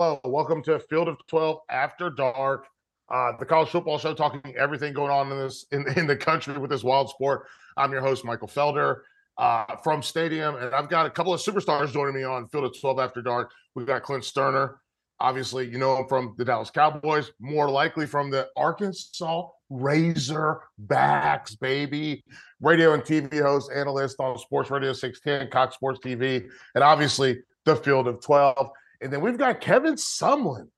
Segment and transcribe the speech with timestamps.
[0.00, 2.68] Welcome to Field of 12 After Dark,
[3.12, 6.56] uh, the college football show talking everything going on in this in, in the country
[6.56, 7.46] with this wild sport.
[7.76, 9.00] I'm your host, Michael Felder
[9.38, 12.80] uh, from Stadium, and I've got a couple of superstars joining me on Field of
[12.80, 13.50] 12 After Dark.
[13.74, 14.76] We've got Clint Stoerner.
[15.18, 21.56] Obviously, you know him from the Dallas Cowboys, more likely from the Arkansas Razor Backs,
[21.56, 22.22] baby.
[22.60, 27.74] Radio and TV host, analyst on Sports Radio 610, Cox Sports TV, and obviously the
[27.74, 28.70] Field of 12.
[29.00, 30.68] And then we've got Kevin Sumlin,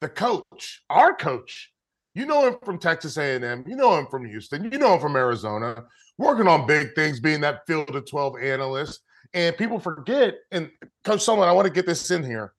[0.00, 1.70] the coach, our coach.
[2.14, 3.64] You know him from Texas A&M.
[3.66, 4.70] You know him from Houston.
[4.70, 5.84] You know him from Arizona.
[6.18, 9.00] Working on big things, being that field of 12 analyst.
[9.32, 10.70] And people forget, and
[11.04, 12.52] Coach Sumlin, I want to get this in here.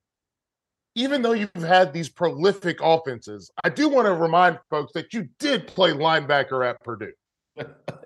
[0.95, 5.29] Even though you've had these prolific offenses, I do want to remind folks that you
[5.39, 7.13] did play linebacker at Purdue.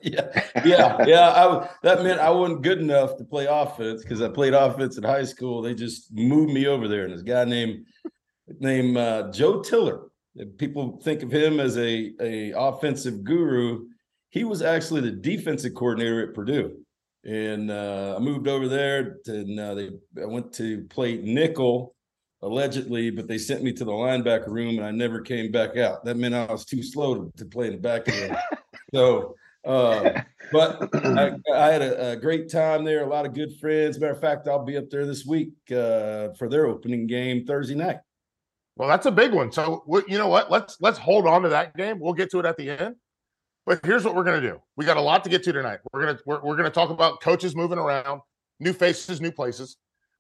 [0.02, 1.30] Yeah, yeah, yeah.
[1.30, 5.04] I, that meant I wasn't good enough to play offense because I played offense in
[5.04, 5.62] high school.
[5.62, 7.86] They just moved me over there, and this guy named
[8.60, 10.08] named uh, Joe Tiller.
[10.58, 13.86] People think of him as a a offensive guru.
[14.30, 16.78] He was actually the defensive coordinator at Purdue,
[17.24, 19.18] and uh, I moved over there.
[19.28, 19.90] And uh, they
[20.22, 21.96] I went to play nickel
[22.42, 26.04] allegedly, but they sent me to the linebacker room, and I never came back out.
[26.06, 28.38] That meant I was too slow to, to play in the back end.
[28.94, 33.04] so uh, but I, I had a, a, great time there.
[33.04, 34.00] A lot of good friends.
[34.00, 37.74] Matter of fact, I'll be up there this week uh, for their opening game Thursday
[37.74, 37.98] night.
[38.76, 39.52] Well, that's a big one.
[39.52, 40.52] So you know what?
[40.52, 42.00] Let's let's hold on to that game.
[42.00, 42.96] We'll get to it at the end.
[43.66, 44.62] But here's what we're gonna do.
[44.76, 45.80] We got a lot to get to tonight.
[45.92, 48.22] We're gonna we're, we're gonna talk about coaches moving around,
[48.60, 49.78] new faces, new places.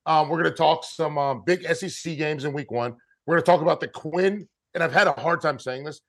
[0.07, 2.95] Um, we're gonna talk some um, big SEC games in Week One.
[3.27, 6.01] We're gonna talk about the Quinn, and I've had a hard time saying this,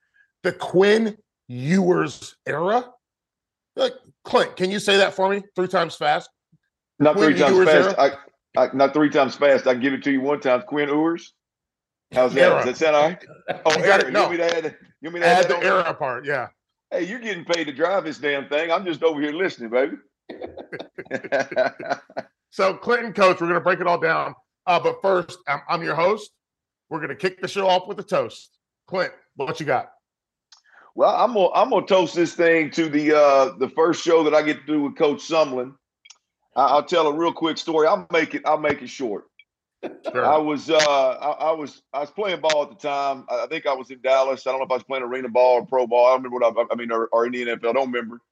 [0.42, 2.84] the Quinn Ewers era
[3.76, 3.92] like,
[4.24, 6.30] Clint, can you say that for me three times fast?
[6.98, 7.98] Not Quinn three times fast.
[7.98, 8.12] I,
[8.56, 9.66] I, not three times fast.
[9.66, 10.62] I can give it to you one time.
[10.62, 11.34] Quinn Ewers.
[12.12, 12.64] How's that?
[12.64, 13.24] Does that sound all right?
[13.66, 14.20] Oh, you, got it, no.
[14.20, 16.24] you want me to add, you want me to add, add the era part?
[16.24, 16.48] Yeah.
[16.90, 18.70] Hey, you're getting paid to drive this damn thing.
[18.70, 19.96] I'm just over here listening, baby.
[22.50, 24.34] so, Clinton, coach, we're going to break it all down.
[24.66, 26.30] Uh, but first, I'm, I'm your host.
[26.88, 28.56] We're going to kick the show off with a toast.
[28.86, 29.90] Clint, what you got?
[30.96, 34.34] Well, I'm gonna I'm gonna toast this thing to the uh the first show that
[34.34, 35.74] I get to do with Coach Sumlin.
[36.56, 37.86] I, will tell a real quick story.
[37.86, 38.40] I'll make it.
[38.46, 39.26] I'll make it short.
[40.10, 40.24] Sure.
[40.24, 43.26] I was uh I, I, was I was playing ball at the time.
[43.30, 44.46] I think I was in Dallas.
[44.46, 46.06] I don't know if I was playing arena ball or pro ball.
[46.06, 47.68] I don't remember what I, I mean or, or in the NFL.
[47.68, 48.22] I don't remember.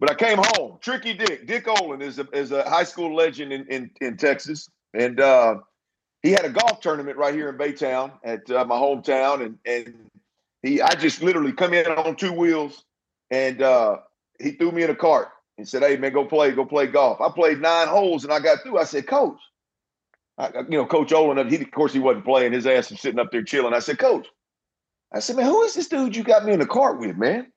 [0.00, 0.78] But I came home.
[0.80, 4.68] Tricky Dick Dick Olin is a is a high school legend in in, in Texas,
[4.92, 5.58] and uh,
[6.24, 10.10] he had a golf tournament right here in Baytown at uh, my hometown, and and
[10.62, 12.84] he, I just literally come in on two wheels,
[13.30, 13.98] and uh,
[14.40, 15.28] he threw me in a cart
[15.58, 18.40] and said, "Hey man, go play, go play golf." I played nine holes and I
[18.40, 18.78] got through.
[18.78, 19.38] I said, "Coach,"
[20.38, 21.48] I, you know, Coach Olin.
[21.48, 22.52] He, of course, he wasn't playing.
[22.52, 23.74] His ass was sitting up there chilling.
[23.74, 24.28] I said, "Coach,"
[25.12, 27.52] I said, "Man, who is this dude you got me in the cart with, man?"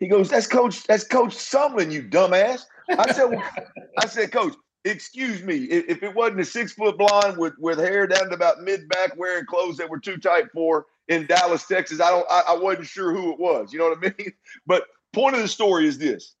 [0.00, 0.84] He goes, "That's Coach.
[0.84, 3.42] That's Coach Sumlin, you dumbass." I said, well,
[3.98, 8.06] "I said, Coach." Excuse me, if it wasn't a six foot blonde with, with hair
[8.06, 12.00] down to about mid back wearing clothes that were too tight for in Dallas, Texas.
[12.00, 13.72] I don't I, I wasn't sure who it was.
[13.72, 14.32] You know what I mean?
[14.66, 16.34] But point of the story is this.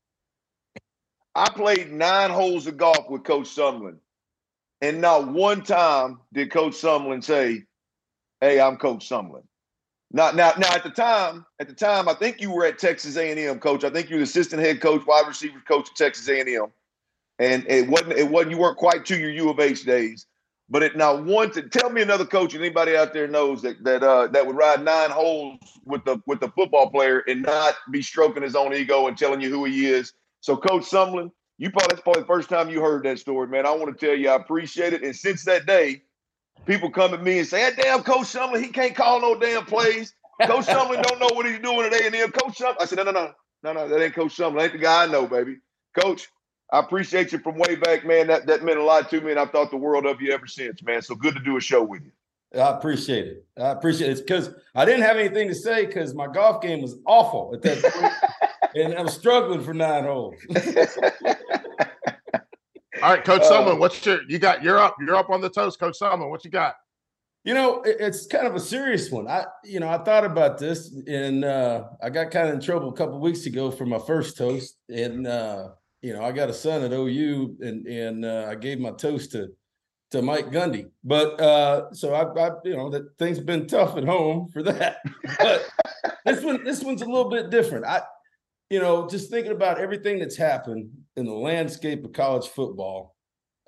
[1.34, 3.98] I played nine holes of golf with Coach Sumlin.
[4.80, 7.64] And not one time did Coach Sumlin say,
[8.40, 9.42] Hey, I'm Coach Sumlin.
[10.12, 13.16] Now, now, now, at the time, at the time, I think you were at Texas
[13.16, 13.82] A&M, coach.
[13.82, 16.66] I think you were assistant head coach, wide receiver coach at Texas A&M,
[17.38, 18.52] and it wasn't, it wasn't.
[18.52, 20.26] You weren't quite to your U of H days.
[20.68, 23.82] But it now one to tell me another coach and anybody out there knows that
[23.84, 27.74] that uh, that would ride nine holes with the with the football player and not
[27.90, 30.12] be stroking his own ego and telling you who he is.
[30.40, 33.64] So Coach Sumlin, you probably that's probably the first time you heard that story, man.
[33.64, 35.04] I want to tell you I appreciate it.
[35.04, 36.02] And since that day,
[36.66, 39.64] people come at me and say, "That damn Coach Sumlin, he can't call no damn
[39.66, 40.14] plays.
[40.46, 42.32] Coach Sumlin don't know what he's doing today." And M.
[42.32, 43.88] Coach Sumlin." I said, "No, no, no, no, no.
[43.88, 44.56] That ain't Coach Sumlin.
[44.56, 45.58] That ain't the guy I know, baby.
[45.96, 46.28] Coach,
[46.72, 48.26] I appreciate you from way back, man.
[48.26, 50.46] That that meant a lot to me, and I've thought the world of you ever
[50.46, 51.00] since, man.
[51.02, 52.10] So good to do a show with you.
[52.60, 53.46] I appreciate it.
[53.58, 56.96] I appreciate it because I didn't have anything to say because my golf game was
[57.06, 58.12] awful at that point,
[58.74, 60.34] and I'm struggling for nine holes.
[63.02, 64.62] All right, Coach uh, what's your you got?
[64.62, 64.96] You're up.
[65.00, 66.30] You're up on the toast, Coach Sumlin.
[66.30, 66.76] What you got?
[67.44, 69.28] You know, it's kind of a serious one.
[69.28, 72.88] I, you know, I thought about this, and uh, I got kind of in trouble
[72.88, 75.68] a couple weeks ago for my first toast, and uh,
[76.02, 79.32] you know, I got a son at OU, and and uh, I gave my toast
[79.32, 79.48] to
[80.10, 80.86] to Mike Gundy.
[81.02, 84.62] But uh, so I, I, you know, that things have been tough at home for
[84.62, 84.98] that.
[85.38, 85.68] But
[86.24, 87.84] this one, this one's a little bit different.
[87.84, 88.02] I,
[88.70, 93.14] you know, just thinking about everything that's happened in the landscape of college football.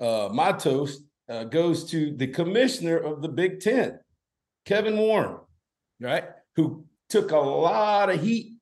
[0.00, 3.98] Uh, my toast uh, goes to the commissioner of the Big Ten,
[4.64, 5.36] Kevin Warren,
[6.00, 6.24] right,
[6.56, 8.57] who took a lot of heat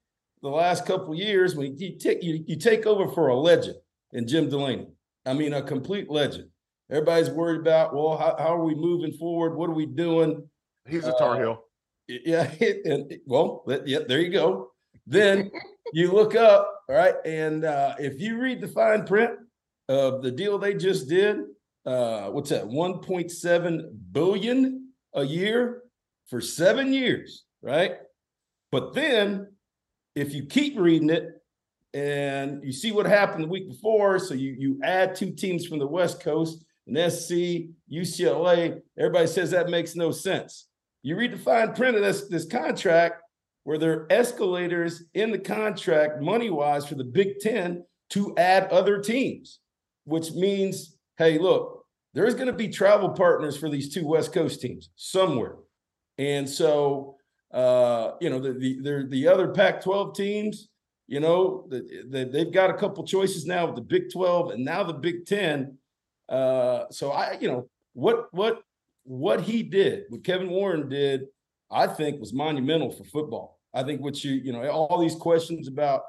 [0.47, 3.77] the last couple years when you take you, you take over for a legend
[4.13, 4.87] in Jim Delaney.
[5.27, 6.49] I mean, a complete legend.
[6.89, 9.57] Everybody's worried about, well, how, how are we moving forward?
[9.57, 10.49] What are we doing?
[10.89, 11.65] He's a Tar Heel.
[12.09, 12.49] Uh, yeah,
[12.85, 14.71] and well, yeah, there you go.
[15.05, 15.51] Then
[15.93, 19.33] you look up, all right, and uh, if you read the fine print
[19.89, 21.39] of the deal they just did,
[21.87, 22.65] uh, what's that?
[22.65, 23.83] 1.7
[24.13, 25.83] billion a year
[26.29, 27.97] for seven years, right?
[28.71, 29.49] But then
[30.17, 31.41] if you keep reading it
[31.95, 35.79] and you see what happened the week before, so you you add two teams from
[35.79, 40.69] the West Coast, and SC, UCLA, everybody says that makes no sense.
[41.03, 43.23] You read the fine print of this, this contract
[43.65, 48.71] where there are escalators in the contract, money wise, for the Big Ten to add
[48.71, 49.59] other teams,
[50.05, 51.85] which means, hey, look,
[52.15, 55.57] there's going to be travel partners for these two West Coast teams somewhere.
[56.19, 57.16] And so
[57.53, 60.69] uh, you know, the the the other Pac-12 teams,
[61.07, 64.65] you know, the, the, they've got a couple choices now with the Big 12 and
[64.65, 65.79] now the Big 10.
[66.29, 68.63] Uh, so I, you know, what what
[69.05, 71.27] what he did, what Kevin Warren did,
[71.71, 73.61] I think was monumental for football.
[73.73, 76.03] I think what you, you know, all these questions about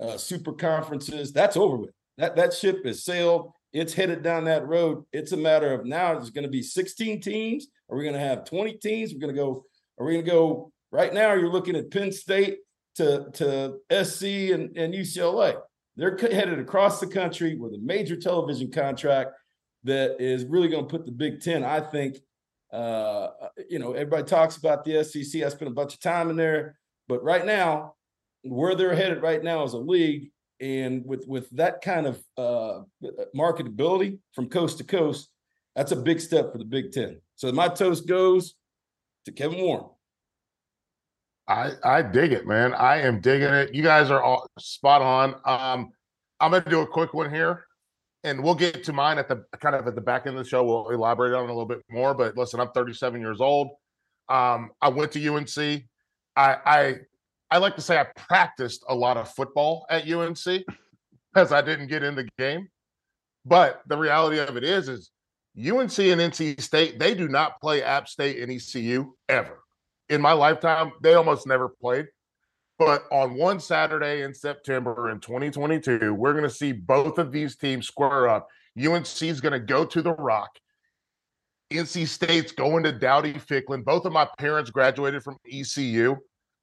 [0.00, 1.90] uh, super conferences, that's over with.
[2.18, 3.52] That that ship has sailed.
[3.72, 5.04] It's headed down that road.
[5.12, 6.12] It's a matter of now.
[6.12, 7.68] There's going to be 16 teams.
[7.88, 9.14] Are we going to have 20 teams?
[9.14, 9.64] We're going to go.
[9.98, 12.58] Are we going to go Right now, you're looking at Penn State
[12.96, 15.56] to, to SC and, and UCLA.
[15.96, 19.30] They're headed across the country with a major television contract
[19.84, 22.18] that is really going to put the Big Ten, I think.
[22.70, 23.28] Uh,
[23.68, 25.42] you know, everybody talks about the SEC.
[25.42, 26.78] I spent a bunch of time in there,
[27.08, 27.94] but right now,
[28.42, 30.30] where they're headed right now is a league,
[30.60, 32.80] and with with that kind of uh,
[33.36, 35.28] marketability from coast to coast,
[35.76, 37.20] that's a big step for the Big Ten.
[37.36, 38.54] So my toast goes
[39.26, 39.84] to Kevin Warren.
[41.52, 42.72] I I dig it, man.
[42.72, 43.74] I am digging it.
[43.74, 45.34] You guys are all spot on.
[45.44, 45.90] Um,
[46.40, 47.66] I'm gonna do a quick one here,
[48.24, 50.48] and we'll get to mine at the kind of at the back end of the
[50.48, 50.64] show.
[50.64, 52.14] We'll elaborate on it a little bit more.
[52.14, 53.68] But listen, I'm 37 years old.
[54.30, 55.84] Um, I went to UNC.
[56.36, 56.96] I I
[57.50, 60.64] I like to say I practiced a lot of football at UNC
[61.34, 62.68] because I didn't get in the game.
[63.44, 65.10] But the reality of it is, is
[65.58, 69.61] UNC and NC State they do not play App State and ECU ever
[70.12, 72.06] in my lifetime, they almost never played.
[72.78, 77.56] But on one Saturday in September in 2022, we're going to see both of these
[77.56, 78.48] teams square up.
[78.78, 80.50] UNC is going to go to the Rock.
[81.72, 83.84] NC State's going to Dowdy Ficklen.
[83.84, 86.16] Both of my parents graduated from ECU.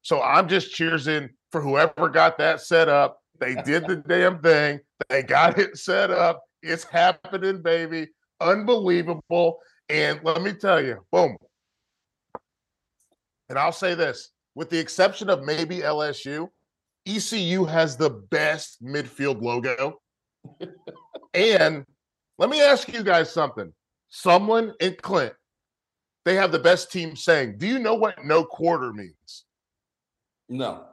[0.03, 3.19] So I'm just cheering for whoever got that set up.
[3.39, 4.79] They did the damn thing.
[5.09, 6.41] They got it set up.
[6.61, 8.09] It's happening, baby.
[8.39, 9.57] Unbelievable.
[9.89, 11.35] And let me tell you, boom,
[13.49, 16.49] and I'll say this with the exception of maybe LSU,
[17.05, 20.01] ECU has the best midfield logo.
[21.33, 21.85] and
[22.37, 23.73] let me ask you guys something.
[24.11, 25.33] Sumlin and Clint,
[26.25, 29.45] they have the best team saying, Do you know what no quarter means?
[30.47, 30.85] No.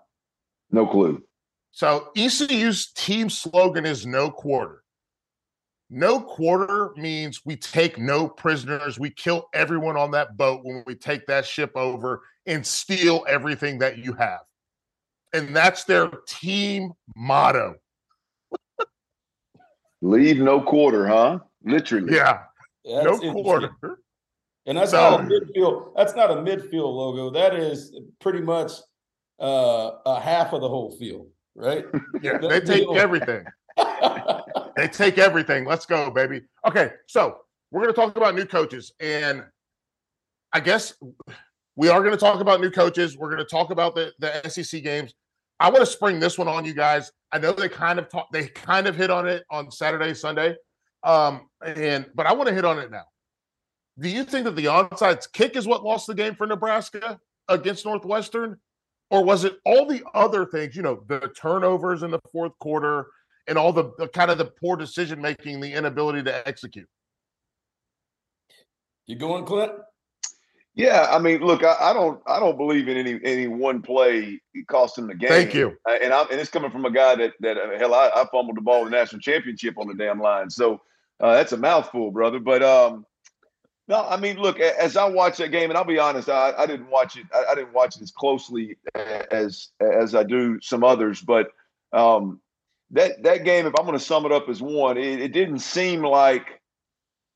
[0.71, 1.23] No clue.
[1.71, 4.83] So ECU's team slogan is no quarter.
[5.89, 8.99] No quarter means we take no prisoners.
[8.99, 13.79] We kill everyone on that boat when we take that ship over and steal everything
[13.79, 14.41] that you have.
[15.33, 17.77] And that's their team motto.
[20.03, 21.39] Leave no quarter, huh?
[21.65, 22.15] Literally.
[22.15, 22.43] Yeah.
[22.85, 23.71] no quarter.
[24.67, 25.93] And that's so, not a midfield.
[25.97, 27.31] That's not a midfield logo.
[27.31, 28.73] That is pretty much
[29.41, 31.85] uh, a half of the whole field, right?
[32.23, 33.45] Yeah, they take everything.
[34.77, 35.65] They take everything.
[35.65, 36.43] Let's go, baby.
[36.67, 37.39] Okay, so
[37.71, 39.43] we're going to talk about new coaches, and
[40.53, 40.95] I guess
[41.77, 43.17] we are going to talk about new coaches.
[43.17, 45.15] We're going to talk about the the SEC games.
[45.59, 47.11] I want to spring this one on you guys.
[47.33, 50.55] I know they kind of talk, they kind of hit on it on Saturday, Sunday,
[51.03, 53.05] um, and but I want to hit on it now.
[53.99, 57.19] Do you think that the onside kick is what lost the game for Nebraska
[57.49, 58.59] against Northwestern,
[59.11, 60.77] or was it all the other things?
[60.77, 63.07] You know, the turnovers in the fourth quarter,
[63.47, 66.89] and all the, the kind of the poor decision making, the inability to execute.
[69.07, 69.73] You going, Clint?
[70.75, 74.41] Yeah, I mean, look, I, I, don't, I don't believe in any any one play
[74.69, 75.31] cost him the game.
[75.31, 75.75] Thank you.
[75.89, 78.27] Uh, and I'm, and it's coming from a guy that that uh, hell, I, I
[78.31, 80.51] fumbled the ball in the national championship on the damn line.
[80.51, 80.83] So
[81.21, 82.41] uh, that's a mouthful, brother.
[82.41, 83.07] But um,
[83.89, 86.67] no, I mean, look, as I watch that game, and I'll be honest, I, I
[86.67, 87.25] didn't watch it.
[87.35, 88.77] I, I, didn't watch it as closely
[89.31, 91.23] as as I do some others.
[91.23, 91.53] But
[91.95, 92.41] um,
[92.91, 95.59] that that game, if I'm going to sum it up as one, it, it, didn't
[95.59, 96.61] seem like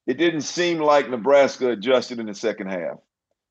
[0.06, 2.98] it didn't seem like Nebraska adjusted in the second half.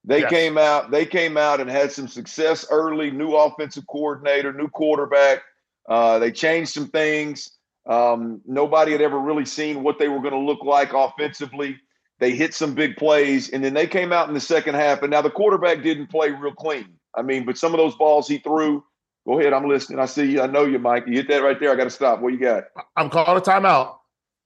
[0.06, 0.30] They yes.
[0.30, 0.92] came out.
[0.92, 3.12] They came out and had some success early.
[3.12, 5.44] New offensive coordinator, new quarterback.
[5.88, 7.52] Uh, they changed some things.
[7.86, 11.78] Um, nobody had ever really seen what they were going to look like offensively.
[12.20, 15.02] They hit some big plays, and then they came out in the second half.
[15.02, 16.88] And now the quarterback didn't play real clean.
[17.16, 18.84] I mean, but some of those balls he threw.
[19.28, 20.00] Go ahead, I'm listening.
[20.00, 20.42] I see you.
[20.42, 21.06] I know you, Mike.
[21.08, 21.72] You hit that right there.
[21.72, 22.22] I got to stop.
[22.22, 22.66] What you got?
[22.96, 23.96] I'm calling a timeout.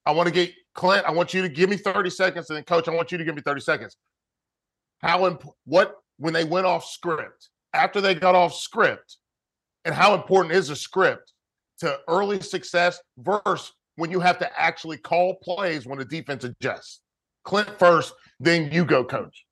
[0.06, 1.06] I want to get Clint.
[1.06, 3.24] I want you to give me 30 seconds, and then Coach, I want you to
[3.24, 3.96] give me 30 seconds.
[5.00, 9.18] How imp- what when they went off script after they got off script,
[9.86, 11.34] and how important is a script
[11.80, 17.01] to early success versus when you have to actually call plays when the defense adjusts?
[17.44, 19.46] Clint first, then you go, Coach.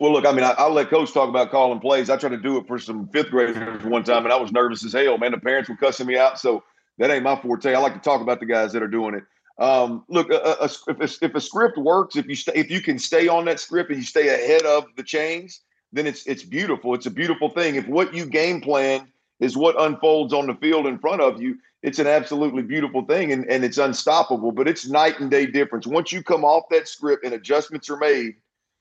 [0.00, 2.10] Well, look, I mean, I, will let Coach talk about calling plays.
[2.10, 4.84] I tried to do it for some fifth graders one time, and I was nervous
[4.84, 5.18] as hell.
[5.18, 6.64] Man, the parents were cussing me out, so
[6.98, 7.72] that ain't my forte.
[7.72, 9.24] I like to talk about the guys that are doing it.
[9.58, 12.80] Um, look, a, a, if, a, if a script works, if you stay, if you
[12.80, 15.60] can stay on that script and you stay ahead of the chains,
[15.92, 16.92] then it's it's beautiful.
[16.94, 17.76] It's a beautiful thing.
[17.76, 19.06] If what you game plan
[19.38, 23.32] is what unfolds on the field in front of you, it's an absolutely beautiful thing
[23.32, 24.50] and, and it's unstoppable.
[24.50, 25.86] But it's night and day difference.
[25.86, 28.34] Once you come off that script and adjustments are made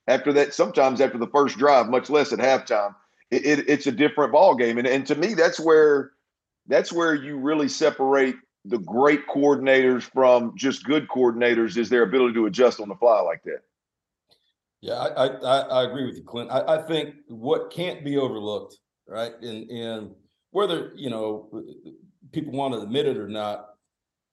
[0.08, 2.96] after that, sometimes after the first drive, much less at halftime,
[3.32, 4.78] it, it, it's a different ball game.
[4.78, 6.12] And and to me, that's where
[6.68, 12.34] that's where you really separate the great coordinators from just good coordinators is their ability
[12.36, 13.62] to adjust on the fly like that.
[14.82, 16.52] Yeah, I I, I agree with you, Clint.
[16.52, 20.12] I, I think what can't be overlooked, right, and and
[20.52, 21.64] whether you know
[22.32, 23.70] people want to admit it or not,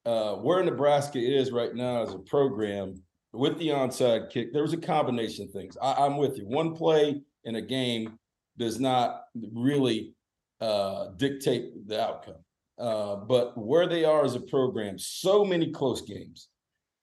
[0.05, 4.73] uh, where Nebraska is right now as a program with the onside kick, there was
[4.73, 5.77] a combination of things.
[5.81, 6.47] I, am with you.
[6.47, 8.19] One play in a game
[8.59, 9.23] does not
[9.53, 10.15] really
[10.61, 12.45] uh, dictate the outcome.
[12.79, 16.49] Uh, but where they are as a program, so many close games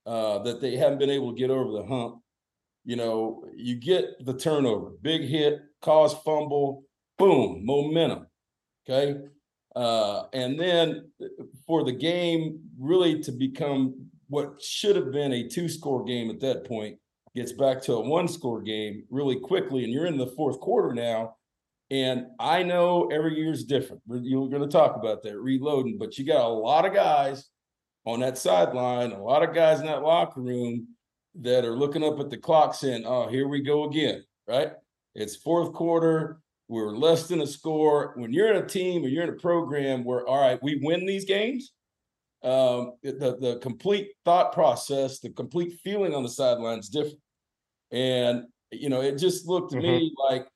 [0.05, 2.22] uh, that they haven't been able to get over the hump.
[2.84, 6.86] You know, you get the turnover, big hit, cause fumble,
[7.17, 8.27] boom, momentum.
[8.89, 9.19] Okay.
[9.75, 11.12] Uh, and then
[11.67, 16.39] for the game really to become what should have been a two score game at
[16.41, 16.98] that point
[17.36, 19.84] gets back to a one score game really quickly.
[19.84, 21.36] And you're in the fourth quarter now
[21.89, 24.01] and I know every year is different.
[24.07, 27.46] You're going to talk about that reloading, but you got a lot of guys
[28.05, 30.88] on that sideline, a lot of guys in that locker room
[31.39, 34.72] that are looking up at the clock saying, oh, here we go again, right?
[35.15, 36.39] It's fourth quarter.
[36.67, 38.13] We're less than a score.
[38.17, 41.05] When you're in a team or you're in a program where, all right, we win
[41.05, 41.72] these games,
[42.44, 47.20] um, the, the complete thought process, the complete feeling on the sidelines different.
[47.91, 49.88] And, you know, it just looked to mm-hmm.
[49.88, 50.48] me like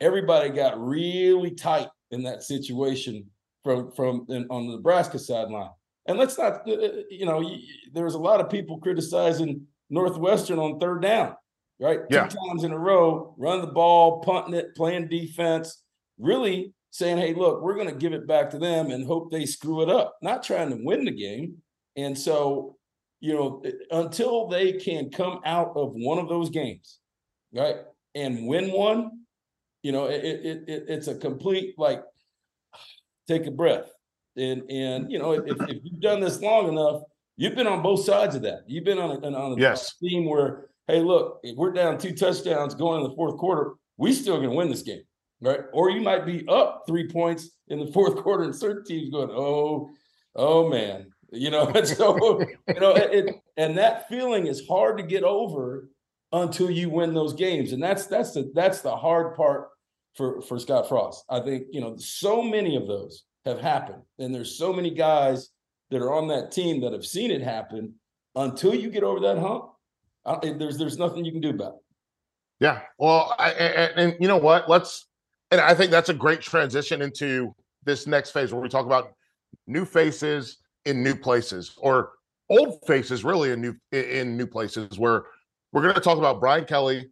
[0.00, 3.26] everybody got really tight in that situation
[3.64, 5.70] from from in, on the Nebraska sideline.
[6.06, 7.48] And let's not, uh, uh, you know,
[7.92, 11.36] there was a lot of people criticizing Northwestern on third down,
[11.80, 12.00] right?
[12.10, 12.26] Yeah.
[12.26, 15.82] Two times in a row, run the ball, punting it, playing defense,
[16.18, 19.46] really saying, hey, look, we're going to give it back to them and hope they
[19.46, 21.56] screw it up, not trying to win the game.
[21.96, 22.76] And so,
[23.20, 26.98] you know, until they can come out of one of those games,
[27.54, 27.76] right,
[28.14, 29.22] and win one,
[29.82, 32.02] you know, it, it, it it's a complete like
[33.28, 33.90] take a breath.
[34.36, 37.02] And and you know, if, if you've done this long enough,
[37.36, 38.64] you've been on both sides of that.
[38.66, 39.96] You've been on a, on a yes.
[39.96, 44.12] team where, hey, look, if we're down two touchdowns going in the fourth quarter, we
[44.12, 45.02] still gonna win this game,
[45.42, 45.60] right?
[45.72, 49.30] Or you might be up three points in the fourth quarter, and certain teams going,
[49.30, 49.90] oh,
[50.34, 51.66] oh man, you know.
[51.68, 55.88] And so you know, it, and that feeling is hard to get over
[56.32, 59.68] until you win those games, and that's that's the that's the hard part
[60.14, 61.24] for for Scott Frost.
[61.28, 65.50] I think you know so many of those have happened, and there's so many guys
[65.90, 67.94] that are on that team that have seen it happen.
[68.34, 69.66] Until you get over that hump,
[70.24, 71.80] I, there's there's nothing you can do about it.
[72.60, 74.70] Yeah, well, I, and, and you know what?
[74.70, 75.06] Let's,
[75.52, 77.54] and I think that's a great transition into
[77.84, 79.12] this next phase where we talk about
[79.68, 82.12] new faces in new places or
[82.48, 85.24] old faces really in new in new places where
[85.72, 87.06] we're going to talk about Brian Kelly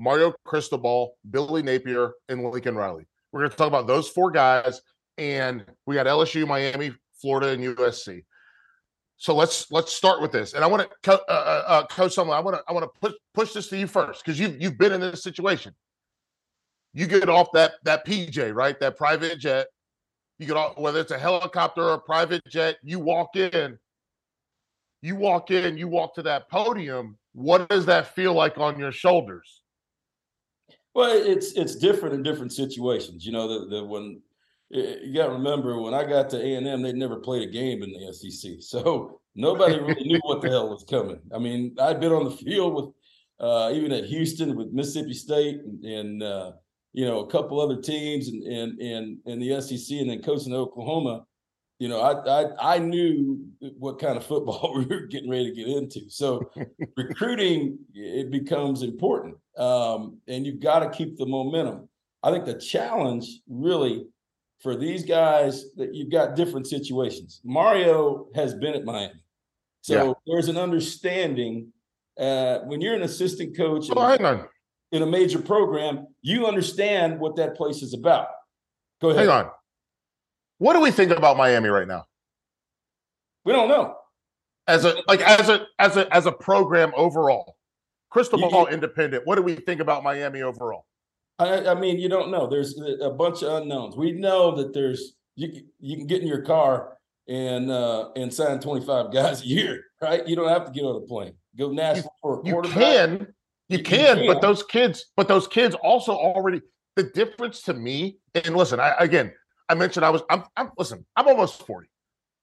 [0.00, 3.06] Mario Cristobal, Billy Napier, and Lincoln Riley.
[3.32, 4.80] We're going to talk about those four guys,
[5.18, 8.24] and we got LSU, Miami, Florida, and USC.
[9.18, 12.34] So let's let's start with this, and I want to uh, uh, uh, coach Sumlin.
[12.34, 14.78] I want to I want to push push this to you first because you've you've
[14.78, 15.74] been in this situation.
[16.92, 19.68] You get off that that PJ right, that private jet.
[20.38, 22.76] You get off whether it's a helicopter or a private jet.
[22.82, 23.78] You walk in.
[25.02, 25.76] You walk in.
[25.76, 27.18] You walk to that podium.
[27.32, 29.62] What does that feel like on your shoulders?
[30.94, 33.24] Well, it's it's different in different situations.
[33.24, 34.20] You know, the, the when
[34.70, 37.50] you got to remember when I got to A and M, they'd never played a
[37.50, 41.20] game in the SEC, so nobody really knew what the hell was coming.
[41.34, 42.94] I mean, I'd been on the field with
[43.40, 46.52] uh, even at Houston with Mississippi State and, and uh,
[46.92, 50.54] you know a couple other teams and and and in the SEC and then coaching
[50.54, 51.24] Oklahoma,
[51.78, 53.38] you know I, I I knew
[53.78, 56.08] what kind of football we were getting ready to get into.
[56.08, 56.50] So
[56.96, 61.88] recruiting it becomes important, um, and you've got to keep the momentum.
[62.22, 64.06] I think the challenge really
[64.60, 67.40] for these guys that you've got different situations.
[67.44, 69.14] Mario has been at Miami.
[69.80, 70.12] So yeah.
[70.26, 71.72] there's an understanding
[72.18, 74.46] uh, when you're an assistant coach oh, hang on.
[74.92, 78.28] In a major program, you understand what that place is about.
[79.00, 79.20] Go ahead.
[79.20, 79.50] Hang on.
[80.58, 82.06] What do we think about Miami right now?
[83.44, 83.96] We don't know.
[84.66, 87.56] As a like as a as a as a program overall,
[88.10, 89.26] Cristobal independent.
[89.26, 90.84] What do we think about Miami overall?
[91.38, 92.46] I, I, mean, you don't know.
[92.46, 93.96] There's a bunch of unknowns.
[93.96, 95.62] We know that there's you.
[95.78, 100.26] You can get in your car and uh, and sign 25 guys a year, right?
[100.26, 101.34] You don't have to get on a plane.
[101.56, 102.76] Go national you, for a quarterback.
[102.76, 103.34] You can,
[103.70, 106.60] you, you can, can, but those kids, but those kids also already.
[106.96, 109.32] The difference to me, and listen, I again,
[109.68, 110.22] I mentioned I was.
[110.28, 110.44] I'm.
[110.56, 111.06] I'm listen.
[111.16, 111.88] I'm almost 40,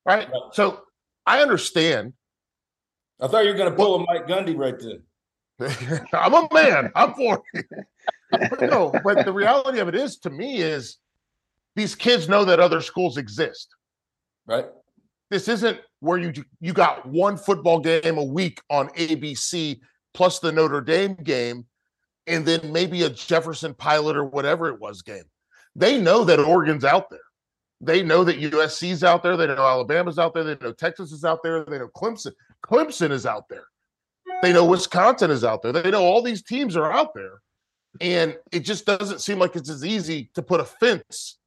[0.05, 0.27] right?
[0.31, 0.41] right.
[0.53, 0.81] So
[1.25, 2.13] I understand.
[3.19, 6.07] I thought you were going to pull well, a Mike Gundy right there.
[6.13, 6.91] I'm a man.
[6.96, 7.41] I'm 40
[8.31, 10.98] but no, but the reality of it is, to me, is
[11.75, 13.75] these kids know that other schools exist.
[14.46, 14.65] Right.
[15.29, 19.79] This isn't where you you got one football game a week on ABC
[20.17, 21.67] plus the Notre Dame game,
[22.25, 25.25] and then maybe a Jefferson Pilot or whatever it was game.
[25.75, 27.19] They know that Oregon's out there.
[27.81, 29.38] They know that USC's out there.
[29.38, 30.43] They know Alabama's out there.
[30.43, 31.63] They know Texas is out there.
[31.65, 32.31] They know Clemson.
[32.65, 33.65] Clemson is out there.
[34.41, 35.71] They know Wisconsin is out there.
[35.71, 37.39] They know all these teams are out there.
[38.01, 41.38] And it just doesn't seem like it's as easy to put a fence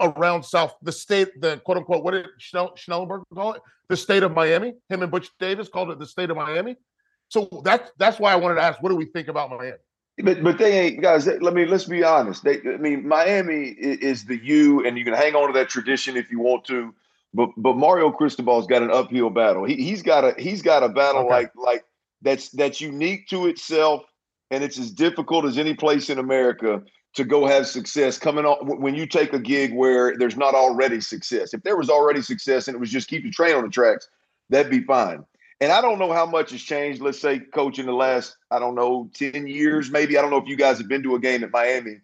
[0.00, 3.62] around South the state, the quote unquote, what did Schnell, Schnellenberger call it?
[3.88, 4.74] The state of Miami.
[4.88, 6.76] Him and Butch Davis called it the state of Miami.
[7.28, 9.76] So that's that's why I wanted to ask, what do we think about Miami?
[10.22, 11.24] But but they ain't guys.
[11.24, 12.44] They, let me let's be honest.
[12.44, 16.16] They I mean Miami is the U, and you can hang on to that tradition
[16.16, 16.94] if you want to.
[17.34, 19.64] But but Mario Cristobal's got an uphill battle.
[19.64, 21.30] He he's got a he's got a battle okay.
[21.30, 21.84] like like
[22.22, 24.02] that's that's unique to itself
[24.50, 26.82] and it's as difficult as any place in America
[27.14, 31.00] to go have success coming on when you take a gig where there's not already
[31.00, 31.54] success.
[31.54, 34.08] If there was already success and it was just keep the train on the tracks,
[34.50, 35.24] that'd be fine.
[35.60, 37.00] And I don't know how much has changed.
[37.00, 40.16] Let's say, coach, in the last, I don't know, 10 years, maybe.
[40.16, 41.96] I don't know if you guys have been to a game at Miami,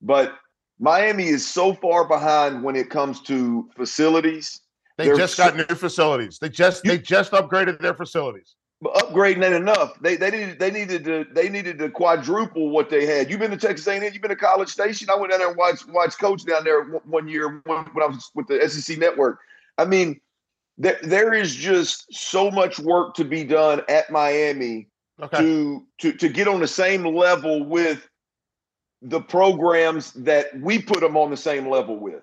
[0.00, 0.34] but
[0.78, 4.60] Miami is so far behind when it comes to facilities.
[4.96, 6.38] They They're just got so, new facilities.
[6.38, 9.98] They just you, they just upgraded their facilities but upgrading ain't enough.
[10.00, 13.28] They they needed they needed to they needed to quadruple what they had.
[13.28, 14.02] You've been to Texas A&M.
[14.02, 15.08] You've been to College Station.
[15.10, 18.06] I went down there and watched watched coach down there one year when, when I
[18.06, 19.40] was with the SEC network.
[19.78, 20.20] I mean,
[20.78, 24.88] there there is just so much work to be done at Miami
[25.20, 25.38] okay.
[25.38, 28.08] to to to get on the same level with
[29.02, 32.22] the programs that we put them on the same level with.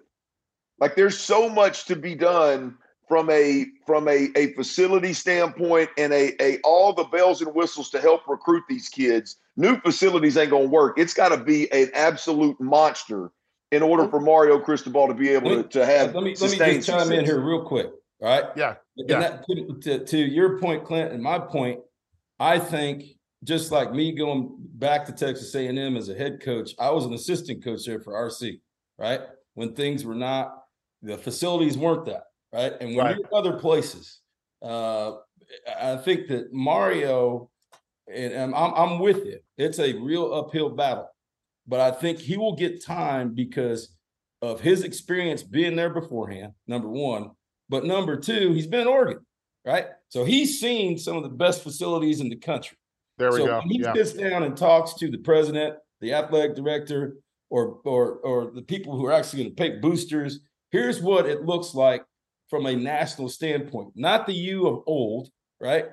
[0.80, 6.12] Like there's so much to be done from a from a, a facility standpoint and
[6.14, 10.50] a, a all the bells and whistles to help recruit these kids new facilities ain't
[10.50, 13.32] gonna work it's got to be an absolute monster
[13.72, 16.58] in order for mario cristobal to be able to, to have let me let me
[16.58, 19.20] just chime in here real quick all right yeah, yeah.
[19.20, 19.46] That,
[19.82, 21.80] to, to your point clint and my point
[22.40, 23.04] i think
[23.44, 27.14] just like me going back to texas a&m as a head coach i was an
[27.14, 28.60] assistant coach there for rc
[28.98, 29.22] right
[29.54, 30.64] when things were not
[31.02, 32.24] the facilities weren't that
[32.56, 32.74] right?
[32.80, 33.18] And when right.
[33.18, 34.20] you're other places,
[34.62, 35.14] uh,
[35.80, 37.50] I think that Mario,
[38.12, 39.40] and I'm, I'm with you.
[39.58, 41.10] It's a real uphill battle,
[41.68, 43.96] but I think he will get time because
[44.42, 46.54] of his experience being there beforehand.
[46.68, 47.32] Number one,
[47.70, 49.26] but number two, he's been in Oregon,
[49.66, 49.88] right?
[50.10, 52.78] So he's seen some of the best facilities in the country.
[53.18, 53.58] There we so go.
[53.60, 53.94] When he yeah.
[53.94, 57.18] sits down and talks to the president, the athletic director,
[57.50, 60.40] or or or the people who are actually going to pay boosters.
[60.72, 62.04] Here's what it looks like
[62.50, 65.86] from a national standpoint, not the you of old, right?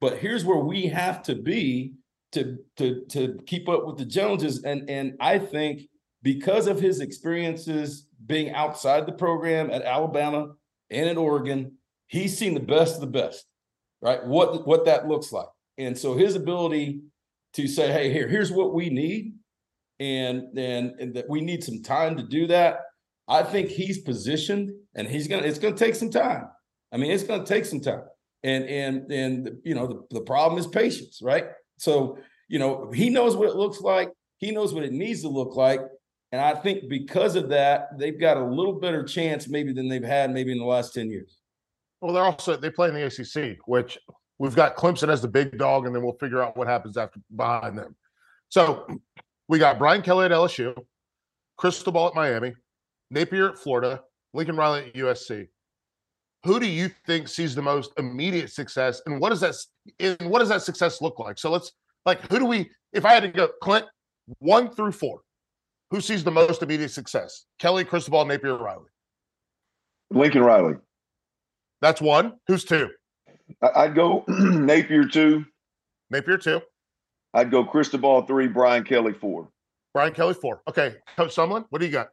[0.00, 1.94] But here's where we have to be
[2.32, 4.62] to to to keep up with the Joneses.
[4.64, 5.82] And and I think
[6.22, 10.52] because of his experiences being outside the program at Alabama
[10.90, 11.76] and at Oregon,
[12.06, 13.44] he's seen the best of the best,
[14.02, 14.24] right?
[14.24, 15.48] What what that looks like.
[15.78, 17.02] And so his ability
[17.54, 19.34] to say, hey, here, here's what we need,
[19.98, 22.80] and and, and that we need some time to do that
[23.30, 26.48] I think he's positioned and he's gonna it's gonna take some time.
[26.92, 28.02] I mean, it's gonna take some time.
[28.42, 31.46] And and and you know, the, the problem is patience, right?
[31.78, 35.28] So, you know, he knows what it looks like, he knows what it needs to
[35.28, 35.80] look like.
[36.32, 40.02] And I think because of that, they've got a little better chance maybe than they've
[40.02, 41.38] had maybe in the last 10 years.
[42.00, 43.98] Well, they're also they play in the ACC, which
[44.40, 47.20] We've got Clemson as the big dog, and then we'll figure out what happens after
[47.36, 47.94] behind them.
[48.48, 48.86] So
[49.48, 50.74] we got Brian Kelly at LSU,
[51.58, 52.54] Cristobal at Miami,
[53.10, 55.46] Napier at Florida, Lincoln Riley at USC.
[56.44, 59.56] Who do you think sees the most immediate success, and what does that
[60.00, 61.38] and what does that success look like?
[61.38, 61.72] So let's
[62.06, 62.70] like who do we?
[62.94, 63.84] If I had to go, Clint,
[64.38, 65.20] one through four,
[65.90, 67.44] who sees the most immediate success?
[67.58, 68.86] Kelly, Cristobal, Napier, Riley.
[70.10, 70.74] Lincoln Riley.
[71.80, 72.34] That's one.
[72.46, 72.90] Who's two?
[73.74, 75.44] I'd go Napier two.
[76.10, 76.60] Napier two.
[77.34, 79.50] I'd go Cristobal three, Brian Kelly four.
[79.94, 80.62] Brian Kelly four.
[80.68, 82.08] Okay, Coach Sumlin, what do you got?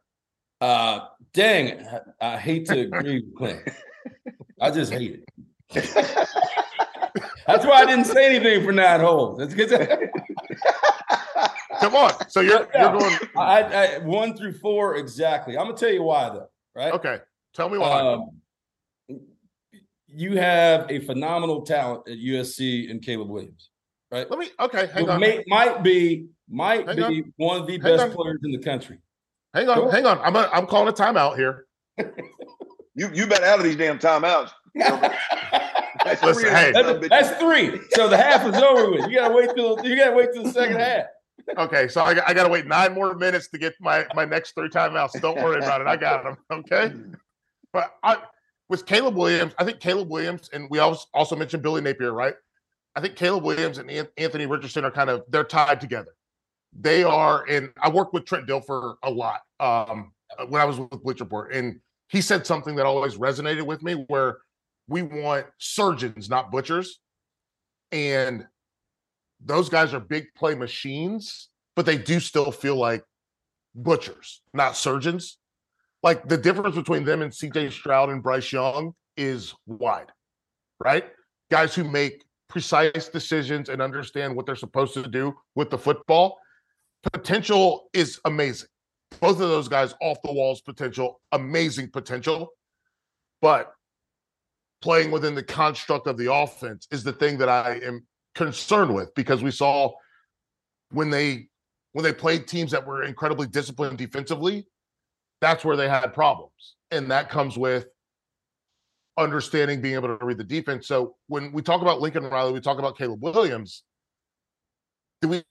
[0.60, 1.86] Uh, dang,
[2.20, 3.62] I, I hate to agree with Clint.
[4.60, 5.84] I just hate it.
[7.46, 9.38] That's why I didn't say anything for nine holes.
[9.38, 9.70] That's good.
[11.80, 12.12] Come on.
[12.28, 15.56] So you're you're going I, I, one through four exactly.
[15.56, 16.48] I'm gonna tell you why though.
[16.74, 16.92] Right?
[16.92, 17.18] Okay.
[17.54, 18.00] Tell me why.
[18.00, 18.30] Um,
[20.08, 23.70] you have a phenomenal talent at USC and Caleb Williams,
[24.10, 24.28] right?
[24.28, 24.48] Let me.
[24.58, 25.20] Okay, hang on.
[25.20, 27.32] May, might be might hang be on.
[27.36, 28.12] one of the hang best on.
[28.12, 28.98] players in the country.
[29.54, 30.18] Hang on, hang on.
[30.20, 31.66] I'm a, I'm calling a timeout here.
[32.94, 34.50] you you been out of these damn timeouts.
[36.04, 37.80] That's, Listen, three hey, that's, that's, three.
[37.90, 39.10] So the half is over with.
[39.10, 41.06] You gotta wait till you gotta wait till the second half.
[41.56, 44.68] Okay, so I, I gotta wait nine more minutes to get my my next three
[44.68, 45.20] timeouts.
[45.20, 45.86] Don't worry about it.
[45.86, 46.36] I got them.
[46.50, 46.92] Okay,
[47.72, 48.18] but I
[48.68, 52.34] with Caleb Williams, I think Caleb Williams, and we also mentioned Billy Napier, right?
[52.96, 56.14] I think Caleb Williams and Anthony Richardson are kind of they're tied together.
[56.78, 60.12] They are, and I worked with Trent Dilfer a lot um,
[60.48, 64.04] when I was with Bleacher Report, and he said something that always resonated with me,
[64.08, 64.38] where
[64.88, 66.98] we want surgeons, not butchers,
[67.92, 68.46] and
[69.40, 73.04] those guys are big play machines, but they do still feel like
[73.74, 75.38] butchers, not surgeons
[76.02, 80.10] like the difference between them and CJ Stroud and Bryce Young is wide,
[80.78, 81.04] right?
[81.50, 86.38] Guys who make precise decisions and understand what they're supposed to do with the football.
[87.12, 88.68] Potential is amazing.
[89.20, 92.50] Both of those guys off the walls potential, amazing potential.
[93.40, 93.72] But
[94.80, 99.14] playing within the construct of the offense is the thing that I am concerned with
[99.14, 99.92] because we saw
[100.90, 101.48] when they
[101.92, 104.66] when they played teams that were incredibly disciplined defensively,
[105.40, 106.76] that's where they had problems.
[106.90, 107.86] And that comes with
[109.16, 110.86] understanding being able to read the defense.
[110.86, 113.82] So when we talk about Lincoln Riley, we talk about Caleb Williams.
[115.20, 115.42] Do we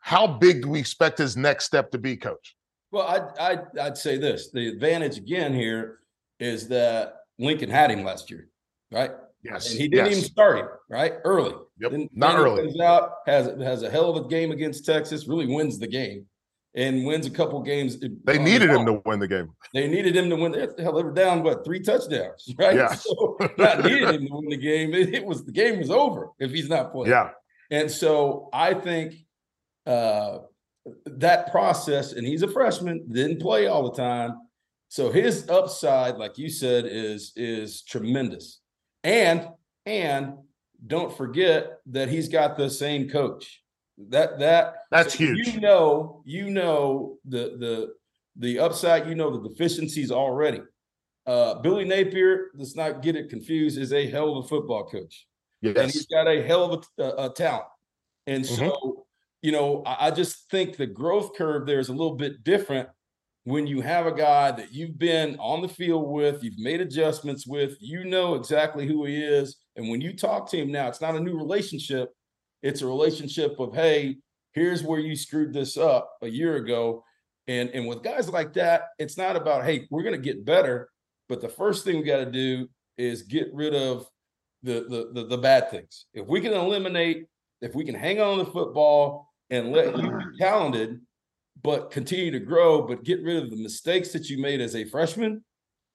[0.00, 2.56] how big do we expect his next step to be, coach?
[2.90, 4.50] Well, I'd, I'd, I'd say this.
[4.50, 6.00] The advantage again here
[6.40, 8.48] is that Lincoln had him last year,
[8.92, 9.10] right?
[9.42, 9.70] Yes.
[9.70, 10.16] And he didn't yes.
[10.18, 11.14] even start him, right?
[11.24, 11.54] Early.
[11.80, 11.92] Yep.
[11.92, 12.62] Then, Not early.
[12.62, 16.26] Comes out, has has a hell of a game against Texas, really wins the game
[16.74, 17.98] and wins a couple games.
[18.24, 19.50] They needed him to win the game.
[19.74, 20.52] They needed him to win.
[20.78, 22.76] Hell, they were down what three touchdowns, right?
[22.76, 22.94] Yeah.
[22.94, 24.94] So not needed him to win the game.
[24.94, 27.10] It, it, was the game was over if he's not playing.
[27.10, 27.30] Yeah.
[27.70, 29.14] And so I think
[29.86, 30.38] uh,
[31.06, 34.36] that process, and he's a freshman, didn't play all the time.
[34.90, 38.58] So his upside, like you said, is is tremendous.
[39.04, 39.48] And
[39.86, 40.34] and
[40.84, 43.62] don't forget that he's got the same coach.
[44.08, 45.46] That that that's so huge.
[45.46, 47.94] You know, you know the the
[48.34, 49.08] the upside.
[49.08, 50.62] You know the deficiencies already.
[51.24, 55.24] Uh, Billy Napier, let's not get it confused, is a hell of a football coach.
[55.62, 55.76] Yes.
[55.76, 57.66] And he's got a hell of a, a, a talent.
[58.26, 59.00] And so, mm-hmm.
[59.42, 62.88] you know, I, I just think the growth curve there is a little bit different
[63.50, 67.46] when you have a guy that you've been on the field with, you've made adjustments
[67.46, 69.56] with, you know exactly who he is.
[69.76, 72.10] And when you talk to him now, it's not a new relationship.
[72.62, 74.16] It's a relationship of, hey,
[74.52, 77.04] here's where you screwed this up a year ago.
[77.48, 80.88] And, and with guys like that, it's not about, hey, we're going to get better.
[81.28, 84.06] But the first thing we got to do is get rid of
[84.62, 86.06] the, the, the, the bad things.
[86.12, 87.26] If we can eliminate,
[87.60, 91.00] if we can hang on the football and let you be talented,
[91.62, 94.84] but continue to grow, but get rid of the mistakes that you made as a
[94.84, 95.44] freshman,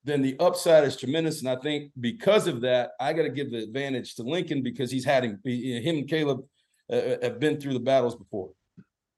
[0.04, 1.41] then the upside is tremendous.
[1.41, 4.91] And I think because of that, I got to give the advantage to Lincoln because
[4.91, 6.41] he's had him, him and Caleb
[6.91, 8.51] uh, uh, have been through the battles before.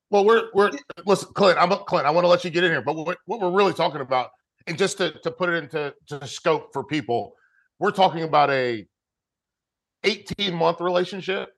[0.10, 0.72] Well, we're we're
[1.06, 1.58] listen, Clint.
[1.60, 2.08] I'm Clint.
[2.08, 4.30] I want to let you get in here, but what, what we're really talking about,
[4.66, 7.34] and just to to put it into to scope for people,
[7.78, 8.88] we're talking about a
[10.06, 11.50] 18 month relationship,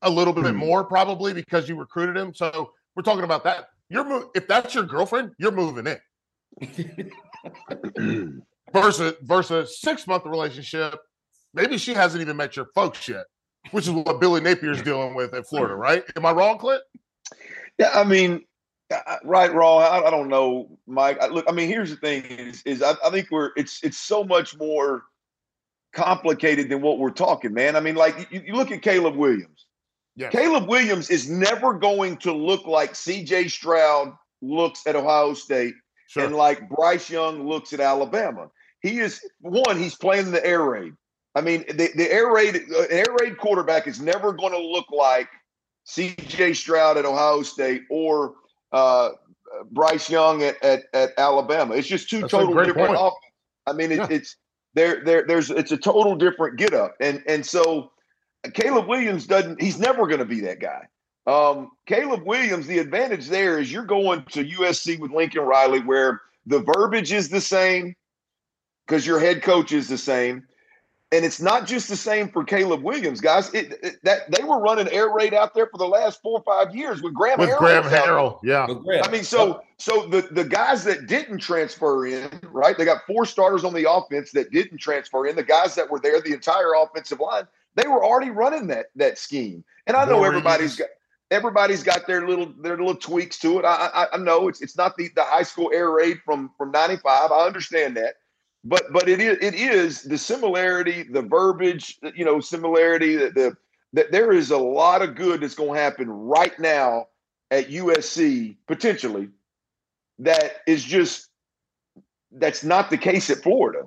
[0.00, 0.56] a little bit hmm.
[0.56, 2.32] more probably because you recruited him.
[2.32, 3.68] So we're talking about that.
[3.88, 7.12] You're if that's your girlfriend, you're moving in.
[8.72, 10.98] versus versus six month relationship,
[11.54, 13.26] maybe she hasn't even met your folks yet
[13.70, 16.04] which is what Billy Napier's dealing with at Florida, right?
[16.16, 16.82] Am I wrong, Clint?
[17.78, 18.44] Yeah, I mean,
[19.24, 19.82] right, wrong.
[19.82, 21.18] I, I don't know, Mike.
[21.20, 23.98] I, look, I mean, here's the thing: is, is I, I think we're it's it's
[23.98, 25.04] so much more
[25.92, 27.76] complicated than what we're talking, man.
[27.76, 29.65] I mean, like you, you look at Caleb Williams.
[30.16, 30.32] Yes.
[30.32, 35.74] Caleb Williams is never going to look like CJ Stroud looks at Ohio State
[36.08, 36.24] sure.
[36.24, 38.48] and like Bryce Young looks at Alabama.
[38.80, 40.94] He is one, he's playing the air raid.
[41.34, 44.90] I mean, the, the air raid uh, air raid quarterback is never going to look
[44.90, 45.28] like
[45.86, 48.34] CJ Stroud at Ohio State or
[48.72, 49.10] uh,
[49.70, 51.74] Bryce Young at, at, at, Alabama.
[51.74, 53.18] It's just two That's total different offenses.
[53.66, 54.06] I mean, it, yeah.
[54.10, 54.36] it's
[54.74, 56.94] there, there, there's it's a total different get up.
[57.00, 57.92] And and so
[58.54, 60.86] Caleb Williams doesn't, he's never going to be that guy.
[61.26, 66.20] Um, Caleb Williams, the advantage there is you're going to USC with Lincoln Riley, where
[66.46, 67.96] the verbiage is the same
[68.86, 70.44] because your head coach is the same.
[71.12, 73.52] And it's not just the same for Caleb Williams, guys.
[73.54, 76.42] It, it, that they were running air raid out there for the last four or
[76.42, 77.38] five years with Graham.
[77.38, 78.66] With Harrell Graham Harrell, yeah.
[79.04, 82.76] I mean, so so the the guys that didn't transfer in, right?
[82.76, 85.36] They got four starters on the offense that didn't transfer in.
[85.36, 89.18] The guys that were there, the entire offensive line, they were already running that that
[89.18, 89.64] scheme.
[89.86, 90.88] And I know everybody's got
[91.30, 93.64] everybody's got their little their little tweaks to it.
[93.64, 96.72] I, I, I know it's it's not the the high school air raid from from
[96.72, 97.30] '95.
[97.30, 98.16] I understand that
[98.66, 103.56] but but it is it is the similarity, the verbiage, you know, similarity that the
[103.92, 107.06] that there is a lot of good that's going to happen right now
[107.50, 109.28] at USC potentially
[110.18, 111.28] that is just
[112.32, 113.82] that's not the case at Florida.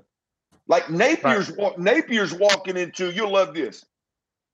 [0.69, 1.77] Like Napier's right.
[1.77, 3.85] Napier's walking into you'll love this.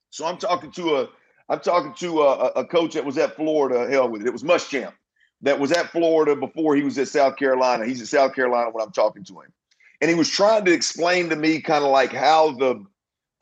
[0.10, 1.10] So I'm talking to a
[1.50, 3.88] I'm talking to a, a coach that was at Florida.
[3.88, 4.28] Hell with it.
[4.28, 4.94] It was Muschamp
[5.42, 7.86] that was at Florida before he was at South Carolina.
[7.86, 9.54] He's at South Carolina when I'm talking to him
[10.02, 12.86] and he was trying to explain to me kind of like how the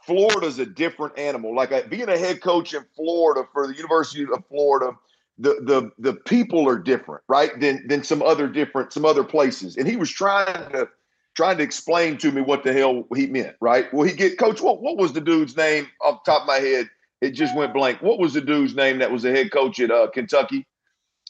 [0.01, 1.55] Florida's a different animal.
[1.55, 4.91] Like uh, being a head coach in Florida for the University of Florida,
[5.37, 7.57] the the the people are different, right?
[7.59, 9.77] Than than some other different some other places.
[9.77, 10.87] And he was trying to
[11.35, 13.91] trying to explain to me what the hell he meant, right?
[13.93, 14.61] Well, he get coach.
[14.61, 16.89] What what was the dude's name off the top of my head?
[17.21, 18.01] It just went blank.
[18.01, 20.65] What was the dude's name that was the head coach at uh, Kentucky?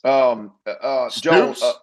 [0.03, 1.55] Um, uh, uh Joe.
[1.61, 1.73] Uh,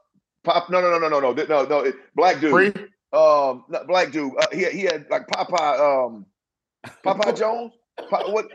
[0.43, 0.71] Pop.
[0.71, 1.93] No, no, no, no, no, no, no, no.
[2.15, 2.51] Black dude.
[2.51, 2.87] Free?
[3.13, 4.33] um black dude.
[4.39, 6.27] Uh, he he had like Popeye um
[7.05, 7.73] Popeye Jones.
[8.11, 8.49] what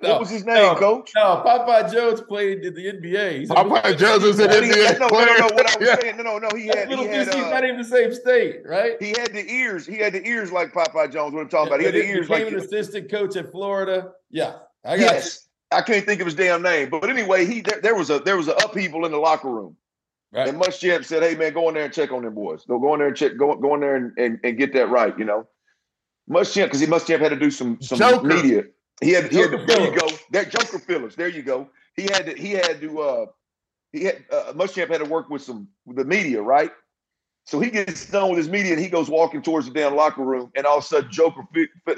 [0.00, 1.10] no, what was his name, no, Coach?
[1.16, 3.40] No, Popeye Jones played in the NBA.
[3.40, 5.26] He's Popeye Jones was an NBA no, player.
[5.26, 5.54] No, no, no.
[5.54, 6.00] What I was yeah.
[6.00, 6.48] saying, no, no, no.
[6.56, 8.96] He had, he had uh, not even the same state, right?
[9.00, 9.86] He had the ears.
[9.86, 11.34] He had the ears like Popeye Jones.
[11.34, 11.80] What I'm talking about.
[11.80, 14.12] He had the ears like an assistant coach at Florida.
[14.30, 15.46] Yeah, I got yes.
[15.72, 15.78] You.
[15.78, 18.36] I can't think of his damn name, but anyway, he there, there was a there
[18.36, 19.76] was an upheaval in the locker room.
[20.30, 20.48] Right.
[20.48, 22.64] And Muschamp said, "Hey man, go in there and check on them boys.
[22.66, 23.36] Go go in there and check.
[23.38, 25.18] Go go in there and, and, and get that right.
[25.18, 25.46] You know,
[26.28, 28.26] Muschamp because he Muschamp had to do some some Joker.
[28.26, 28.64] media.
[29.00, 30.08] He had, he had to, there you go.
[30.32, 31.14] That Joker Phillips.
[31.14, 31.68] There you go.
[31.94, 33.26] He had to he had to uh
[33.92, 36.70] he had uh, Muschamp had to work with some with the media, right?
[37.46, 40.22] So he gets done with his media and he goes walking towards the damn locker
[40.22, 41.42] room, and all of a sudden Joker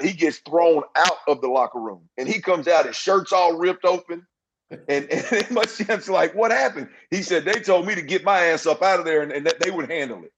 [0.01, 3.57] he gets thrown out of the locker room, and he comes out, his shirt's all
[3.57, 4.25] ripped open.
[4.69, 5.09] And, and
[5.49, 6.87] Muschamp's like, what happened?
[7.09, 9.45] He said, they told me to get my ass up out of there and, and
[9.45, 10.31] that they would handle it.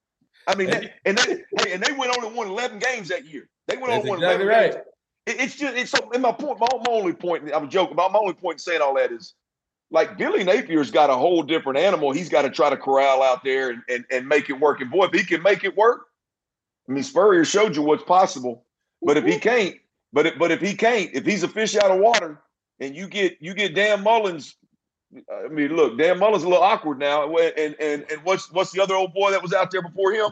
[0.48, 3.48] I mean, that, and they and they went on and won 11 games that year.
[3.68, 4.74] They went on and exactly 11 right.
[5.26, 8.12] It, it's just, it's so, and my point, my, my only point, I'm joking, but
[8.12, 9.34] my only point in saying all that is
[9.92, 12.12] like Billy Napier's got a whole different animal.
[12.12, 14.82] He's got to try to corral out there and, and, and make it work.
[14.82, 16.08] And boy, if he can make it work,
[16.90, 18.66] I mean, Spurrier showed you what's possible.
[19.02, 19.40] But if he mm-hmm.
[19.40, 19.76] can't,
[20.12, 22.42] but if, but if he can't, if he's a fish out of water,
[22.80, 24.56] and you get you get Dan Mullins.
[25.32, 27.36] I mean, look, Dan Mullen's a little awkward now.
[27.36, 30.32] And and and what's what's the other old boy that was out there before him?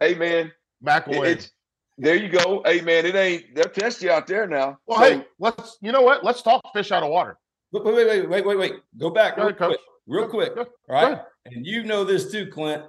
[0.00, 0.52] Hey man,
[0.84, 1.50] McElwain.
[1.98, 2.62] There you go.
[2.64, 4.78] Hey man, it ain't they'll test you out there now.
[4.86, 6.24] Well, so, hey, let's you know what?
[6.24, 7.38] Let's talk fish out of water.
[7.72, 8.72] Wait, wait, wait, wait, wait, wait.
[8.98, 9.80] Go back go real ahead, quick.
[10.06, 10.52] Real quick.
[10.56, 11.18] All right.
[11.46, 12.84] And you know this too, Clint.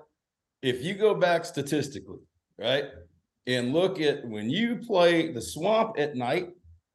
[0.62, 2.20] If you go back statistically,
[2.58, 2.86] right,
[3.48, 6.50] and look at when you play the swamp at night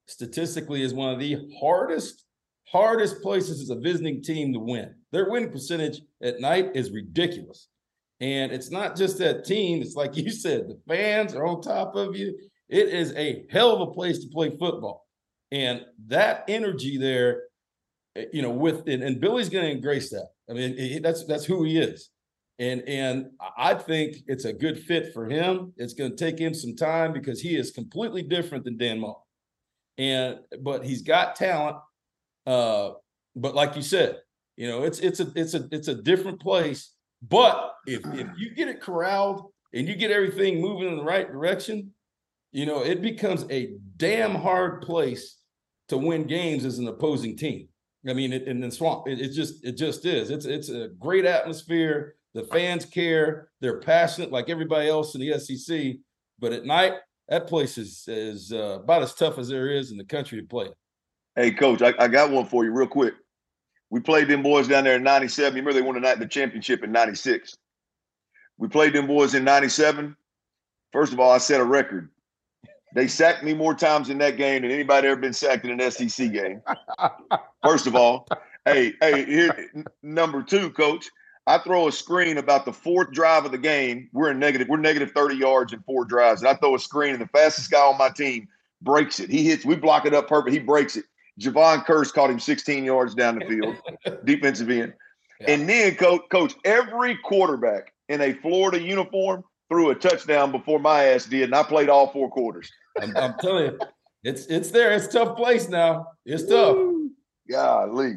[0.06, 2.24] statistically is one of the hardest
[2.70, 4.94] hardest places as a visiting team to win.
[5.10, 7.68] Their winning percentage at night is ridiculous.
[8.20, 11.94] And it's not just that team, it's like you said, the fans are on top
[11.94, 12.36] of you.
[12.68, 15.06] It is a hell of a place to play football.
[15.52, 17.44] And that energy there,
[18.16, 20.28] eh, you know, with and, and Billy's going to embrace that.
[20.50, 22.10] I mean, he, that's that's who he is.
[22.58, 23.26] And and
[23.56, 25.72] I think it's a good fit for him.
[25.76, 29.22] It's going to take him some time because he is completely different than Dan Mullen
[29.98, 31.76] and but he's got talent.
[32.46, 32.92] Uh,
[33.36, 34.18] but like you said,
[34.56, 36.92] you know, it's it's a it's a it's a different place.
[37.22, 41.30] But if if you get it corralled and you get everything moving in the right
[41.30, 41.92] direction,
[42.52, 45.36] you know, it becomes a damn hard place
[45.88, 47.68] to win games as an opposing team.
[48.08, 50.30] I mean, it, in the swamp, it, it just it just is.
[50.30, 52.14] It's it's a great atmosphere.
[52.34, 53.48] The fans care.
[53.60, 55.96] They're passionate like everybody else in the SEC.
[56.38, 56.94] But at night,
[57.28, 60.46] that place is is uh, about as tough as there is in the country to
[60.46, 60.68] play.
[61.34, 63.14] Hey, coach, I, I got one for you real quick.
[63.90, 65.56] We played them boys down there in '97.
[65.56, 67.56] You remember they won the the championship in '96.
[68.58, 70.16] We played them boys in '97.
[70.92, 72.10] First of all, I set a record.
[72.94, 75.90] They sacked me more times in that game than anybody ever been sacked in an
[75.90, 76.62] SEC game.
[77.62, 78.26] First of all,
[78.64, 79.70] hey, hey, here
[80.02, 81.10] number two, coach.
[81.46, 84.10] I throw a screen about the fourth drive of the game.
[84.12, 86.42] We're in negative, we're negative 30 yards in four drives.
[86.42, 88.48] And I throw a screen, and the fastest guy on my team
[88.82, 89.30] breaks it.
[89.30, 90.52] He hits, we block it up perfect.
[90.52, 91.06] He breaks it.
[91.38, 93.76] Jevon Kearse caught him 16 yards down the field,
[94.24, 94.94] defensive end.
[95.40, 95.50] Yeah.
[95.52, 101.04] And then, coach, coach, every quarterback in a Florida uniform threw a touchdown before my
[101.04, 102.70] ass did, and I played all four quarters.
[103.00, 103.78] I'm, I'm telling you,
[104.24, 104.92] it's it's there.
[104.92, 106.08] It's tough place now.
[106.24, 106.76] It's tough.
[107.48, 108.16] Golly.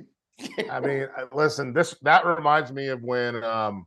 [0.71, 3.85] I mean, listen, this that reminds me of when um,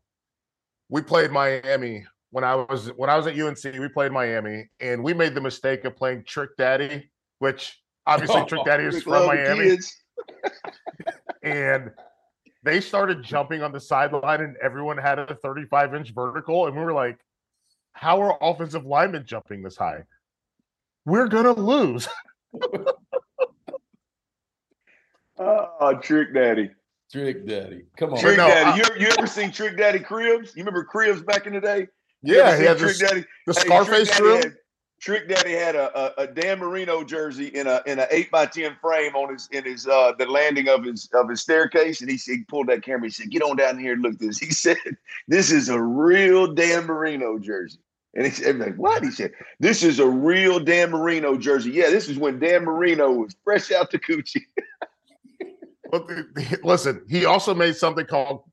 [0.88, 3.64] we played Miami when I was when I was at UNC.
[3.79, 8.47] We played Miami, and we made the mistake of playing Trick Daddy, which obviously oh,
[8.47, 9.79] Trick Daddy is from Miami.
[11.43, 11.90] and
[12.62, 16.83] they started jumping on the sideline, and everyone had a 35 inch vertical, and we
[16.83, 17.19] were like,
[17.93, 20.05] "How are offensive linemen jumping this high?
[21.05, 22.09] We're gonna lose."
[25.38, 26.71] Oh, Trick Daddy.
[27.12, 27.83] Trick Daddy.
[27.97, 28.21] Come on.
[28.21, 28.71] Trick no, Daddy.
[28.71, 30.55] I, you, ever, you ever seen Trick Daddy Cribs?
[30.57, 31.88] You remember Cribs back in the day?
[32.23, 33.25] You yeah, he had Trick this, Daddy.
[33.47, 34.57] The Scarface hey, Trick Daddy, had,
[35.05, 38.47] Trick Daddy had a, a, a, Dan Marino jersey in a in an eight by
[38.47, 42.09] ten frame on his in his uh the landing of his of his staircase, and
[42.09, 43.09] he he pulled that camera.
[43.09, 44.79] He said, "Get on down here and look this." He said,
[45.29, 47.81] "This is a real Dan Marino jersey."
[48.14, 49.03] And he said, like, what?
[49.03, 51.73] He said, this is a real Dan Marino jersey.
[51.73, 54.45] Yeah, this is when Dan Marino was fresh out the coochie.
[56.62, 58.45] listen, he also made something called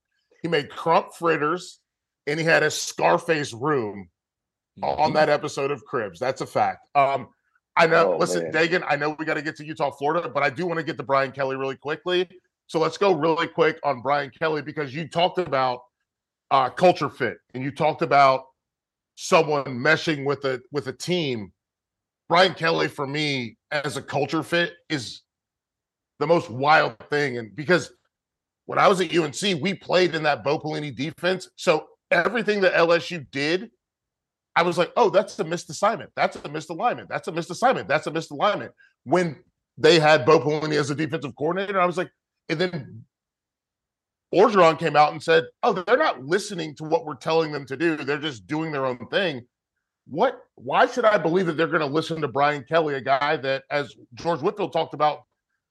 [0.42, 1.80] he made crump fritters
[2.26, 4.10] and he had a Scarface room.
[4.82, 6.20] On that episode of Cribs.
[6.20, 6.88] That's a fact.
[6.96, 7.30] Um,
[7.76, 8.14] I know.
[8.14, 8.54] Oh, listen, man.
[8.54, 10.84] Dagan, I know we got to get to Utah, Florida, but I do want to
[10.84, 12.28] get to Brian Kelly really quickly.
[12.68, 15.82] So let's go really quick on Brian Kelly because you talked about
[16.52, 18.44] uh, culture fit and you talked about
[19.16, 21.52] someone meshing with a with a team.
[22.28, 25.22] Brian Kelly, for me, as a culture fit, is
[26.20, 27.38] the most wild thing.
[27.38, 27.92] And because
[28.68, 31.50] when I was at UNC, we played in that Bo Pelini defense.
[31.58, 33.70] So everything that LSU did,
[34.56, 36.12] I was like, oh, that's a missed assignment.
[36.16, 37.10] That's a missed alignment.
[37.10, 37.88] That's a missed assignment.
[37.88, 38.74] That's a missed alignment.
[39.04, 39.38] When
[39.78, 42.10] they had Bo Pelini as a defensive coordinator, I was like,
[42.50, 43.06] and then
[44.34, 47.78] Orgeron came out and said, oh, they're not listening to what we're telling them to
[47.78, 47.96] do.
[47.96, 49.42] They're just doing their own thing.
[50.08, 50.42] What?
[50.56, 53.64] Why should I believe that they're going to listen to Brian Kelly, a guy that,
[53.70, 55.22] as George Whitfield talked about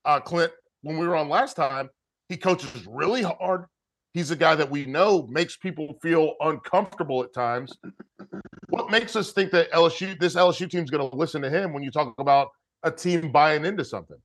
[0.05, 1.90] uh, Clint, when we were on last time,
[2.29, 3.64] he coaches really hard.
[4.12, 7.77] He's a guy that we know makes people feel uncomfortable at times.
[8.90, 11.72] What makes us think that LSU, this LSU team, is going to listen to him
[11.72, 12.48] when you talk about
[12.83, 14.16] a team buying into something?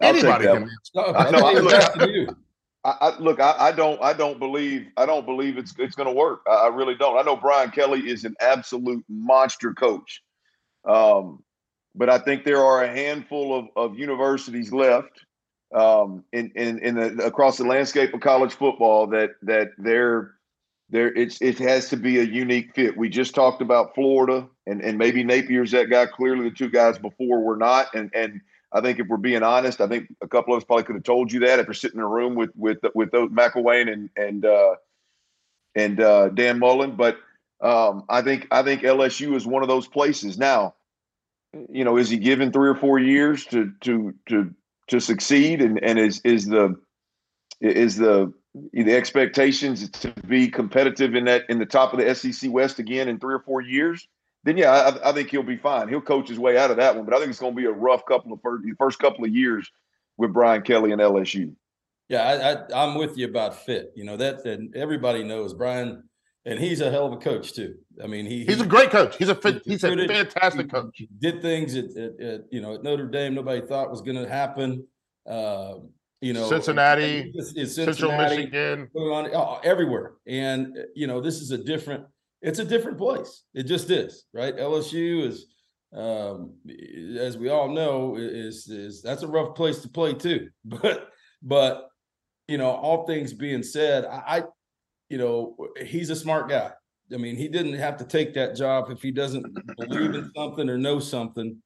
[0.00, 0.70] I'll Anybody can.
[0.94, 1.74] No, I, look,
[2.82, 6.08] I, I, look, I, I, don't, I don't believe, I don't believe it's it's going
[6.08, 6.40] to work.
[6.48, 7.18] I, I really don't.
[7.18, 10.22] I know Brian Kelly is an absolute monster coach.
[10.88, 11.44] Um,
[11.94, 15.26] but I think there are a handful of, of universities left
[15.74, 20.34] um, in in, in the, across the landscape of college football that that they're
[20.92, 22.96] there it's it has to be a unique fit.
[22.96, 26.06] We just talked about Florida and and maybe Napier's that guy.
[26.06, 27.94] Clearly, the two guys before were not.
[27.94, 28.40] And and
[28.72, 31.04] I think if we're being honest, I think a couple of us probably could have
[31.04, 34.10] told you that if we're sitting in a room with with with those McElwain and
[34.16, 34.74] and uh,
[35.74, 36.94] and uh, Dan Mullen.
[36.96, 37.18] But
[37.62, 40.38] um, I think I think LSU is one of those places.
[40.38, 40.74] Now,
[41.70, 44.54] you know, is he given three or four years to to to
[44.92, 45.60] to succeed?
[45.60, 46.76] And and is is the
[47.60, 48.32] is the
[48.72, 53.08] the expectations to be competitive in that in the top of the SEC West again
[53.08, 54.06] in three or four years?
[54.44, 55.88] Then yeah, I, I think he'll be fine.
[55.88, 57.04] He'll coach his way out of that one.
[57.04, 59.30] But I think it's going to be a rough couple of first, first couple of
[59.30, 59.70] years
[60.16, 61.54] with Brian Kelly and LSU.
[62.08, 63.92] Yeah, I, I, am with you about fit.
[63.94, 66.02] You know that, and everybody knows Brian
[66.44, 67.76] and he's a hell of a coach too.
[68.02, 69.16] I mean, he he's he, a great coach.
[69.16, 70.90] He's a he's a fantastic coach.
[70.94, 74.16] He did things at, at, at, you know at Notre Dame nobody thought was going
[74.16, 74.86] to happen.
[75.26, 75.74] Uh,
[76.20, 80.12] you know, Cincinnati, Cincinnati Central Michigan, on, oh, everywhere.
[80.26, 82.04] And you know, this is a different.
[82.40, 83.44] It's a different place.
[83.54, 84.56] It just is, right?
[84.56, 85.46] LSU is,
[85.96, 86.54] um,
[87.18, 90.48] as we all know, is is that's a rough place to play too.
[90.64, 91.08] But
[91.42, 91.88] but
[92.48, 94.44] you know, all things being said, I
[95.12, 95.54] you know,
[95.84, 96.72] he's a smart guy.
[97.12, 99.44] I mean, he didn't have to take that job if he doesn't
[99.76, 101.62] believe in something or know something.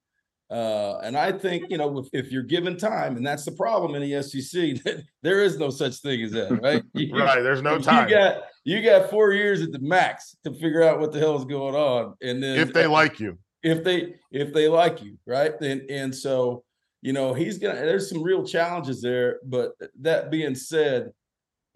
[0.51, 3.95] Uh, and I think you know if, if, you're given time, and that's the problem
[3.95, 4.77] in the SEC,
[5.23, 6.83] there is no such thing as that, right?
[6.95, 7.41] You, right.
[7.41, 8.09] There's no time.
[8.09, 11.37] You got you got four years at the max to figure out what the hell
[11.37, 15.19] is going on, and then if they like you, if they if they like you,
[15.27, 15.53] right?
[15.61, 16.65] And and so
[17.03, 17.75] you know he's gonna.
[17.75, 21.11] There's some real challenges there, but that being said,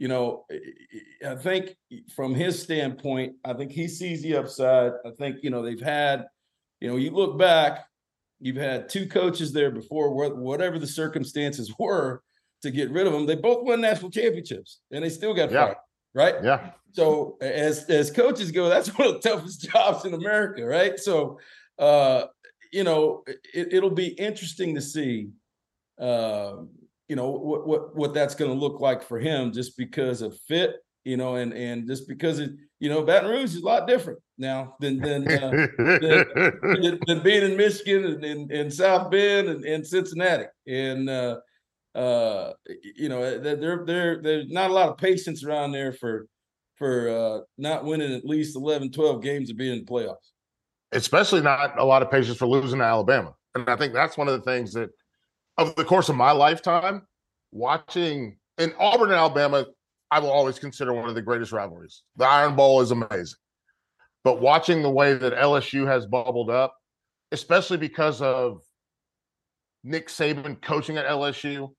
[0.01, 0.47] you know,
[1.25, 1.77] I think
[2.17, 4.93] from his standpoint, I think he sees the upside.
[5.07, 6.27] I think you know they've had,
[6.81, 7.85] you know, you look back
[8.41, 12.23] You've had two coaches there before, whatever the circumstances were
[12.63, 13.27] to get rid of them.
[13.27, 15.67] They both won national championships, and they still got yeah.
[15.67, 15.77] fired,
[16.15, 16.35] right?
[16.43, 16.71] Yeah.
[16.93, 20.99] So as as coaches go, that's one of the toughest jobs in America, right?
[20.99, 21.39] So,
[21.79, 22.25] uh,
[22.73, 25.29] you know, it, will be interesting to see,
[26.01, 26.57] uh,
[27.11, 30.39] you know, what what what that's going to look like for him, just because of
[30.47, 33.89] fit, you know, and and just because it, you know, Baton Rouge is a lot
[33.89, 39.49] different now than than, uh, than, than, being in Michigan and, and, and South Bend
[39.49, 40.45] and, and Cincinnati.
[40.69, 41.39] And uh,
[41.97, 42.53] uh,
[42.95, 46.29] you know, there there there's not a lot of patience around there for
[46.77, 50.31] for uh, not winning at least 11, 12 games and being in the playoffs.
[50.93, 53.35] Especially not a lot of patience for losing to Alabama.
[53.57, 54.91] And I think that's one of the things that,
[55.61, 57.07] over the course of my lifetime,
[57.53, 59.67] watching in Auburn and Alabama,
[60.11, 62.03] I will always consider one of the greatest rivalries.
[62.17, 63.37] The Iron Bowl is amazing.
[64.25, 66.75] But watching the way that LSU has bubbled up,
[67.31, 68.61] especially because of
[69.85, 71.71] Nick Saban coaching at LSU,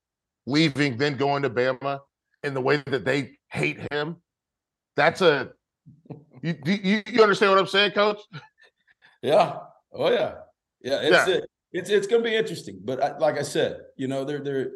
[0.46, 2.00] leaving, then going to Bama,
[2.42, 4.16] and the way that they hate him,
[4.96, 5.50] that's a
[6.42, 8.20] you you, you understand what I'm saying, Coach?
[9.22, 9.58] Yeah.
[9.92, 10.34] Oh yeah.
[10.82, 11.00] Yeah.
[11.02, 11.38] It's yeah.
[11.72, 12.80] It's it's going to be interesting.
[12.84, 14.70] But I, like I said, you know, they're they're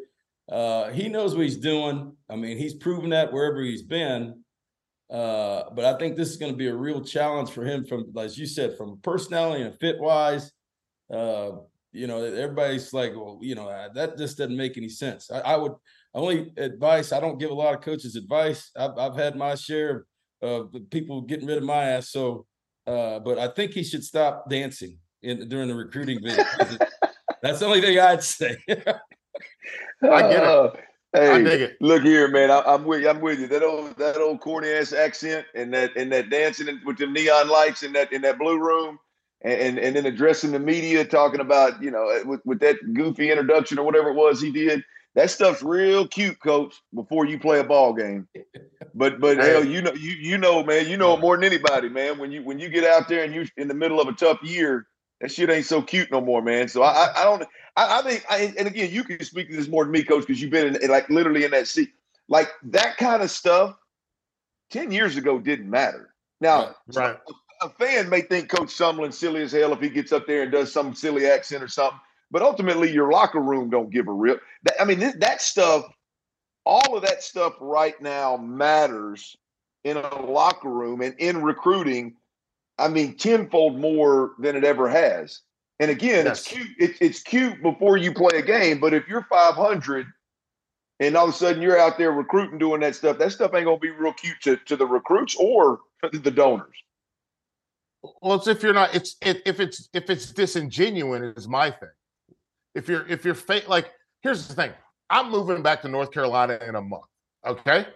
[0.49, 2.15] uh, he knows what he's doing.
[2.29, 4.43] I mean, he's proven that wherever he's been.
[5.09, 8.11] Uh, but I think this is going to be a real challenge for him from,
[8.17, 10.51] as you said, from personality and fit wise.
[11.13, 11.51] Uh,
[11.93, 15.31] you know, everybody's like, well, you know, uh, that just doesn't make any sense.
[15.31, 15.73] I, I, would
[16.13, 17.13] only advice.
[17.13, 18.69] I don't give a lot of coaches advice.
[18.75, 20.05] I've, I've had my share
[20.41, 22.11] of people getting rid of my ass.
[22.11, 22.45] So,
[22.85, 26.43] uh, but I think he should stop dancing in during the recruiting video.
[27.41, 28.57] That's the only thing I'd say.
[28.67, 30.43] I get it.
[30.43, 30.71] Uh,
[31.13, 31.77] hey, I dig it.
[31.81, 32.51] Look here, man.
[32.51, 33.09] I, am with you.
[33.09, 33.47] I'm with you.
[33.47, 37.49] That old that old corny ass accent and that and that dancing with the neon
[37.49, 38.99] lights in that in that blue room.
[39.43, 43.77] And, and then addressing the media, talking about you know with, with that goofy introduction
[43.77, 46.73] or whatever it was he did, that stuff's real cute, coach.
[46.93, 48.27] Before you play a ball game,
[48.95, 49.51] but but hey.
[49.51, 52.17] hell, you know you you know man, you know it more than anybody, man.
[52.17, 54.41] When you when you get out there and you in the middle of a tough
[54.41, 54.87] year,
[55.21, 56.67] that shit ain't so cute no more, man.
[56.67, 57.47] So I I, I don't
[57.77, 60.25] I, I think, I, and again, you can speak to this more than me, coach,
[60.25, 61.91] because you've been in, like literally in that seat.
[62.27, 63.77] Like that kind of stuff,
[64.71, 66.13] ten years ago didn't matter.
[66.41, 67.17] Now, right.
[67.61, 70.41] a, a fan may think Coach Sumlin's silly as hell if he gets up there
[70.43, 71.99] and does some silly accent or something,
[72.31, 74.41] but ultimately, your locker room don't give a rip.
[74.63, 75.85] That, I mean, that stuff,
[76.65, 79.37] all of that stuff right now matters
[79.83, 82.15] in a locker room and in recruiting.
[82.77, 85.41] I mean, tenfold more than it ever has.
[85.79, 86.39] And again, yes.
[86.39, 86.67] it's cute.
[86.79, 90.07] It's, it's cute before you play a game, but if you're 500
[90.99, 93.65] and all of a sudden you're out there recruiting, doing that stuff, that stuff ain't
[93.65, 95.79] gonna be real cute to, to the recruits or
[96.11, 96.75] the donors.
[98.21, 98.95] Well, it's if you're not.
[98.95, 101.89] It's if it's if it's disingenuous is my thing.
[102.75, 104.71] If you're if you're fake, like here's the thing.
[105.09, 107.05] I'm moving back to North Carolina in a month.
[107.45, 107.87] Okay,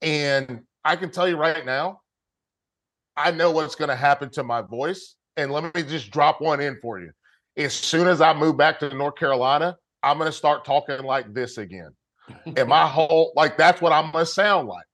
[0.00, 2.00] and I can tell you right now,
[3.16, 6.60] I know what's going to happen to my voice and let me just drop one
[6.60, 7.10] in for you.
[7.56, 11.32] As soon as I move back to North Carolina, I'm going to start talking like
[11.32, 11.90] this again.
[12.56, 14.86] and my whole, like, that's what I'm going to sound like.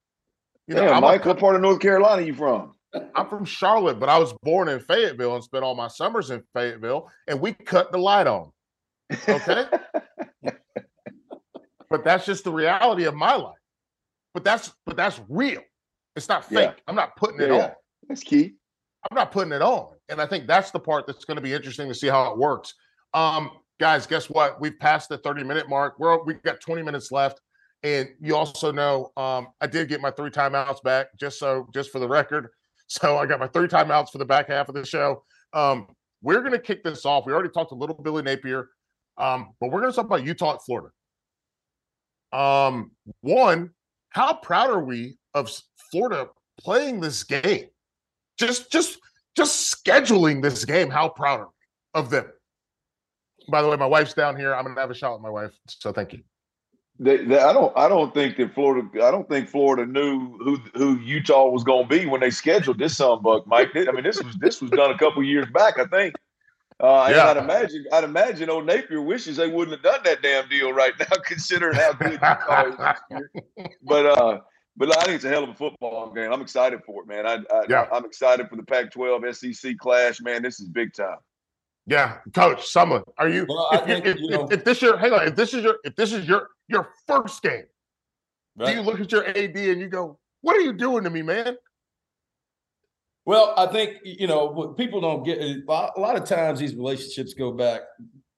[0.67, 2.75] You know, yeah, Mike, a, what part of North Carolina you from?
[3.15, 6.43] I'm from Charlotte, but I was born in Fayetteville and spent all my summers in
[6.55, 8.51] Fayetteville, and we cut the light on.
[9.29, 9.65] Okay.
[11.91, 13.57] but that's just the reality of my life.
[14.35, 15.63] But that's but that's real.
[16.17, 16.71] It's not fake.
[16.77, 16.83] Yeah.
[16.87, 17.71] I'm not putting it yeah, on.
[18.09, 18.55] That's key.
[19.11, 19.95] I'm not putting it on.
[20.09, 22.39] And I think that's the part that's going to be interesting to see how it
[22.39, 22.75] works.
[23.15, 24.61] Um, guys, guess what?
[24.61, 25.99] We've passed the 30 minute mark.
[25.99, 27.41] We're we've got 20 minutes left.
[27.85, 31.91] And you also know um, I did get my three timeouts back, just so just
[31.91, 32.49] for the record.
[32.91, 35.23] So I got my three timeouts for the back half of the show.
[35.53, 35.89] Um,
[36.23, 37.27] we're going to kick this off.
[37.27, 38.71] We already talked a little Billy Napier,
[39.19, 40.89] um, but we're going to talk about Utah at Florida.
[42.33, 43.73] Um, one,
[44.09, 45.51] how proud are we of
[45.91, 46.29] Florida
[46.59, 47.67] playing this game?
[48.39, 48.99] Just, just
[49.39, 51.47] just scheduling this game, how proud
[51.95, 52.27] of them.
[53.49, 54.55] By the way, my wife's down here.
[54.55, 55.53] I'm gonna have a shot with my wife.
[55.69, 56.23] So thank you.
[57.01, 57.73] They, they, I don't.
[57.77, 58.89] I don't think that Florida.
[58.95, 62.79] I don't think Florida knew who who Utah was going to be when they scheduled
[62.79, 63.71] this sunbuck, Mike.
[63.75, 65.79] I mean, this was this was done a couple years back.
[65.79, 66.15] I think.
[66.81, 67.25] Uh, yeah.
[67.25, 70.93] I'd imagine, I'd imagine old Napier wishes they wouldn't have done that damn deal right
[70.99, 73.67] now, considering how good Utah is.
[73.83, 74.41] But uh,
[74.79, 76.33] but I think it's a hell of a football game.
[76.33, 77.27] I'm excited for it, man.
[77.27, 77.89] I, I yeah.
[77.93, 80.43] I'm excited for the Pac-12 SEC clash, man.
[80.43, 81.19] This is big time.
[81.87, 83.47] Yeah, Coach Sumlin, are you?
[83.49, 85.79] Well, if, think, if, you know, if, this your hang on, if this is your
[85.85, 87.65] if this is your your first game,
[88.57, 88.71] right.
[88.71, 91.23] do you look at your AD and you go, "What are you doing to me,
[91.23, 91.57] man?"
[93.25, 97.53] Well, I think you know people don't get a lot of times these relationships go
[97.53, 97.81] back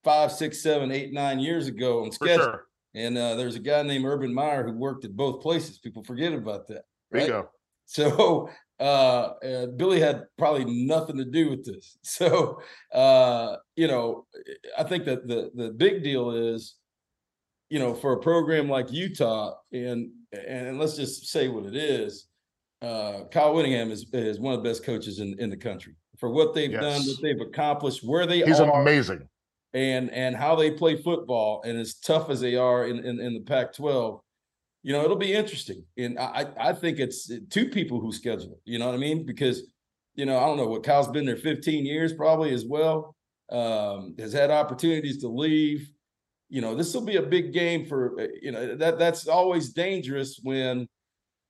[0.03, 2.45] five, six, seven, eight, nine years ago on schedule.
[2.45, 2.65] Sure.
[2.93, 5.79] And uh, there's a guy named Urban Meyer who worked at both places.
[5.79, 6.83] People forget about that.
[7.11, 7.27] Right?
[7.27, 7.49] Bingo.
[7.87, 11.97] So uh, uh, Billy had probably nothing to do with this.
[12.03, 12.61] So
[12.93, 14.27] uh, you know,
[14.77, 16.75] I think that the the big deal is,
[17.69, 22.27] you know, for a program like Utah, and and let's just say what it is.
[22.81, 26.29] Uh, Kyle Whittingham is is one of the best coaches in in the country for
[26.29, 26.81] what they've yes.
[26.81, 28.81] done, what they've accomplished, where they He's are.
[28.81, 29.27] amazing
[29.73, 33.33] and and how they play football and as tough as they are in, in, in
[33.33, 34.19] the Pac-12,
[34.83, 35.83] you know, it'll be interesting.
[35.97, 39.25] And I I think it's two people who schedule it, you know what I mean?
[39.25, 39.63] Because,
[40.15, 43.15] you know, I don't know what Kyle's been there 15 years probably as well.
[43.51, 45.91] Um, has had opportunities to leave.
[46.49, 49.73] You know, this will be a big game for uh, you know that that's always
[49.73, 50.87] dangerous when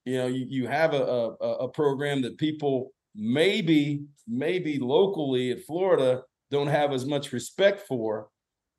[0.05, 5.63] you know you, you have a, a, a program that people maybe maybe locally at
[5.63, 8.27] Florida don't have as much respect for.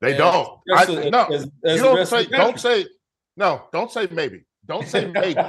[0.01, 0.59] They don't.
[0.75, 2.27] I, no, as, as you don't say.
[2.27, 2.87] Don't say.
[3.37, 4.45] No, don't say maybe.
[4.67, 5.41] Don't say maybe.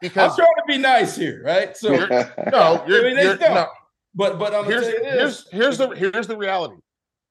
[0.00, 1.76] Because I'm trying to be nice here, right?
[1.76, 2.08] So you're,
[2.50, 3.66] no, you're, I mean, you're no.
[4.14, 6.76] But but I'm here's, here's here's the here's the reality.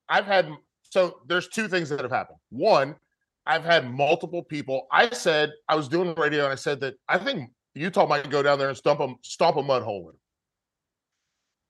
[0.07, 0.49] I've had
[0.83, 2.37] so there's two things that have happened.
[2.49, 2.95] One,
[3.45, 4.87] I've had multiple people.
[4.91, 8.29] I said I was doing the radio and I said that I think Utah might
[8.29, 10.15] go down there and stomp a stomp a mud hole in.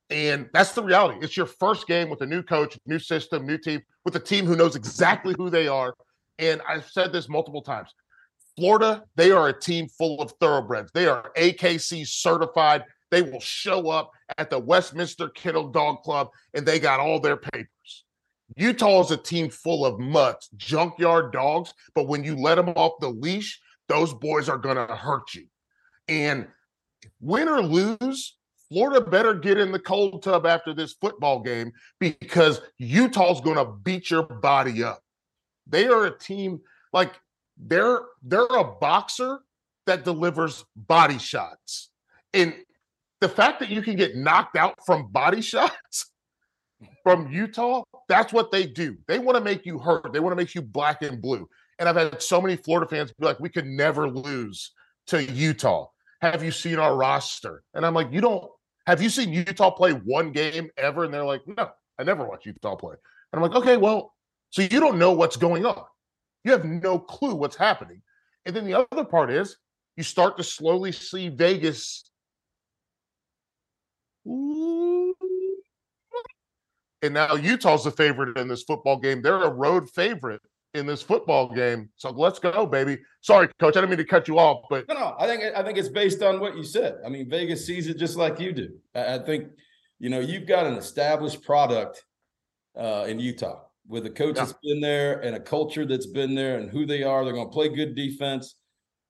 [0.09, 1.19] And that's the reality.
[1.21, 4.45] It's your first game with a new coach, new system, new team, with a team
[4.45, 5.95] who knows exactly who they are.
[6.37, 7.89] And I've said this multiple times.
[8.55, 10.91] Florida, they are a team full of thoroughbreds.
[10.93, 12.83] They are AKC certified.
[13.11, 17.37] They will show up at the Westminster Kennel Dog Club and they got all their
[17.37, 18.05] papers.
[18.55, 22.93] Utah is a team full of mutts, junkyard dogs, but when you let them off
[22.99, 25.47] the leash, those boys are going to hurt you.
[26.07, 26.47] And
[27.19, 28.37] win or lose,
[28.69, 33.65] Florida better get in the cold tub after this football game because Utah's going to
[33.83, 35.01] beat your body up.
[35.67, 36.61] They are a team
[36.93, 37.13] like
[37.57, 39.39] they're they're a boxer
[39.85, 41.89] that delivers body shots.
[42.33, 42.53] And
[43.21, 46.11] the fact that you can get knocked out from body shots
[47.03, 48.97] from Utah, that's what they do.
[49.07, 50.11] They want to make you hurt.
[50.11, 51.47] They want to make you black and blue.
[51.79, 54.71] And I've had so many Florida fans be like, we could never lose
[55.07, 55.87] to Utah.
[56.21, 57.63] Have you seen our roster?
[57.73, 58.49] And I'm like, you don't
[58.87, 61.03] have you seen Utah play one game ever?
[61.05, 61.69] And they're like, no,
[61.99, 62.95] I never watched Utah play.
[63.33, 64.13] And I'm like, okay, well,
[64.51, 65.83] so you don't know what's going on.
[66.43, 68.01] You have no clue what's happening.
[68.45, 69.57] And then the other part is
[69.97, 72.09] you start to slowly see Vegas.
[74.25, 75.13] And
[77.13, 79.21] now Utah's the favorite in this football game.
[79.21, 80.41] They're a road favorite
[80.75, 81.89] in this football game.
[81.95, 82.97] So let's go, baby.
[83.21, 83.75] Sorry, coach.
[83.75, 85.15] I didn't mean to cut you off, but no, no.
[85.19, 86.97] I think I think it's based on what you said.
[87.05, 88.69] I mean, Vegas sees it just like you do.
[88.93, 89.49] I, think
[89.99, 92.03] you know you've got an established product
[92.77, 94.45] uh, in Utah with a coach yeah.
[94.45, 97.23] that's been there and a culture that's been there and who they are.
[97.23, 98.55] They're going to play good defense.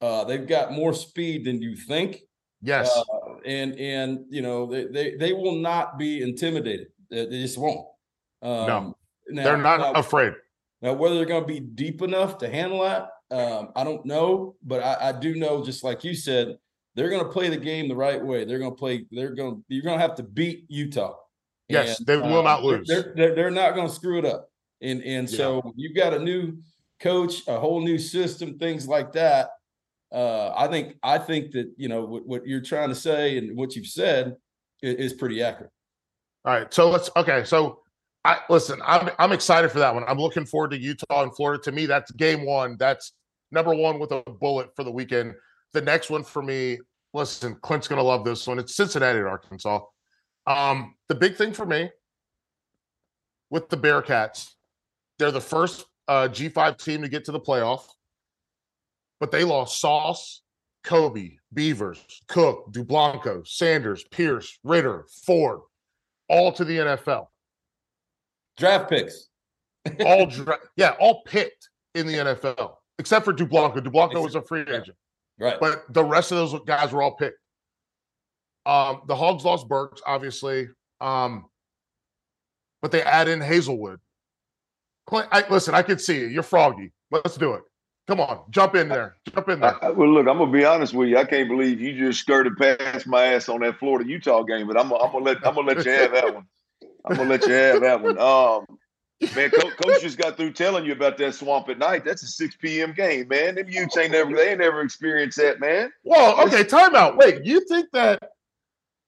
[0.02, 2.22] Uh, they've got more speed than you think.
[2.62, 6.88] Yes, uh, and and you know they, they they will not be intimidated.
[7.10, 7.88] They, they just won't.
[8.42, 8.96] Um, no,
[9.30, 10.34] now, they're not now, afraid.
[10.86, 14.56] Now, whether they're going to be deep enough to handle that, um, I don't know.
[14.62, 16.60] But I, I, do know, just like you said,
[16.94, 18.46] they're going to play the game the right way.
[18.46, 19.08] They're going to play.
[19.10, 19.66] They're going.
[19.68, 21.16] You're going to have to beat Utah.
[21.70, 22.88] Yes, and, they will uh, not lose.
[22.88, 24.48] They're, they're, they're not going to screw it up.
[24.80, 25.38] And and yeah.
[25.38, 26.60] so you've got a new
[27.00, 29.50] coach, a whole new system, things like that.
[30.14, 33.58] Uh, I think I think that you know what, what you're trying to say and
[33.58, 34.36] what you've said
[34.84, 35.72] is, is pretty accurate.
[36.46, 37.44] All right, so let's okay.
[37.44, 37.80] So
[38.26, 40.04] I listen, I'm I'm excited for that one.
[40.08, 41.62] I'm looking forward to Utah and Florida.
[41.64, 42.76] To me, that's game one.
[42.78, 43.14] That's
[43.52, 45.36] number one with a bullet for the weekend.
[45.74, 46.80] The next one for me,
[47.14, 48.58] listen, Clint's gonna love this one.
[48.58, 49.80] It's Cincinnati at Arkansas.
[50.48, 51.92] Um, the big thing for me
[53.52, 54.54] with the Bearcats,
[55.20, 57.84] they're the first uh, G5 team to get to the playoff,
[59.20, 60.42] but they lost Sauce,
[60.84, 65.60] Coby, Beavers, Cook, Dublanko, Sanders, Pierce, Ridder, Ford,
[66.28, 67.28] all to the NFL.
[68.58, 69.28] Draft picks.
[70.06, 73.78] all dra- yeah, all picked in the NFL, except for Dublanko.
[73.78, 74.96] Dublanko was a free agent.
[75.40, 75.58] Right.
[75.60, 77.40] But the rest of those guys were all picked.
[78.66, 80.70] Um, the Hogs lost Burks, obviously.
[81.02, 81.46] Um,
[82.82, 83.98] but they add in Haselwood.
[85.08, 86.28] Clint, I, listen, I can see you.
[86.28, 86.92] You're froggy.
[87.12, 87.62] Let's do it.
[88.08, 89.18] Come on, jump in there.
[89.34, 89.84] Jump in there.
[89.84, 91.18] I, well, look, I'm gonna be honest with you.
[91.18, 94.80] I can't believe you just skirted past my ass on that Florida Utah game, but
[94.80, 96.46] I'm, I'm gonna let I'm gonna let you have that one.
[97.06, 98.18] I'm gonna let you have that one.
[98.18, 98.66] Um,
[99.36, 102.06] man, coach, coach just got through telling you about that swamp at night.
[102.06, 102.94] That's a 6 p.m.
[102.94, 103.56] game, man.
[103.56, 105.92] Them Utes ain't never they ain't never experienced that, man.
[106.04, 107.18] Well, okay, timeout.
[107.18, 108.32] Wait, you think that?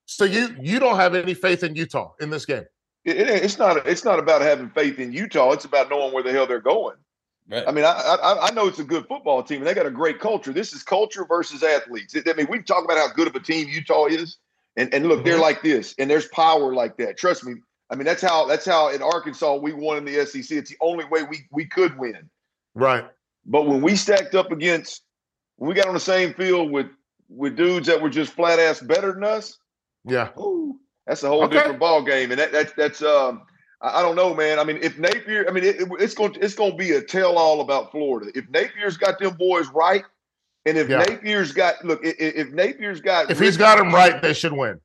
[0.06, 2.66] So you you don't have any faith in Utah in this game?
[3.04, 5.52] It, it, it's not it's not about having faith in Utah.
[5.52, 6.96] It's about knowing where the hell they're going.
[7.50, 7.64] Right.
[7.66, 9.92] I mean, I, I, I know it's a good football team, and they got a
[9.92, 10.52] great culture.
[10.52, 12.14] This is culture versus athletes.
[12.14, 14.38] I mean, we talk about how good of a team Utah is,
[14.76, 15.28] and and look, mm-hmm.
[15.28, 17.18] they're like this, and there's power like that.
[17.18, 17.56] Trust me.
[17.90, 20.52] I mean, that's how that's how in Arkansas we won in the SEC.
[20.52, 22.30] It's the only way we we could win.
[22.76, 23.06] Right.
[23.46, 25.04] But when we stacked up against,
[25.56, 26.88] when we got on the same field with
[27.30, 29.58] with dudes that were just flat ass better than us,
[30.06, 31.56] yeah, ooh, that's a whole okay.
[31.56, 33.44] different ball game, and that, that that's um
[33.80, 34.58] I, don't know, man.
[34.60, 36.94] I mean, if Napier, I mean, it, it, it's going to, it's going to be
[36.94, 38.32] a tell all about Florida.
[38.34, 40.04] If Napier's got them boys right,
[40.66, 41.04] and if yeah.
[41.04, 44.80] Napier's got look, if, if Napier's got if he's got them right, they should win.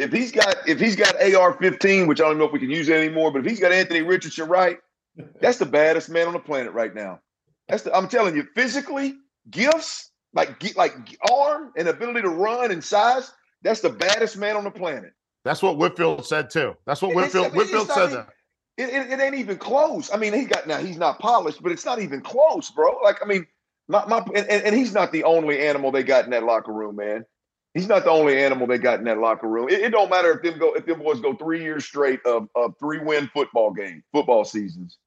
[0.00, 2.88] If he's got if he's got AR-15, which I don't know if we can use
[2.88, 4.78] it anymore, but if he's got Anthony Richardson right,
[5.40, 7.20] that's the baddest man on the planet right now.
[7.68, 9.14] That's the, I'm telling you, physically,
[9.50, 10.94] gifts like like
[11.30, 13.32] arm and ability to run and size.
[13.62, 15.12] That's the baddest man on the planet.
[15.44, 16.74] That's what Whitfield said too.
[16.86, 18.10] That's what Whitfield I mean, Whitfield said.
[18.10, 18.28] that.
[18.76, 20.10] It, it, it, ain't even close.
[20.12, 22.98] I mean, he got now he's not polished, but it's not even close, bro.
[23.02, 23.46] Like, I mean,
[23.88, 26.96] my, my and, and he's not the only animal they got in that locker room,
[26.96, 27.26] man.
[27.74, 29.68] He's not the only animal they got in that locker room.
[29.68, 32.48] It, it don't matter if them go if them boys go three years straight of,
[32.56, 34.98] of three win football game, football seasons.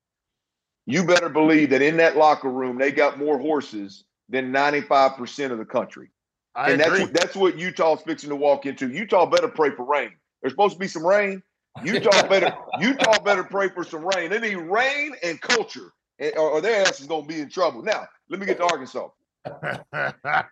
[0.86, 5.58] You better believe that in that locker room they got more horses than 95% of
[5.58, 6.10] the country.
[6.56, 7.00] I and agree.
[7.00, 8.90] that's that's what Utah's fixing to walk into.
[8.90, 10.12] Utah better pray for rain.
[10.42, 11.44] There's supposed to be some rain.
[11.84, 14.30] Utah better Utah better pray for some rain.
[14.30, 17.82] They need rain and culture, or, or their ass is going to be in trouble.
[17.82, 19.10] Now, let me get to Arkansas.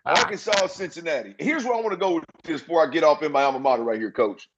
[0.04, 1.34] Arkansas, Cincinnati.
[1.38, 3.58] Here's where I want to go with this before I get off in my alma
[3.58, 4.48] mater right here, Coach.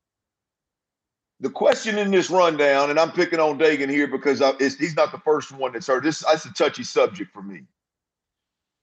[1.41, 5.12] The question in this rundown, and I'm picking on Dagan here because I, he's not
[5.12, 6.20] the first one that's heard this.
[6.20, 7.62] That's a touchy subject for me.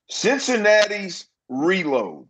[0.09, 2.27] Cincinnati's reload.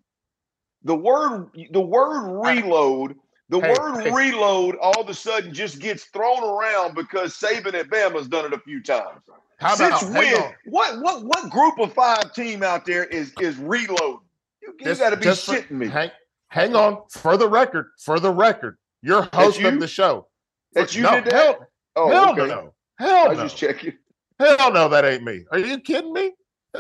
[0.84, 3.15] The word the word reload
[3.49, 4.11] the hey, word hey.
[4.11, 8.53] reload all of a sudden just gets thrown around because Saban at Bama's done it
[8.53, 9.22] a few times.
[9.62, 10.53] How about Since when?
[10.66, 14.20] What what what group of five team out there is is reload?
[14.64, 15.88] You, you got to be shitting for, me.
[15.88, 16.09] Hang,
[16.47, 17.03] hang, on.
[17.12, 19.68] For the record, for the record, you're host you?
[19.68, 20.28] of the show.
[20.74, 21.34] That you no, did that?
[21.34, 22.47] Hell, oh, hell okay.
[22.47, 22.74] no.
[22.97, 23.43] Hell I no.
[23.43, 23.93] just checking.
[24.39, 25.45] Hell no, that ain't me.
[25.51, 26.32] Are you kidding me?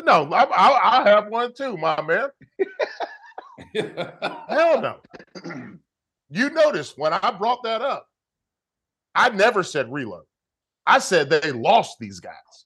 [0.03, 2.29] No, I, I, I have one too, my man.
[4.49, 4.97] hell no.
[6.33, 8.07] You notice when I brought that up,
[9.13, 10.23] I never said reload.
[10.87, 12.65] I said they lost these guys.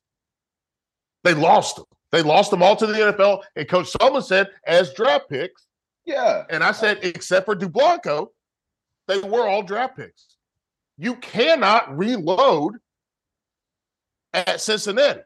[1.25, 1.85] They lost them.
[2.11, 3.41] They lost them all to the NFL.
[3.57, 5.65] And Coach Sumlin said, as draft picks.
[6.05, 6.43] Yeah.
[6.49, 8.27] And I said, except for Dublanko,
[9.07, 10.37] they were all draft picks.
[10.97, 12.75] You cannot reload
[14.33, 15.21] at Cincinnati.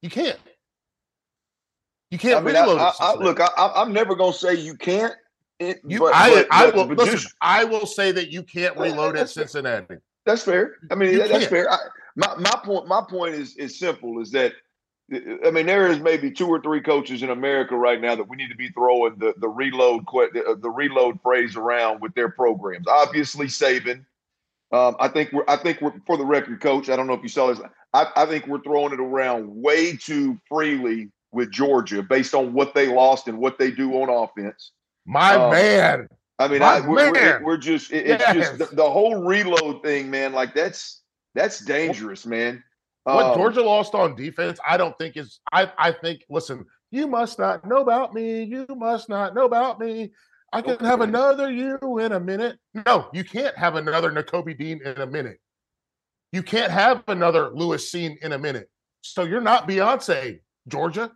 [0.00, 0.38] You can't.
[2.10, 2.78] You can't I mean, reload.
[2.78, 5.14] I, I, look, I, am never going to say you can't
[5.60, 7.14] it, you, but, I, but, I will listen.
[7.14, 9.96] Just, I will say that you can't reload at Cincinnati.
[10.24, 10.76] That's fair.
[10.90, 11.70] I mean, that, that's fair.
[11.70, 11.76] I,
[12.16, 14.20] my my point my point is is simple.
[14.20, 14.54] Is that
[15.12, 18.36] I mean, there is maybe two or three coaches in America right now that we
[18.36, 22.86] need to be throwing the the reload the, the reload phrase around with their programs.
[22.88, 24.04] Obviously, Saban.
[24.72, 26.88] Um, I think we're I think we're for the record, coach.
[26.88, 27.60] I don't know if you saw this.
[27.92, 32.74] I, I think we're throwing it around way too freely with Georgia based on what
[32.74, 34.72] they lost and what they do on offense.
[35.04, 36.08] My um, man.
[36.38, 38.34] I mean, I, we're, we're, we're, just it, it's yes.
[38.34, 40.32] just the, the, whole reload thing, man.
[40.32, 41.02] Like that's
[41.34, 42.64] that's dangerous, man.
[43.04, 45.40] What um, Georgia lost on defense, I don't think is.
[45.52, 46.24] I I think.
[46.28, 48.44] Listen, you must not know about me.
[48.44, 50.12] You must not know about me.
[50.52, 50.86] I can okay.
[50.86, 52.58] have another you in a minute.
[52.86, 55.40] No, you can't have another Nakobe Dean in a minute.
[56.30, 58.68] You can't have another Lewis Cine in a minute.
[59.00, 61.10] So you're not Beyonce, Georgia.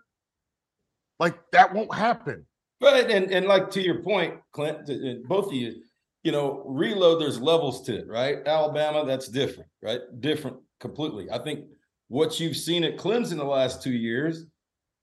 [1.20, 2.46] Like that won't happen.
[2.82, 4.86] Right, and and like to your point, Clint,
[5.28, 5.82] both of you,
[6.24, 7.20] you know, reload.
[7.20, 8.38] There's levels to it, right?
[8.46, 10.00] Alabama, that's different, right?
[10.20, 11.30] Different completely.
[11.30, 11.66] I think
[12.08, 14.46] what you've seen at Clemson the last two years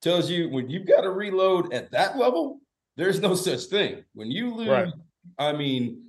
[0.01, 2.59] tells you when you've got to reload at that level,
[2.97, 4.03] there's no such thing.
[4.13, 4.93] When you lose, right.
[5.39, 6.03] I mean,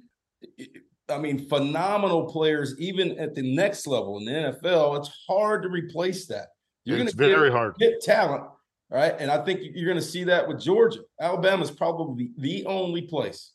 [1.09, 5.69] I mean, phenomenal players, even at the next level in the NFL, it's hard to
[5.69, 6.49] replace that.
[6.85, 8.45] You're going to very hard get talent,
[8.91, 9.15] right?
[9.19, 11.01] And I think you're going to see that with Georgia.
[11.21, 13.53] Alabama is probably the only place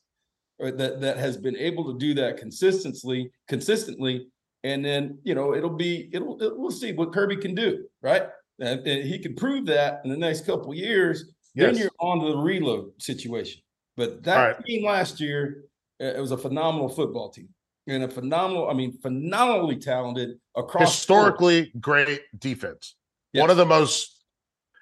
[0.60, 4.28] right, that that has been able to do that consistently, consistently
[4.64, 8.24] and then you know it'll be it'll, it, we'll see what Kirby can do, right?
[8.60, 11.34] And, and he can prove that in the next couple years.
[11.56, 11.74] Yes.
[11.74, 13.62] Then you're on to the reload situation.
[13.98, 14.66] But that right.
[14.66, 15.66] team last year,
[16.00, 17.50] it was a phenomenal football team
[17.88, 22.96] and a phenomenal, I mean, phenomenally talented across historically great defense.
[23.34, 23.42] Yes.
[23.42, 24.19] One of the most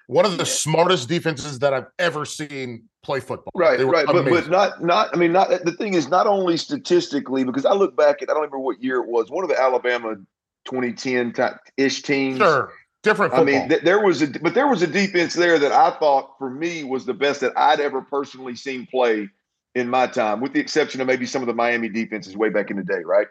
[0.08, 3.52] one of the smartest defenses that I've ever seen play football.
[3.54, 5.14] Right, right, but but not not.
[5.14, 8.32] I mean, not the thing is not only statistically because I look back at I
[8.32, 9.30] don't remember what year it was.
[9.30, 10.16] One of the Alabama
[10.64, 11.34] 2010
[11.76, 12.38] ish teams.
[12.38, 13.34] Sure, different.
[13.34, 13.54] Football.
[13.54, 16.34] I mean, th- there was a but there was a defense there that I thought
[16.38, 19.28] for me was the best that I'd ever personally seen play
[19.74, 22.70] in my time, with the exception of maybe some of the Miami defenses way back
[22.70, 23.02] in the day.
[23.04, 23.28] Right,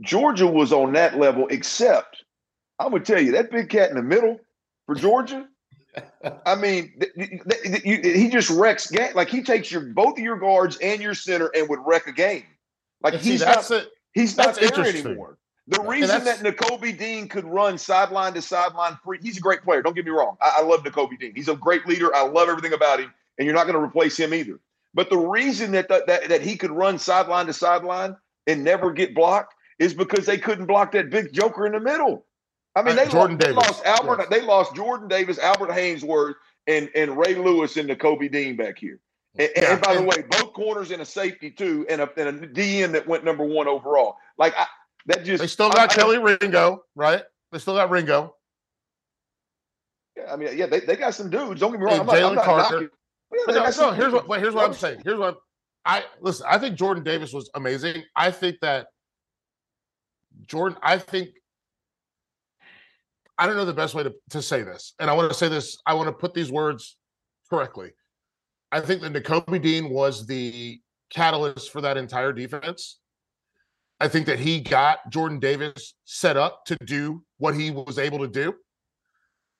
[0.00, 2.24] Georgia was on that level, except
[2.78, 4.40] I'm gonna tell you that big cat in the middle
[4.86, 5.46] for Georgia.
[6.46, 9.14] I mean, th- th- th- you, he just wrecks game.
[9.14, 12.12] Like he takes your both of your guards and your center and would wreck a
[12.12, 12.44] game.
[13.02, 13.70] Like he's not.
[13.70, 15.38] A, he's not there anymore.
[15.66, 19.80] The reason that Nakobe Dean could run sideline to sideline free, he's a great player.
[19.80, 20.36] Don't get me wrong.
[20.42, 21.32] I, I love Nakobe Dean.
[21.34, 22.14] He's a great leader.
[22.14, 24.60] I love everything about him, and you're not going to replace him either.
[24.92, 28.16] But the reason that, that that that he could run sideline to sideline
[28.46, 32.26] and never get blocked is because they couldn't block that big joker in the middle.
[32.76, 34.18] I mean, uh, they, Jordan lost, they lost Albert.
[34.18, 34.28] Yes.
[34.30, 36.34] They lost Jordan Davis, Albert Haynesworth,
[36.66, 39.00] and and Ray Lewis and the Kobe Dean back here.
[39.38, 39.72] And, yeah.
[39.72, 42.92] and by the way, both corners and a safety too, and a, and a DN
[42.92, 44.16] that went number one overall.
[44.38, 44.66] Like I,
[45.06, 47.22] that just they still got I, Kelly I, Ringo, right?
[47.52, 48.34] They still got Ringo.
[50.16, 51.60] Yeah, I mean, yeah, they, they got some dudes.
[51.60, 52.00] Don't get me wrong.
[52.00, 52.90] I'm not, I'm not Carter.
[53.32, 55.00] Yeah, no, no, here's what here's what I'm saying.
[55.04, 55.36] Here's what I'm,
[55.84, 56.46] I listen.
[56.48, 58.04] I think Jordan Davis was amazing.
[58.14, 58.86] I think that
[60.46, 60.78] Jordan.
[60.82, 61.30] I think
[63.38, 65.48] I don't know the best way to, to say this, and I want to say
[65.48, 65.78] this.
[65.86, 66.96] I want to put these words
[67.50, 67.92] correctly.
[68.70, 70.80] I think that Nakobe Dean was the
[71.10, 72.98] catalyst for that entire defense.
[74.00, 78.18] I think that he got Jordan Davis set up to do what he was able
[78.18, 78.54] to do.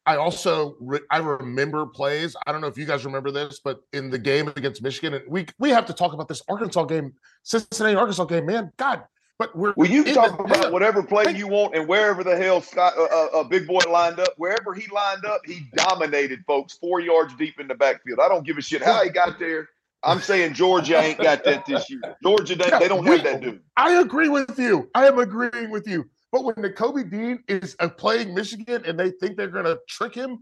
[0.07, 2.37] I also re- I remember plays.
[2.47, 5.25] I don't know if you guys remember this, but in the game against Michigan, and
[5.29, 7.13] we we have to talk about this Arkansas game,
[7.43, 8.45] Cincinnati Arkansas game.
[8.47, 9.05] Man, God,
[9.39, 9.91] but we're well.
[9.91, 13.41] You can talk about whatever play you want and wherever the hell Scott, a uh,
[13.41, 17.59] uh, Big Boy lined up, wherever he lined up, he dominated folks four yards deep
[17.59, 18.21] in the backfield.
[18.21, 19.69] I don't give a shit how he got there.
[20.05, 22.01] I'm saying Georgia ain't got that this year.
[22.23, 23.61] Georgia, they, they don't have that dude.
[23.77, 24.91] I agree with you.
[24.95, 26.05] I am agreeing with you.
[26.31, 29.79] But when the Kobe Dean is uh, playing Michigan and they think they're going to
[29.89, 30.41] trick him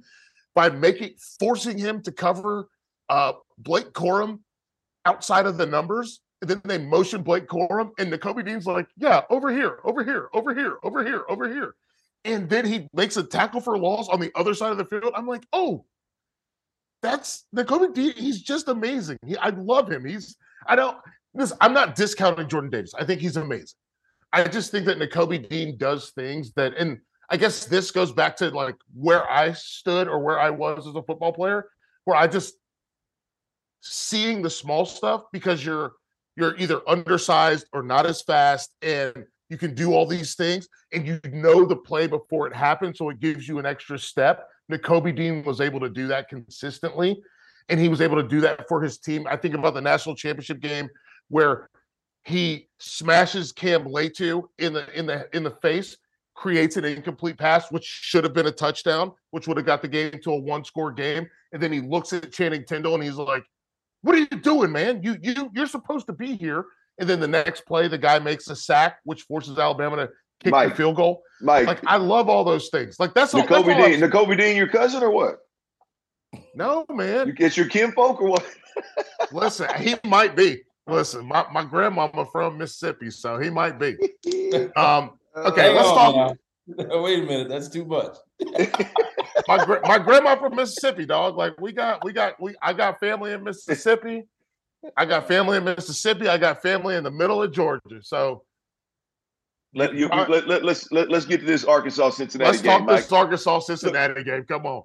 [0.55, 2.69] by making forcing him to cover
[3.09, 4.41] uh, Blake Corum
[5.05, 9.23] outside of the numbers, and then they motion Blake Corum, and Nakobe Dean's like, yeah,
[9.31, 11.77] over here, over here, over here, over here, over here.
[12.25, 15.13] And then he makes a tackle for loss on the other side of the field.
[15.15, 15.85] I'm like, oh,
[17.01, 18.13] that's Nakobe Dean.
[18.17, 19.19] He's just amazing.
[19.25, 20.05] He, I love him.
[20.05, 20.37] He's,
[20.67, 20.97] I don't,
[21.33, 22.93] this, I'm not discounting Jordan Davis.
[22.95, 23.77] I think he's amazing.
[24.33, 26.99] I just think that Nakobe Dean does things that, and
[27.31, 30.95] I guess this goes back to like where I stood or where I was as
[30.97, 31.69] a football player,
[32.05, 32.55] where I just
[33.81, 35.93] seeing the small stuff because you're
[36.37, 41.07] you're either undersized or not as fast and you can do all these things and
[41.07, 44.49] you know the play before it happens so it gives you an extra step.
[44.71, 47.21] Nakobe Dean was able to do that consistently
[47.69, 49.27] and he was able to do that for his team.
[49.29, 50.89] I think about the national championship game
[51.29, 51.69] where
[52.25, 55.97] he smashes Cam Latu in the in the in the face
[56.35, 59.89] creates an incomplete pass which should have been a touchdown which would have got the
[59.89, 63.17] game to a one score game and then he looks at Channing Tindall and he's
[63.17, 63.45] like
[64.03, 65.03] what are you doing, man?
[65.03, 66.65] You you you're supposed to be here.
[66.99, 70.53] And then the next play, the guy makes a sack, which forces Alabama to kick
[70.53, 71.23] Mike, the field goal.
[71.41, 73.01] Mike, like I love all those things.
[73.01, 73.43] Like that's all.
[73.43, 75.39] Nakobe Dean, Nakobe Dean, your cousin or what?
[76.55, 77.27] No, man.
[77.27, 78.47] You get your kinfolk or what?
[79.33, 80.63] Listen, he might be.
[80.87, 83.97] Listen, my, my grandmama from Mississippi, so he might be.
[84.77, 86.37] Um, okay, let's talk.
[86.67, 88.17] Wait a minute, that's too much.
[89.49, 91.37] My my grandma from Mississippi, dog.
[91.37, 94.25] Like we got we got we I got family in Mississippi.
[94.97, 96.29] I got family in Mississippi.
[96.29, 98.03] I got family in the middle of Georgia.
[98.03, 98.43] So
[99.75, 102.51] let you let, let, let, let's let, let's get to this Arkansas Cincinnati.
[102.51, 103.03] Let's game, talk Mike.
[103.03, 104.45] this Arkansas Cincinnati game.
[104.45, 104.83] Come on.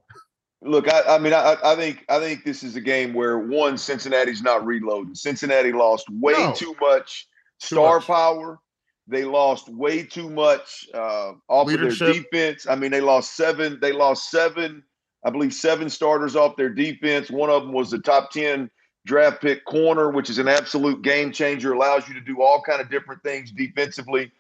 [0.64, 3.78] Look, I, I mean, I, I, think I think this is a game where one
[3.78, 5.14] Cincinnati's not reloading.
[5.14, 6.54] Cincinnati lost way no.
[6.54, 7.28] too much
[7.60, 8.08] too star much.
[8.08, 8.60] power.
[9.08, 12.08] They lost way too much uh, off Leadership.
[12.08, 12.68] of their defense.
[12.68, 13.80] I mean, they lost seven.
[13.82, 14.84] They lost seven,
[15.24, 17.32] I believe, seven starters off their defense.
[17.32, 18.70] One of them was the top ten
[19.06, 21.72] draft pick corner, which is an absolute game changer.
[21.74, 24.32] Allows you to do all kind of different things defensively.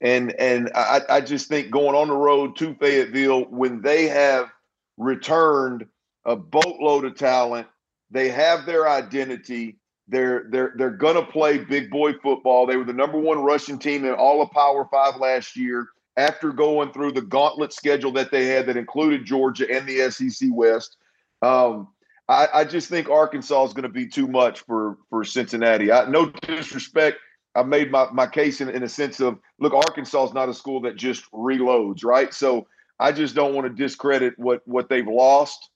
[0.00, 4.50] And and I, I just think going on the road to Fayetteville when they have
[4.96, 5.86] returned
[6.24, 7.68] a boatload of talent,
[8.10, 12.66] they have their identity They're they're they're gonna play big boy football.
[12.66, 15.88] They were the number one rushing team in all of Power Five last year.
[16.16, 20.48] After going through the gauntlet schedule that they had, that included Georgia and the SEC
[20.50, 20.96] West,
[21.42, 21.88] um,
[22.26, 25.92] I, I, just think Arkansas is going to be too much for for Cincinnati.
[25.92, 27.18] I, no disrespect,
[27.54, 30.54] I've made my, my case in, in a sense of look, Arkansas is not a
[30.54, 32.32] school that just reloads, right?
[32.32, 32.66] So
[32.98, 35.70] I just don't want to discredit what what they've lost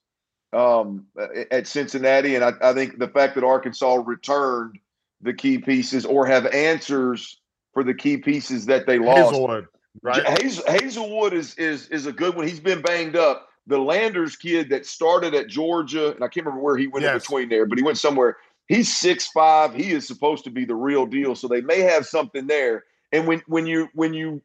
[0.53, 1.05] um,
[1.49, 4.79] at Cincinnati, and I, I, think the fact that Arkansas returned
[5.21, 7.39] the key pieces or have answers
[7.73, 9.33] for the key pieces that they lost.
[9.33, 9.67] Haselwood,
[10.01, 10.41] right?
[10.41, 12.47] Hazel, Haselwood is is is a good one.
[12.47, 13.47] He's been banged up.
[13.67, 17.13] The Landers kid that started at Georgia, and I can't remember where he went yes.
[17.13, 18.37] in between there, but he went somewhere.
[18.67, 19.73] He's six five.
[19.73, 21.35] He is supposed to be the real deal.
[21.35, 22.83] So they may have something there.
[23.13, 24.41] And when when you when you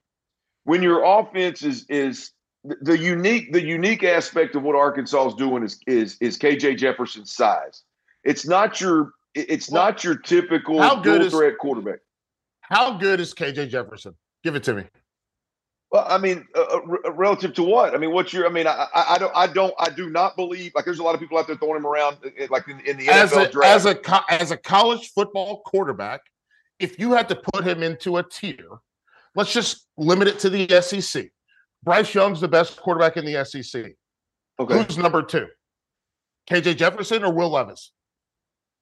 [0.65, 2.31] when your offense is is
[2.83, 7.33] the unique the unique aspect of what Arkansas is doing is is is KJ Jefferson's
[7.33, 7.83] size.
[8.25, 12.01] It's not your it's well, not your typical how good dual threat quarterback.
[12.61, 14.15] How good is KJ Jefferson?
[14.43, 14.85] Give it to me.
[15.91, 17.95] Well, I mean, uh, uh relative to what?
[17.95, 18.47] I mean, what's your?
[18.47, 20.73] I mean, I, I, I, don't, I don't, I do not believe.
[20.75, 22.81] Like, there's a lot of people out there throwing him around, uh, uh, like in,
[22.81, 23.75] in the as NFL a, draft.
[23.75, 26.23] As a as a college football quarterback,
[26.81, 28.81] if you had to put him into a tier,
[29.37, 31.31] let's just limit it to the SEC.
[31.87, 33.95] Bryce Young's the best quarterback in the SEC.
[34.59, 34.85] Okay.
[34.85, 35.47] Who's number two?
[36.51, 37.93] KJ Jefferson or Will Levis?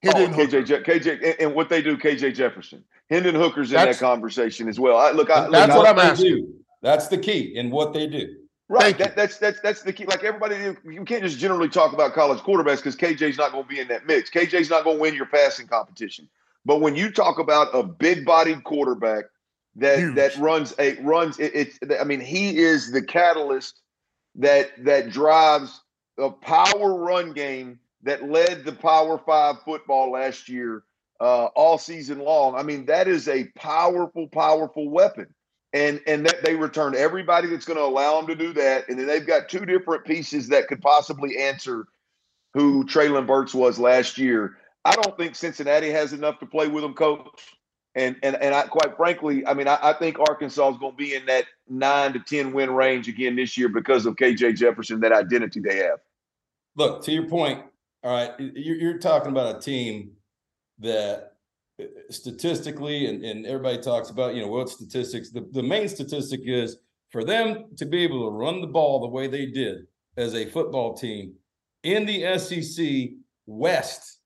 [0.05, 3.75] Oh, Hendon oh, KJ, Je- KJ, and, what they do, KJ Jefferson, Hendon Hooker's in
[3.75, 4.97] that's, that conversation as well.
[4.97, 6.35] I, look, I, that's look, what I'm asking.
[6.35, 6.53] Do.
[6.81, 8.35] That's the key in what they do.
[8.67, 8.97] Right.
[8.97, 10.05] That, that's that's that's the key.
[10.05, 13.69] Like everybody, you can't just generally talk about college quarterbacks because KJ's not going to
[13.69, 14.31] be in that mix.
[14.31, 16.27] KJ's not going to win your passing competition.
[16.65, 19.25] But when you talk about a big-bodied quarterback
[19.75, 20.15] that Huge.
[20.15, 23.81] that runs a runs it, it's I mean he is the catalyst
[24.35, 25.81] that that drives
[26.17, 30.83] a power run game that led the Power Five football last year
[31.19, 32.55] uh, all season long.
[32.55, 35.33] I mean that is a powerful, powerful weapon,
[35.73, 38.97] and and that they return everybody that's going to allow them to do that, and
[38.97, 41.87] then they've got two different pieces that could possibly answer
[42.53, 44.57] who Treylon Burks was last year.
[44.85, 47.55] I don't think Cincinnati has enough to play with them, coach.
[47.95, 50.97] And and and I quite frankly, I mean, I, I think Arkansas is going to
[50.97, 54.99] be in that nine to ten win range again this year because of KJ Jefferson,
[54.99, 55.99] that identity they have.
[56.75, 57.63] Look to your point.
[58.03, 60.11] All right, you're, you're talking about a team
[60.79, 61.31] that
[61.81, 65.31] uh, statistically, and, and everybody talks about, you know, what statistics.
[65.31, 66.77] The, the main statistic is
[67.09, 69.87] for them to be able to run the ball the way they did
[70.17, 71.33] as a football team
[71.83, 73.11] in the SEC
[73.45, 74.19] West,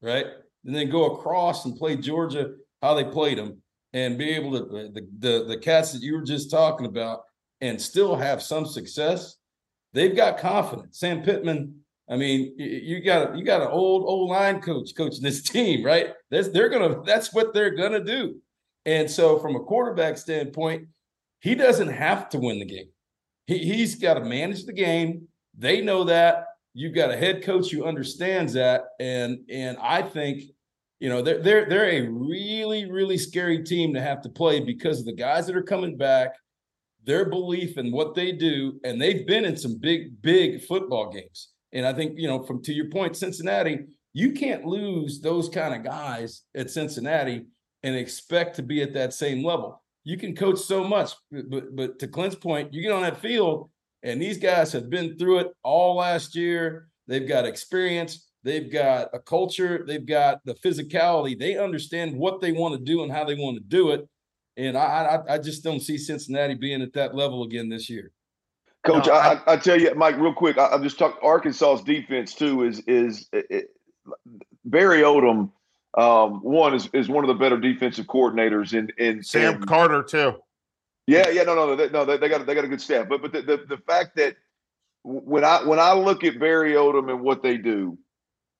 [0.00, 0.26] right?
[0.64, 3.62] And then go across and play Georgia how they played them
[3.92, 7.22] and be able to the, the the cats that you were just talking about
[7.60, 9.36] and still have some success
[9.92, 10.98] they've got confidence.
[10.98, 11.76] Sam pittman
[12.10, 16.10] i mean you got you got an old old line coach coaching this team right?
[16.30, 18.36] That's, they're gonna that's what they're gonna do.
[18.84, 20.88] And so from a quarterback standpoint
[21.40, 22.88] he doesn't have to win the game.
[23.48, 25.26] He, he's got to manage the game.
[25.58, 26.46] They know that.
[26.72, 28.84] You've got a head coach who understands that.
[28.98, 30.44] And and i think
[31.02, 35.00] you know they're they're they're a really really scary team to have to play because
[35.00, 36.36] of the guys that are coming back
[37.04, 41.48] their belief in what they do and they've been in some big big football games.
[41.72, 43.80] And i think you know from to your point cincinnati
[44.12, 47.46] you can't lose those kind of guys at cincinnati
[47.82, 49.82] and expect to be at that same level.
[50.04, 53.70] You can coach so much but but to clint's point you get on that field
[54.04, 56.86] and these guys have been through it all last year.
[57.08, 59.84] They've got experience They've got a culture.
[59.86, 61.38] They've got the physicality.
[61.38, 64.08] They understand what they want to do and how they want to do it.
[64.56, 68.12] And I, I, I just don't see Cincinnati being at that level again this year.
[68.84, 70.58] Coach, no, I, I, I, tell you, Mike, real quick.
[70.58, 72.64] I, am just talking Arkansas's defense too.
[72.64, 73.70] Is is it,
[74.64, 75.52] Barry Odom?
[75.96, 80.02] Um, one is is one of the better defensive coordinators in in Sam in, Carter
[80.02, 80.34] too.
[81.06, 83.08] Yeah, yeah, no, no, no, they, they got they got a good staff.
[83.08, 84.36] But but the, the the fact that
[85.04, 87.98] when I when I look at Barry Odom and what they do,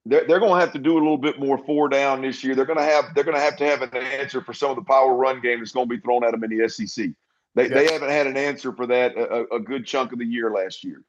[0.04, 2.54] they're, they're going to have to do a little bit more four down this year.
[2.54, 4.76] They're going to have they're going to have to have an answer for some of
[4.76, 7.10] the power run game that's going to be thrown at them in the SEC.
[7.54, 10.50] They, they haven't had an answer for that a, a, good chunk of the year
[10.50, 11.02] last year.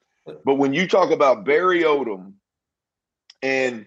[0.44, 2.34] But when you talk about Barry Odom
[3.42, 3.86] and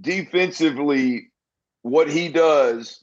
[0.00, 1.30] defensively,
[1.82, 3.02] what he does,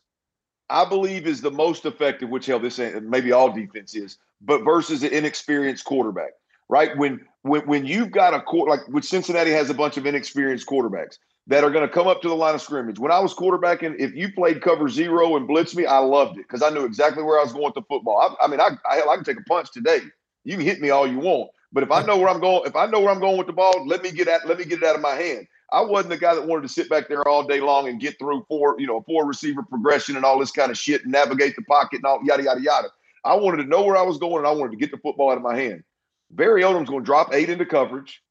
[0.70, 2.30] I believe is the most effective.
[2.30, 6.32] Which hell, this ain't maybe all defense is, but versus an inexperienced quarterback
[6.70, 6.98] right?
[6.98, 10.68] When when when you've got a court like which Cincinnati has a bunch of inexperienced
[10.68, 13.00] quarterbacks that are going to come up to the line of scrimmage.
[13.00, 16.48] When I was quarterbacking, if you played cover zero and blitz me, I loved it
[16.48, 18.38] because I knew exactly where I was going with the football.
[18.40, 20.00] I, I mean, I, I I can take a punch today.
[20.46, 22.76] You can hit me all you want, but if I know where I'm going, if
[22.76, 24.82] I know where I'm going with the ball, let me get at let me get
[24.82, 25.48] it out of my hand.
[25.74, 28.20] I wasn't the guy that wanted to sit back there all day long and get
[28.20, 31.56] through four, you know, four receiver progression and all this kind of shit and navigate
[31.56, 32.90] the pocket and all yada yada yada.
[33.26, 35.32] I wanted to know where I was going and I wanted to get the football
[35.32, 35.84] out of my hand.
[36.36, 38.22] Barry Odom's going to drop eight into coverage,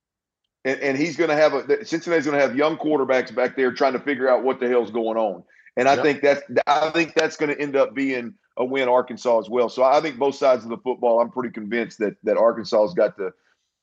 [0.64, 3.72] and, and he's going to have a Cincinnati's going to have young quarterbacks back there
[3.72, 5.42] trying to figure out what the hell's going on.
[5.76, 6.03] And I yep.
[6.03, 9.68] think that's I think that's going to end up being a win Arkansas as well.
[9.68, 12.94] So I think both sides of the football, I'm pretty convinced that that Arkansas has
[12.94, 13.32] got the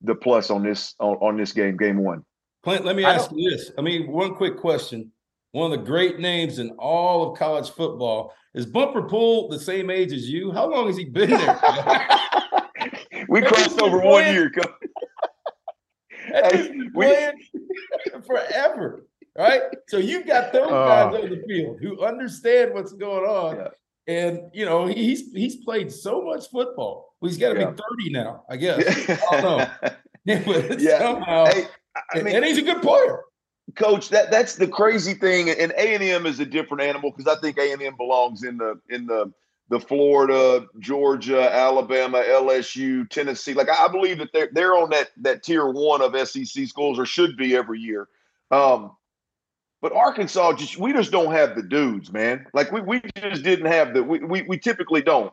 [0.02, 2.24] the plus on this on, on this game, game one.
[2.64, 3.72] Clint, let me ask you this.
[3.78, 5.12] I mean, one quick question.
[5.52, 9.90] One of the great names in all of college football is Bumper Pool the same
[9.90, 10.52] age as you?
[10.52, 11.60] How long has he been there?
[13.30, 14.52] we crossed over one year.
[16.10, 17.16] hey, we,
[18.26, 19.06] forever,
[19.38, 19.62] right?
[19.88, 23.56] So you've got those uh, guys on the field who understand what's going on.
[23.58, 23.68] Yeah.
[24.08, 27.16] And you know, he's he's played so much football.
[27.22, 27.72] Well, he's got to yeah.
[27.72, 29.10] be 30 now, I guess.
[29.32, 29.58] I don't
[30.26, 30.76] know.
[30.80, 31.00] yeah.
[31.00, 31.68] Somehow, hey,
[32.14, 33.22] I mean, and he's a good player.
[33.76, 37.32] Coach, that that's the crazy thing, and A and M is a different animal because
[37.32, 39.32] I think A and M belongs in the in the
[39.70, 43.54] the Florida, Georgia, Alabama, LSU, Tennessee.
[43.54, 47.06] Like I believe that they're they're on that that tier one of SEC schools or
[47.06, 48.08] should be every year.
[48.52, 48.92] Um,
[49.82, 52.48] but Arkansas just we just don't have the dudes, man.
[52.54, 55.32] Like we we just didn't have the we we, we typically don't.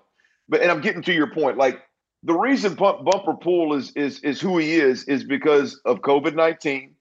[0.49, 1.57] But and I'm getting to your point.
[1.57, 1.83] Like
[2.23, 6.95] the reason Bumper Pool is is is who he is is because of COVID nineteen,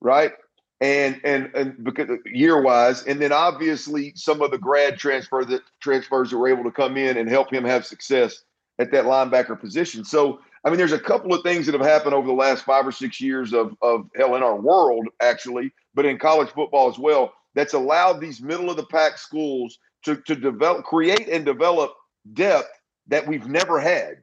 [0.00, 0.32] right?
[0.80, 5.62] And and and because year wise, and then obviously some of the grad transfer that
[5.80, 8.42] transfers that were able to come in and help him have success
[8.78, 10.04] at that linebacker position.
[10.04, 12.86] So I mean, there's a couple of things that have happened over the last five
[12.86, 16.98] or six years of of hell in our world actually, but in college football as
[16.98, 17.32] well.
[17.54, 21.94] That's allowed these middle of the pack schools to to develop, create, and develop
[22.34, 22.68] depth
[23.06, 24.16] that we've never had.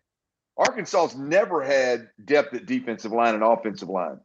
[0.57, 4.19] Arkansas's never had depth at defensive line and offensive line.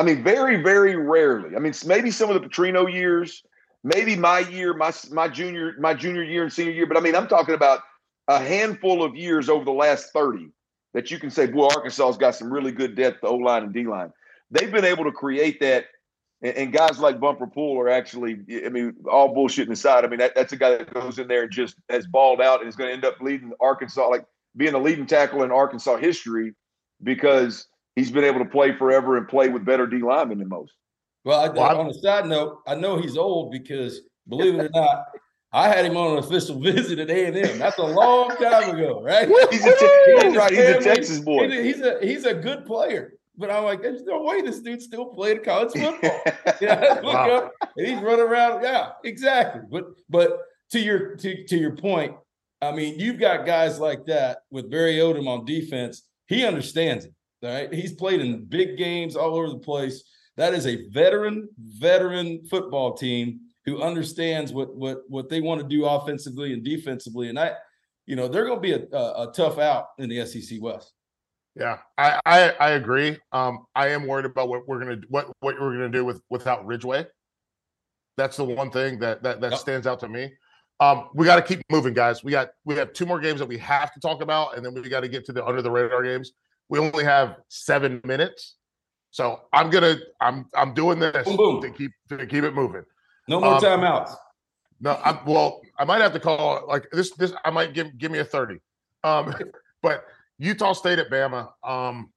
[0.00, 1.54] I mean, very, very rarely.
[1.54, 3.42] I mean, maybe some of the Petrino years,
[3.84, 6.86] maybe my year, my my junior, my junior year and senior year.
[6.86, 7.80] But I mean, I'm talking about
[8.26, 10.48] a handful of years over the last 30
[10.94, 13.74] that you can say, boy, Arkansas's got some really good depth, the O line and
[13.74, 14.10] D line.
[14.50, 15.84] They've been able to create that.
[16.42, 20.06] And, and, guys like Bumper Pool are actually, I mean, all bullshitting aside.
[20.06, 22.60] I mean, that, that's a guy that goes in there and just has balled out
[22.60, 24.08] and is going to end up leading Arkansas.
[24.08, 24.24] Like
[24.56, 26.54] being a leading tackle in Arkansas history
[27.02, 27.66] because
[28.00, 30.72] he's been able to play forever and play with better D linemen than most.
[31.24, 34.70] Well, I, well on a side note, I know he's old because believe it or
[34.70, 35.04] not,
[35.52, 37.58] I had him on an official visit at A and M.
[37.58, 39.28] That's a long time ago, right?
[39.50, 41.50] he's, a, te- right, he's a Texas boy.
[41.50, 43.14] He's a he's a good player.
[43.36, 46.20] But I'm like, there's no way this dude still played college football.
[46.60, 47.36] yeah, look wow.
[47.36, 48.62] up and he's running around.
[48.62, 49.62] Yeah, exactly.
[49.70, 50.38] But but
[50.72, 52.14] to your to, to your point,
[52.62, 56.02] I mean, you've got guys like that with Barry Odom on defense.
[56.28, 57.14] He understands it.
[57.42, 57.72] Right?
[57.72, 60.04] He's played in big games all over the place.
[60.36, 65.66] That is a veteran, veteran football team who understands what what what they want to
[65.66, 67.28] do offensively and defensively.
[67.28, 67.52] And I,
[68.06, 70.92] you know, they're going to be a, a, a, tough out in the SEC West.
[71.56, 73.18] Yeah, I, I I agree.
[73.32, 76.64] Um, I am worried about what we're gonna what what we're gonna do with without
[76.64, 77.06] Ridgeway.
[78.16, 79.60] That's the one thing that that that yep.
[79.60, 80.32] stands out to me.
[80.78, 82.24] Um, we got to keep moving, guys.
[82.24, 84.74] We got we have two more games that we have to talk about, and then
[84.74, 86.32] we got to get to the under the radar games.
[86.70, 88.56] We only have seven minutes,
[89.10, 91.62] so I'm gonna I'm I'm doing this boom, boom.
[91.62, 92.84] to keep to keep it moving.
[93.28, 94.14] No more um, timeouts.
[94.80, 95.60] No, I'm well.
[95.78, 97.10] I might have to call like this.
[97.10, 98.60] This I might give give me a thirty.
[99.04, 99.34] Um,
[99.82, 100.04] but
[100.38, 101.48] Utah State at Bama.
[101.62, 102.10] Um,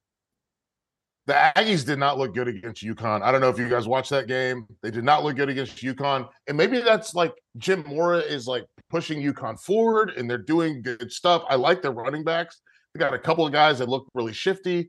[1.26, 3.22] the Aggies did not look good against UConn.
[3.22, 4.66] I don't know if you guys watched that game.
[4.82, 6.28] They did not look good against UConn.
[6.46, 11.10] And maybe that's like Jim Mora is like pushing UConn forward and they're doing good
[11.10, 11.42] stuff.
[11.48, 12.60] I like their running backs.
[12.94, 14.88] They got a couple of guys that look really shifty.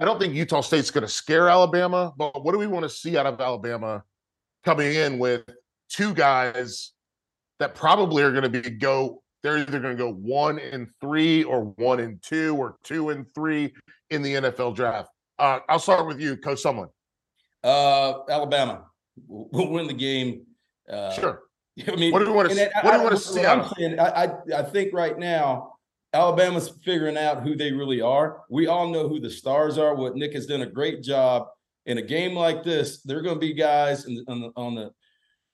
[0.00, 2.88] I don't think Utah State's going to scare Alabama, but what do we want to
[2.88, 4.02] see out of Alabama
[4.64, 5.42] coming in with
[5.88, 6.92] two guys
[7.58, 11.44] that probably are going to be go they're either going to go one and three
[11.44, 13.74] or one and two or two and three
[14.08, 15.10] in the NFL draft.
[15.38, 16.88] Uh, I'll start with you, Coach Sumlin.
[17.62, 18.86] Uh, Alabama
[19.28, 20.46] will win the game.
[20.90, 21.42] Uh, sure.
[21.86, 22.70] I mean, what do we want to?
[22.80, 23.44] What do you want to see?
[23.44, 25.73] I'm saying, I, I, I think right now
[26.14, 28.42] Alabama's figuring out who they really are.
[28.48, 29.94] We all know who the stars are.
[29.94, 31.48] What Nick has done a great job
[31.86, 33.02] in a game like this.
[33.02, 34.90] There are going to be guys the, on, the, on the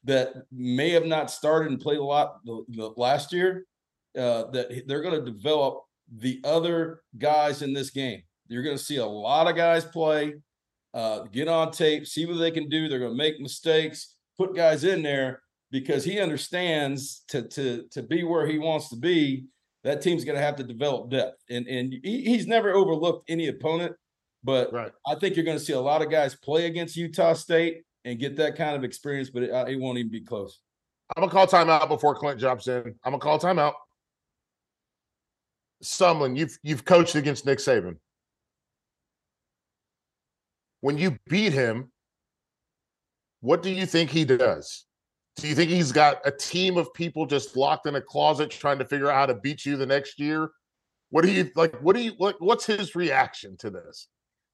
[0.04, 3.66] that may have not started and played a lot the, the last year.
[4.16, 5.82] Uh, that they're going to develop
[6.16, 8.22] the other guys in this game.
[8.48, 10.34] You're going to see a lot of guys play,
[10.92, 12.88] uh, get on tape, see what they can do.
[12.88, 18.02] They're going to make mistakes, put guys in there because he understands to to to
[18.02, 19.46] be where he wants to be.
[19.82, 23.48] That team's going to have to develop depth, and and he, he's never overlooked any
[23.48, 23.96] opponent.
[24.42, 24.92] But right.
[25.06, 28.18] I think you're going to see a lot of guys play against Utah State and
[28.18, 30.60] get that kind of experience, but it, uh, it won't even be close.
[31.16, 32.94] I'm gonna call timeout before Clint jumps in.
[33.04, 33.74] I'm gonna call timeout.
[35.82, 37.96] Sumlin, you've you've coached against Nick Saban.
[40.82, 41.90] When you beat him,
[43.40, 44.86] what do you think he does?
[45.40, 48.78] Do you think he's got a team of people just locked in a closet trying
[48.78, 50.50] to figure out how to beat you the next year?
[51.08, 51.74] What do you like?
[51.80, 52.36] What do you what?
[52.40, 54.08] What's his reaction to this?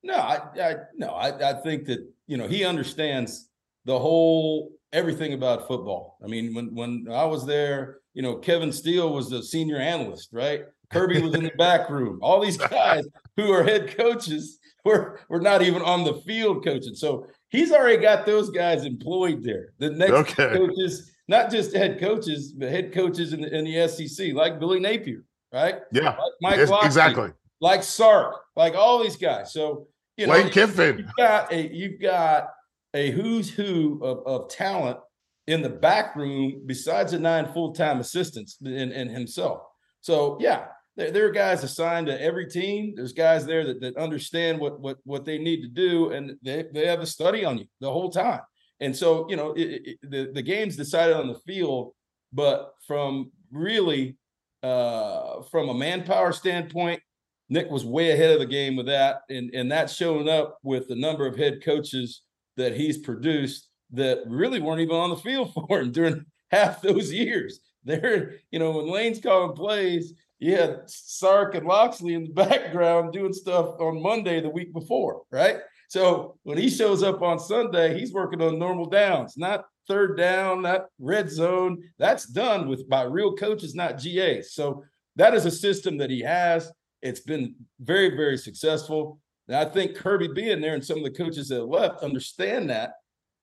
[0.04, 3.48] No, I, I no, I, I think that you know he understands
[3.84, 6.18] the whole everything about football.
[6.22, 10.28] I mean, when when I was there, you know, Kevin Steele was the senior analyst,
[10.32, 10.66] right?
[10.92, 12.20] Kirby was in the back room.
[12.22, 13.04] All these guys
[13.36, 16.94] who are head coaches were were not even on the field coaching.
[16.94, 19.72] So he's already got those guys employed there.
[19.78, 20.52] The next okay.
[20.56, 24.80] coaches, not just head coaches, but head coaches in the, in the SEC, like Billy
[24.80, 25.80] Napier, right?
[25.92, 27.32] Yeah, like Mike exactly.
[27.60, 29.52] Like Sark, like all these guys.
[29.52, 30.98] So you know, Lane Kiffin.
[30.98, 32.50] You've got a you've got
[32.94, 34.98] a who's who of, of talent
[35.46, 39.62] in the back room besides the nine full-time assistants and, and himself.
[40.00, 40.66] So yeah,
[40.96, 42.94] there, there, are guys assigned to every team.
[42.96, 46.64] There's guys there that, that understand what what what they need to do, and they,
[46.72, 48.40] they have a study on you the whole time.
[48.80, 51.92] And so, you know, it, it, the the game's decided on the field,
[52.32, 54.16] but from really
[54.62, 57.00] uh, from a manpower standpoint,
[57.48, 60.88] Nick was way ahead of the game with that, and and that's showing up with
[60.88, 62.22] the number of head coaches
[62.56, 67.12] that he's produced that really weren't even on the field for him during half those
[67.12, 67.60] years.
[67.84, 73.12] They're, you know, when Lane's calling plays, you had Sark and Locksley in the background
[73.12, 75.58] doing stuff on Monday the week before, right?
[75.88, 80.62] So when he shows up on Sunday, he's working on normal downs, not third down,
[80.62, 81.82] not red zone.
[81.98, 84.52] That's done with by real coaches, not GAs.
[84.52, 84.84] So
[85.16, 86.70] that is a system that he has.
[87.02, 89.20] It's been very, very successful.
[89.48, 92.94] And I think Kirby being there and some of the coaches that left understand that.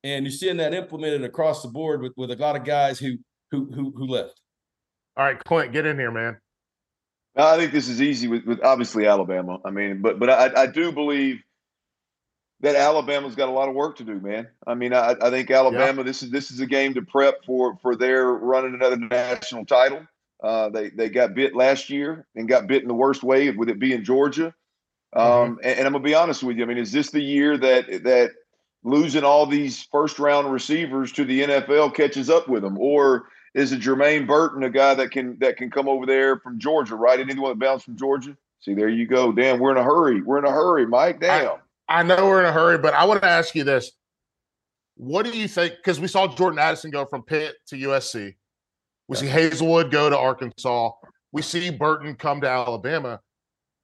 [0.03, 3.17] And you're seeing that implemented across the board with, with a lot of guys who
[3.51, 4.39] who who, who left.
[5.15, 6.37] All right, Clint, get in here, man.
[7.35, 9.59] I think this is easy with, with obviously Alabama.
[9.65, 11.41] I mean, but but I, I do believe
[12.61, 14.47] that Alabama's got a lot of work to do, man.
[14.65, 16.01] I mean, I, I think Alabama.
[16.01, 16.05] Yeah.
[16.05, 20.05] This is this is a game to prep for for their running another national title.
[20.41, 23.69] Uh, they they got bit last year and got bit in the worst way with
[23.69, 24.53] it being Georgia.
[25.15, 25.53] Um, mm-hmm.
[25.63, 26.63] and, and, I'm gonna be honest with you.
[26.63, 28.31] I mean, is this the year that that
[28.83, 33.71] losing all these first round receivers to the NFL catches up with them, or is
[33.71, 37.19] it Jermaine Burton, a guy that can that can come over there from Georgia, right?
[37.19, 38.35] Anyone that bounced from Georgia?
[38.59, 39.31] See, there you go.
[39.31, 40.21] Damn, we're in a hurry.
[40.21, 41.19] We're in a hurry, Mike.
[41.19, 41.57] Damn.
[41.87, 43.91] I, I know we're in a hurry, but I want to ask you this:
[44.95, 45.75] What do you think?
[45.77, 48.35] Because we saw Jordan Addison go from Pitt to USC.
[49.07, 50.91] We see Haselwood go to Arkansas.
[51.31, 53.19] We see Burton come to Alabama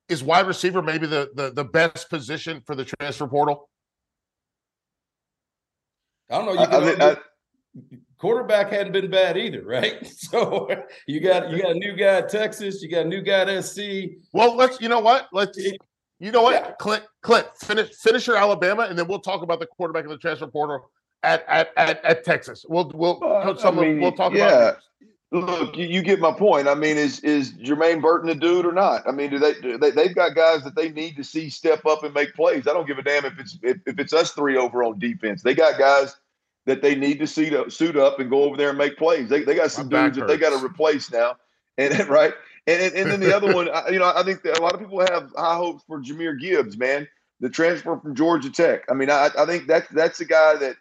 [0.10, 3.70] is wide receiver maybe the, the the best position for the transfer portal?
[6.30, 6.54] I don't know.
[6.54, 7.18] You I, I,
[8.20, 10.06] quarterback hadn't been bad either, right?
[10.30, 10.70] So
[11.08, 13.66] you got you got a new guy at Texas, you got a new guy at
[13.66, 13.82] SC.
[14.32, 15.28] Well, let's you know what?
[15.34, 15.58] Let's
[16.20, 16.54] you know what?
[16.54, 16.72] Yeah.
[16.80, 20.18] Clint, Clint, finish finish your Alabama, and then we'll talk about the quarterback in the
[20.18, 20.92] transfer portal
[21.24, 22.66] at at at, at Texas.
[22.68, 24.48] We'll we'll uh, I mean, we'll talk yeah.
[24.48, 24.78] about.
[25.32, 26.68] Look, you, you, get my point.
[26.68, 29.08] I mean, is is Jermaine Burton a dude or not?
[29.08, 31.86] I mean, do they, do they they've got guys that they need to see step
[31.86, 32.68] up and make plays.
[32.68, 35.44] I don't give a damn if it's if, if it's us three over on defense.
[35.44, 36.16] They got guys
[36.66, 39.30] that they need to see to suit up and go over there and make plays.
[39.30, 41.36] They, they got some my dudes that they got to replace now,
[41.78, 42.34] and right.
[42.68, 45.32] And, and, then the other one, you know, I think a lot of people have
[45.36, 47.07] high hopes for Jahmyr Gibbs, man,
[47.39, 48.84] the transfer from Georgia Tech.
[48.89, 50.76] I mean, I, I think that's that's a guy that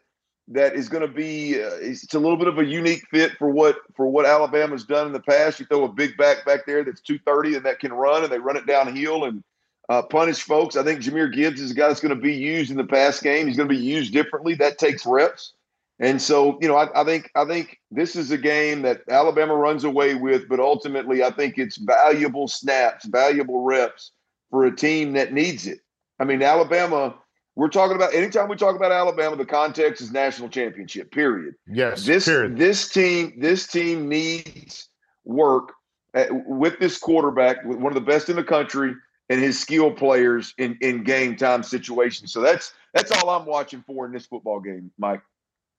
[0.49, 3.51] that is going to be uh, it's a little bit of a unique fit for
[3.51, 5.61] what for what Alabama's done in the past.
[5.61, 8.39] You throw a big back back there that's 230 and that can run and they
[8.39, 9.43] run it downhill and
[9.89, 10.77] uh, punish folks.
[10.77, 13.21] I think Jahmyr Gibbs is a guy that's going to be used in the pass
[13.21, 13.47] game.
[13.47, 14.55] He's going to be used differently.
[14.55, 15.53] That takes reps.
[16.01, 19.57] And so, you know, I, I, think I think this is a game that Alabama
[19.57, 24.13] runs away with, but ultimately, I think it's valuable snaps, valuable reps
[24.51, 25.81] for a team that needs it.
[26.21, 27.17] I mean, Alabama
[27.59, 31.11] we're talking about anytime we talk about Alabama, the context is national championship.
[31.11, 31.57] Period.
[31.67, 32.07] Yes.
[32.07, 32.57] This period.
[32.57, 34.89] this team this team needs
[35.25, 35.73] work
[36.15, 38.95] at, with this quarterback, with one of the best in the country,
[39.29, 42.33] and his skill players in in game time situations.
[42.33, 45.23] So that's that's all I'm watching for in this football game, Mike.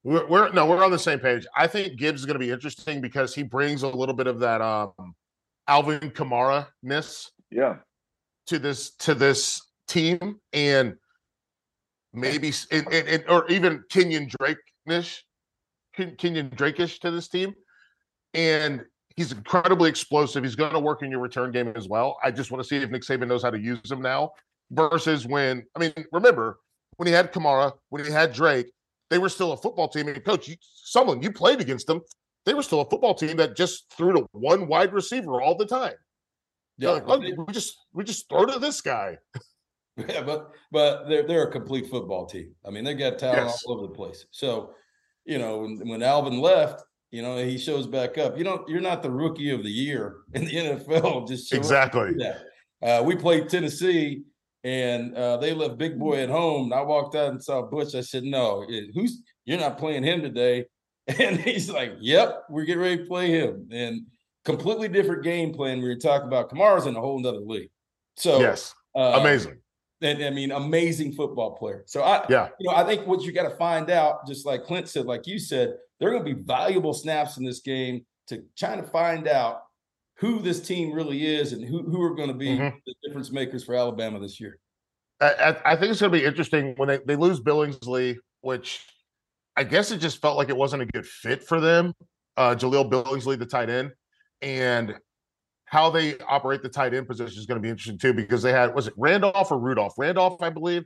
[0.04, 1.46] We're, we're no, we're on the same page.
[1.56, 4.40] I think Gibbs is going to be interesting because he brings a little bit of
[4.40, 5.16] that um,
[5.68, 7.78] Alvin Kamara ness, yeah,
[8.48, 10.96] to this to this team and
[12.14, 15.24] maybe it, it, it, or even Kenyon Drake-ish,
[16.18, 17.54] Kenyon Drake-ish to this team,
[18.34, 18.84] and
[19.16, 20.44] he's incredibly explosive.
[20.44, 22.18] He's going to work in your return game as well.
[22.24, 24.32] I just want to see if Nick Saban knows how to use him now.
[24.72, 26.60] versus when I mean, remember
[26.98, 28.72] when he had Kamara, when he had Drake,
[29.10, 30.08] they were still a football team.
[30.08, 32.02] And coach, you, someone you played against them,
[32.46, 35.66] they were still a football team that just threw to one wide receiver all the
[35.66, 35.94] time.
[36.78, 39.18] Yeah, like, oh, we just we just throw to this guy.
[40.08, 42.56] Yeah, but but they're they're a complete football team.
[42.66, 43.64] I mean, they got talent yes.
[43.66, 44.28] all over the place.
[44.32, 44.72] So,
[45.26, 46.82] you know, when, when Alvin left,
[47.12, 48.38] you know, he shows back up.
[48.38, 51.28] You know, you're not the rookie of the year in the NFL.
[51.28, 52.16] Just exactly.
[52.82, 54.24] Uh, we played Tennessee,
[54.64, 56.66] and uh, they left Big Boy at home.
[56.66, 57.96] And I walked out and saw Butch.
[57.96, 60.66] I said, "No, who's you're not playing him today."
[61.20, 64.06] And he's like, "Yep, we're getting ready to play him." And
[64.46, 65.82] completely different game plan.
[65.82, 67.72] We were talking about Kamara's in a whole nother league.
[68.16, 69.58] So yes, uh, amazing.
[70.02, 71.84] And I mean, amazing football player.
[71.88, 74.66] So I, yeah, you know, I think what you got to find out, just like
[74.66, 78.06] Clint said, like you said, there are going to be valuable snaps in this game
[78.28, 79.64] to trying to find out
[80.20, 82.76] who this team really is and who, who are going to be mm-hmm.
[82.86, 84.60] the difference makers for Alabama this year.
[85.22, 88.86] I, I think it's going to be interesting when they, they lose Billingsley, which
[89.56, 91.94] I guess it just felt like it wasn't a good fit for them.
[92.38, 93.92] Uh, Jahleel Billingsley, the tight end,
[94.42, 94.96] and
[95.66, 98.52] how they operate the tight end position is going to be interesting too because they
[98.52, 99.94] had was it Randolph or Rudolph?
[99.98, 100.84] Randolph, I believe,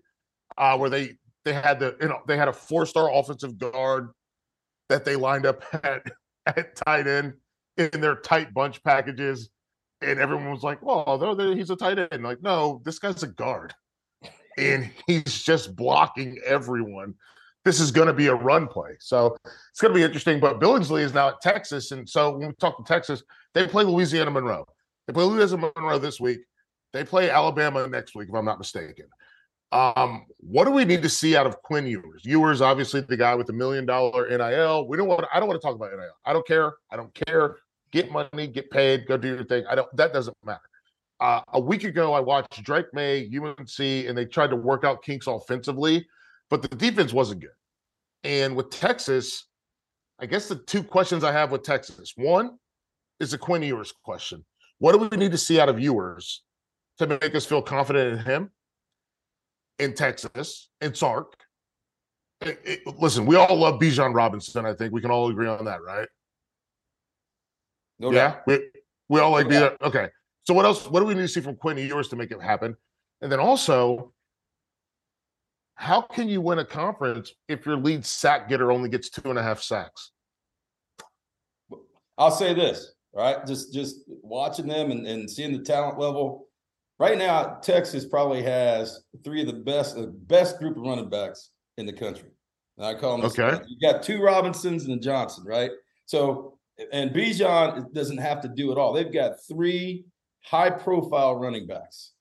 [0.58, 1.14] uh, where they
[1.46, 4.10] they had the you know they had a four star offensive guard
[4.90, 6.04] that they lined up at
[6.48, 7.34] at tight end
[7.78, 9.50] in their tight bunch packages,
[10.02, 13.74] and everyone was like, "Well, he's a tight end." Like, no, this guy's a guard,
[14.58, 17.16] and he's just blocking everyone.
[17.66, 20.40] This is going to be a run play, so it's going to be interesting.
[20.40, 23.24] But Billingsley is now at Texas, and so when we talk to Texas,
[23.54, 24.66] they play Louisiana Monroe.
[25.08, 26.40] They play Louisiana Monroe this week.
[26.92, 29.06] They play Alabama next week, if I'm not mistaken.
[29.74, 32.24] Um, what do we need to see out of Quinn Ewers?
[32.24, 34.88] Ewers, obviously, the guy with the million dollar NIL.
[34.88, 35.26] We don't want.
[35.34, 36.12] I don't want to talk about NIL.
[36.26, 36.74] I don't care.
[36.92, 37.58] I don't care.
[37.94, 39.64] Get money, get paid, go do your thing.
[39.70, 39.96] I don't.
[39.96, 40.60] That doesn't matter.
[41.22, 45.04] Uh, a week ago, I watched Drake Maye, UNC, and they tried to work out
[45.04, 46.06] kinks offensively,
[46.50, 47.52] but the defense wasn't good.
[48.26, 49.46] And with Texas,
[50.20, 52.58] I guess the two questions I have with Texas: one
[53.22, 54.44] is a Quinn Ewers question.
[54.80, 56.42] What do we need to see out of Ewers
[56.98, 58.52] to make us feel confident in him?
[59.80, 61.36] in Texas, in Sark.
[62.42, 64.66] It, it, listen, we all love Bijan Robinson.
[64.66, 66.08] I think we can all agree on that, right?
[68.00, 68.70] No yeah, we,
[69.10, 69.82] we all like no Bijan.
[69.82, 70.10] Okay.
[70.44, 70.90] So what else?
[70.90, 72.76] What do we need to see from Quinn Ewers to make it happen?
[73.22, 74.12] And then also,
[75.76, 79.40] how can you win a conference if your lead sack getter only gets two and
[79.40, 80.12] a half sacks?
[82.18, 83.46] I'll say this, right?
[83.46, 86.48] Just just watching them and, and seeing the talent level
[87.00, 91.50] Right now, Texas probably has three of the best, the best group of running backs
[91.78, 92.30] in the country.
[92.78, 93.26] And I call them.
[93.26, 93.62] Okay.
[93.68, 95.72] You got two Robinsons and a Johnson, right?
[96.06, 96.58] So,
[96.92, 98.94] and Bijan doesn't have to do it all.
[98.94, 100.06] They've got three
[100.44, 102.12] high-profile running backs.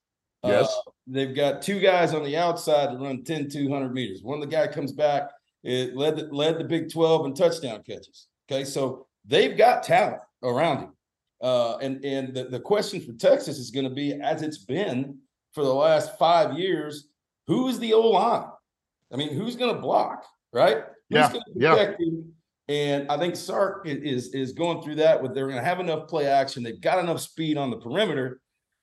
[0.45, 0.67] Yes.
[0.67, 4.23] Uh, they've got two guys on the outside to run 10, 200 meters.
[4.23, 5.31] One of the guy comes back,
[5.63, 8.27] it led the, led the Big 12 in touchdown catches.
[8.51, 10.93] Okay, so they've got talent around him.
[11.41, 15.19] Uh, and and the, the question for Texas is going to be, as it's been
[15.53, 17.09] for the last five years,
[17.47, 18.47] who is the O line?
[19.13, 20.85] I mean, who's going to block, right?
[21.09, 21.97] Yeah, who's yeah.
[21.99, 22.32] Him?
[22.69, 25.21] And I think Sark is is going through that.
[25.21, 26.63] With they're going to have enough play action.
[26.63, 28.41] They've got enough speed on the perimeter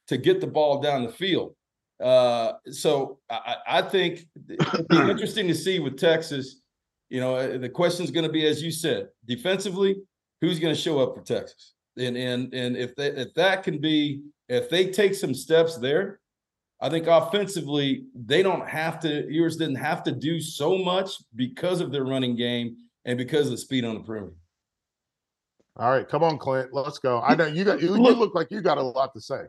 [0.08, 1.56] to get the ball down the field.
[2.04, 6.62] Uh, so I, I think it'd be interesting to see with Texas.
[7.10, 9.96] You know, the question is going to be, as you said, defensively,
[10.42, 11.74] who's going to show up for Texas?
[12.00, 16.20] and and and if that if that can be if they take some steps there,
[16.82, 19.32] I think offensively they don't have to.
[19.32, 22.78] Ewers didn't have to do so much because of their running game
[23.10, 24.36] and because of the speed on the perimeter.
[25.78, 26.74] All right, come on, Clint.
[26.74, 27.22] Let's go.
[27.22, 29.46] I know you got you, you look like you got a lot to say.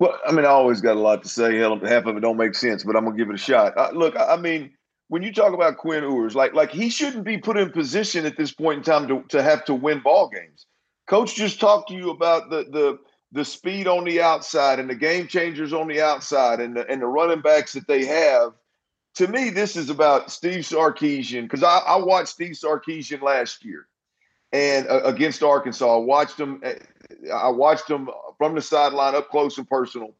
[0.00, 1.56] Well, I mean, I always got a lot to say.
[1.56, 3.76] Hell, half of it don't make sense, but I'm gonna give it a shot.
[3.78, 4.72] Uh, look, I mean,
[5.08, 8.36] when you talk about Quinn Ewers, like like he shouldn't be put in position at
[8.36, 10.66] this point in time to, to have to win ball games.
[11.06, 12.98] Coach just talked to you about the the
[13.30, 17.00] the speed on the outside and the game changers on the outside and the and
[17.00, 18.52] the running backs that they have.
[19.16, 23.86] To me, this is about Steve Sarkisian because I, I, watched Steve Sarkisian last year
[24.52, 25.94] and uh, against Arkansas.
[25.94, 26.60] I watched him.
[26.64, 26.74] Eh,
[27.32, 28.08] I watched him
[28.38, 30.14] from the sideline up close and personal.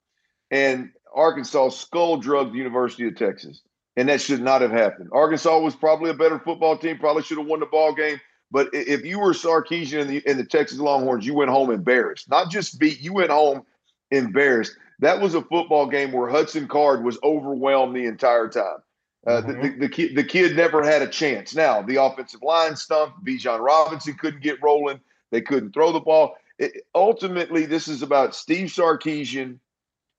[0.50, 3.62] And Arkansas skull drugged the University of Texas,
[3.96, 5.10] and that should not have happened.
[5.12, 6.98] Arkansas was probably a better football team.
[6.98, 8.20] Probably should have won the ball game.
[8.52, 12.30] But if you were Sarkisian in the, in the Texas Longhorns, you went home embarrassed.
[12.30, 13.64] Not just beat, you went home
[14.12, 14.76] embarrassed.
[15.00, 18.78] That was a football game where Hudson Card was overwhelmed the entire time.
[19.26, 19.62] Uh, mm-hmm.
[19.62, 21.55] the, the, the, kid, the kid never had a chance.
[21.55, 23.24] Now, the offensive line stumped.
[23.24, 25.01] Bijan Robinson couldn't get rolling.
[25.30, 26.36] They couldn't throw the ball.
[26.59, 29.59] It, ultimately, this is about Steve Sarkisian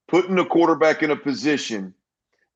[0.08, 1.94] putting the quarterback in a position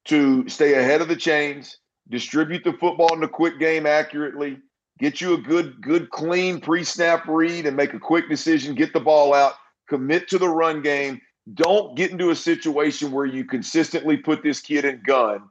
[0.05, 1.77] to stay ahead of the chains,
[2.09, 4.57] distribute the football in the quick game accurately,
[4.97, 8.99] get you a good, good, clean pre-snap read and make a quick decision, get the
[8.99, 9.53] ball out,
[9.87, 11.21] commit to the run game.
[11.53, 15.43] Don't get into a situation where you consistently put this kid in gun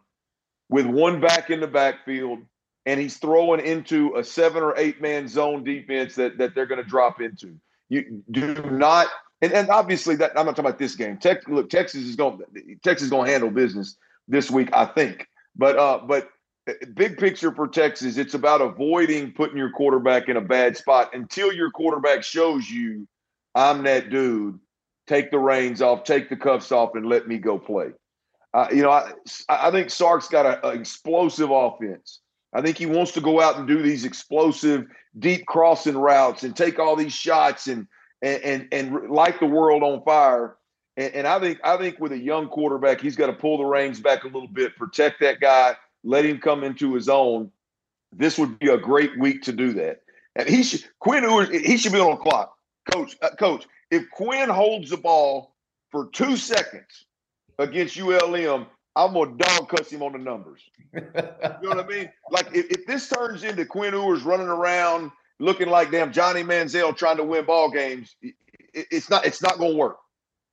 [0.69, 2.41] with one back in the backfield
[2.87, 6.83] and he's throwing into a seven or eight man zone defense that, that they're going
[6.83, 7.55] to drop into.
[7.91, 9.09] You do not,
[9.43, 11.19] and, and obviously that I'm not talking about this game.
[11.19, 12.41] Tech, look, Texas is going
[12.83, 13.97] Texas is going to handle business
[14.27, 15.27] this week, I think.
[15.55, 16.31] But uh, but
[16.69, 21.15] uh, big picture for Texas, it's about avoiding putting your quarterback in a bad spot
[21.15, 23.07] until your quarterback shows you,
[23.55, 24.59] I'm that dude.
[25.07, 27.89] Take the reins off, take the cuffs off, and let me go play.
[28.55, 29.13] Uh, you know, I
[29.49, 32.21] I think Sark's got an explosive offense.
[32.55, 34.87] I think he wants to go out and do these explosive,
[35.19, 37.87] deep crossing routes and take all these shots and
[38.23, 40.57] and and, and light the world on fire.
[40.97, 43.65] And, and I think I think with a young quarterback, he's got to pull the
[43.65, 47.51] reins back a little bit, protect that guy, let him come into his own.
[48.13, 50.01] This would be a great week to do that.
[50.35, 52.57] And he should Quinn Ewers, he should be on the clock,
[52.91, 53.15] coach.
[53.21, 55.55] Uh, coach, if Quinn holds the ball
[55.91, 57.05] for two seconds
[57.59, 58.67] against ULM,
[58.97, 60.61] I'm gonna dog cuss him on the numbers.
[60.95, 62.11] you know what I mean?
[62.31, 66.97] Like if, if this turns into Quinn Ewers running around looking like damn Johnny Manziel
[66.97, 68.35] trying to win ball games, it,
[68.73, 69.99] it's not it's not gonna work,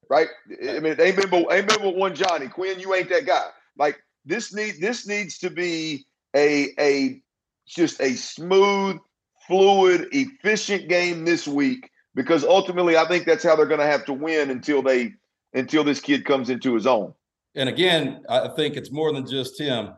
[0.10, 0.28] right?
[0.70, 2.80] I mean, ain't been but ain't been but one Johnny Quinn.
[2.80, 3.50] You ain't that guy.
[3.78, 6.06] Like this need this needs to be
[6.36, 7.22] a a
[7.68, 9.00] just a smooth,
[9.48, 14.06] fluid, efficient game this week because ultimately I think that's how they're going to have
[14.06, 15.14] to win until they
[15.56, 17.14] until this kid comes into his own.
[17.56, 19.94] And again, I think it's more than just him.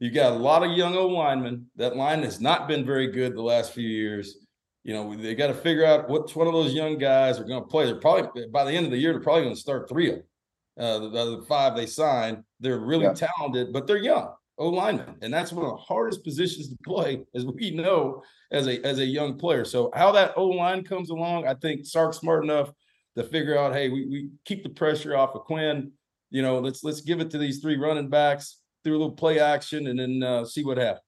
[0.00, 1.66] You got a lot of young O linemen.
[1.76, 4.38] That line has not been very good the last few years.
[4.82, 7.62] You know, they got to figure out which one of those young guys are going
[7.62, 7.84] to play.
[7.84, 10.16] They're probably by the end of the year, they're probably going to start three of
[10.16, 10.24] them.
[10.80, 13.12] Uh, the, the, five they signed, they're really yeah.
[13.12, 17.22] talented, but they're young O linemen, and that's one of the hardest positions to play,
[17.34, 19.64] as we know as a as a young player.
[19.64, 22.72] So how that O line comes along, I think Sark's smart enough
[23.16, 25.92] to figure out, hey, we, we keep the pressure off of Quinn
[26.32, 29.38] you know, let's let's give it to these three running backs, through a little play
[29.38, 31.02] action, and then uh, see what happens.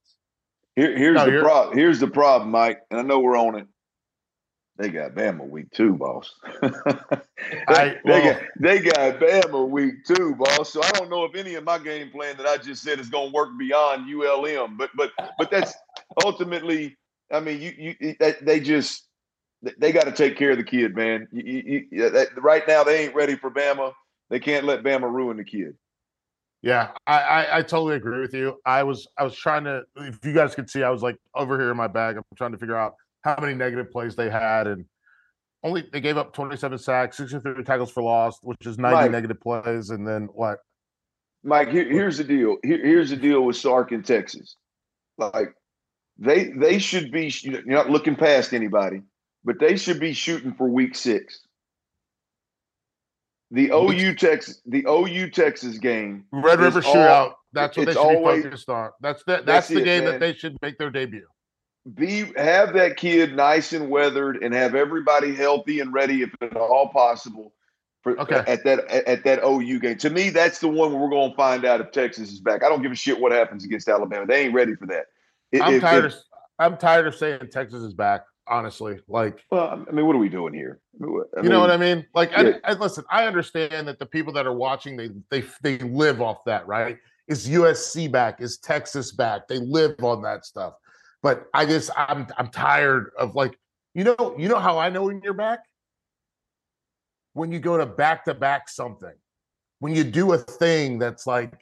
[0.77, 1.77] Here, here's no, the problem.
[1.77, 3.67] Here's the problem, Mike, and I know we're on it.
[4.77, 6.35] They got Bama week two, boss.
[6.63, 10.75] I, well, they got they got Bama week two, boss.
[10.75, 13.09] So I don't know if any of my game plan that I just said is
[13.09, 15.73] going to work beyond ULM, but but but that's
[16.23, 16.99] ultimately.
[17.33, 19.09] I mean, you you they just
[19.79, 21.29] they got to take care of the kid, man.
[21.33, 23.93] You, you, you, right now, they ain't ready for Bama.
[24.31, 25.77] They can't let Bama ruin the kid.
[26.63, 28.59] Yeah, I, I, I totally agree with you.
[28.65, 31.59] I was I was trying to if you guys could see, I was like over
[31.59, 32.17] here in my bag.
[32.17, 34.87] I'm trying to figure out how many negative plays they had, and
[35.63, 39.41] only they gave up 27 sacks, 63 tackles for loss, which is 90 Mike, negative
[39.41, 40.61] plays, and then what?
[41.43, 42.57] Mike, here, here's the deal.
[42.63, 44.57] Here, here's the deal with Sark in Texas.
[45.19, 45.55] Like
[46.19, 49.03] they they should be you're not looking past anybody,
[49.45, 51.41] but they should be shooting for week six.
[53.51, 57.35] The OU Texas, the OU Texas game, Red River Shootout.
[57.53, 58.91] That's what they should always, be focused on.
[59.01, 60.13] That's the, that's, that's the it, game man.
[60.13, 61.27] that they should make their debut.
[61.95, 66.57] Be have that kid nice and weathered, and have everybody healthy and ready if at
[66.57, 67.53] all possible.
[68.03, 68.43] For, okay.
[68.47, 71.37] At that at that OU game, to me, that's the one where we're going to
[71.37, 72.65] find out if Texas is back.
[72.65, 74.27] I don't give a shit what happens against Alabama.
[74.27, 75.05] They ain't ready for that.
[75.63, 76.07] I'm tired.
[76.07, 76.19] If, of,
[76.59, 78.99] I'm tired of saying Texas is back honestly.
[79.09, 80.81] Like, well, I mean, what are we doing here?
[81.03, 82.07] I you know what I mean?
[82.15, 82.59] Like, yeah.
[82.65, 83.05] I, I, listen.
[83.11, 86.99] I understand that the people that are watching, they they they live off that, right?
[87.29, 88.41] Is USC back?
[88.41, 89.49] Is Texas back?
[89.49, 90.75] They live on that stuff.
[91.23, 93.59] But I guess I'm I'm tired of like,
[93.95, 95.61] you know, you know how I know when you're back?
[97.33, 99.15] When you go to back to back something,
[99.81, 101.55] when you do a thing that's like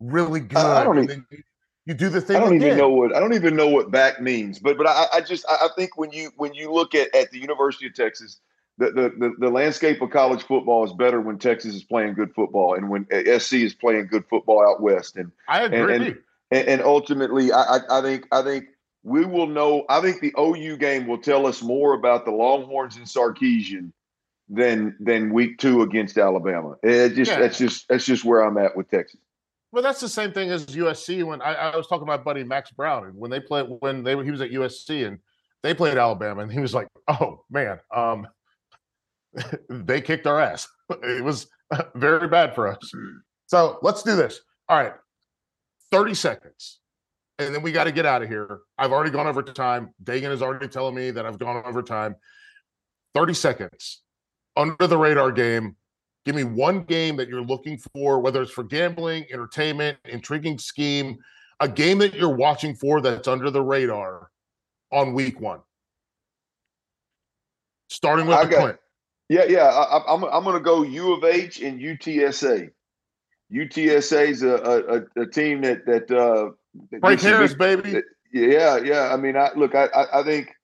[0.00, 0.58] really good.
[0.58, 1.26] I don't even,
[1.86, 2.36] you do the thing.
[2.36, 2.68] I don't again.
[2.68, 4.58] even know what I don't even know what back means.
[4.58, 7.38] But but I, I just I think when you when you look at, at the
[7.38, 8.40] University of Texas,
[8.78, 12.74] the, the, the landscape of college football is better when Texas is playing good football
[12.74, 15.16] and when eh, SC is playing good football out west.
[15.16, 15.94] And I agree.
[15.94, 16.18] And,
[16.50, 18.66] and, and ultimately, I, I think I think
[19.02, 19.84] we will know.
[19.88, 23.92] I think the OU game will tell us more about the Longhorns and Sarkisian
[24.48, 26.76] than than week two against Alabama.
[26.82, 27.40] It just yeah.
[27.40, 29.20] that's just that's just where I'm at with Texas.
[29.74, 31.24] Well, that's the same thing as USC.
[31.24, 34.04] When I, I was talking to my buddy Max Brown, and when they played, when
[34.04, 35.18] they he was at USC and
[35.64, 38.24] they played Alabama, and he was like, "Oh man, um,
[39.68, 40.68] they kicked our ass.
[41.02, 41.48] it was
[41.96, 42.92] very bad for us."
[43.46, 44.42] So let's do this.
[44.68, 44.92] All right,
[45.90, 46.78] thirty seconds,
[47.40, 48.60] and then we got to get out of here.
[48.78, 49.92] I've already gone over time.
[50.04, 52.14] Dagan is already telling me that I've gone over time.
[53.12, 54.02] Thirty seconds
[54.56, 55.74] under the radar game
[56.24, 61.18] Give me one game that you're looking for, whether it's for gambling, entertainment, intriguing scheme,
[61.60, 64.30] a game that you're watching for that's under the radar
[64.90, 65.60] on week one.
[67.88, 68.78] Starting with got, Clint.
[69.28, 69.66] Yeah, yeah.
[69.66, 72.70] I, am I'm, I'm going to go U of H and UTSA.
[73.52, 76.50] UTSA is a, a, a team that that uh,
[77.00, 77.92] Frank Harris, baby.
[77.92, 79.12] That, yeah, yeah.
[79.12, 79.74] I mean, I look.
[79.74, 80.54] I, I, I think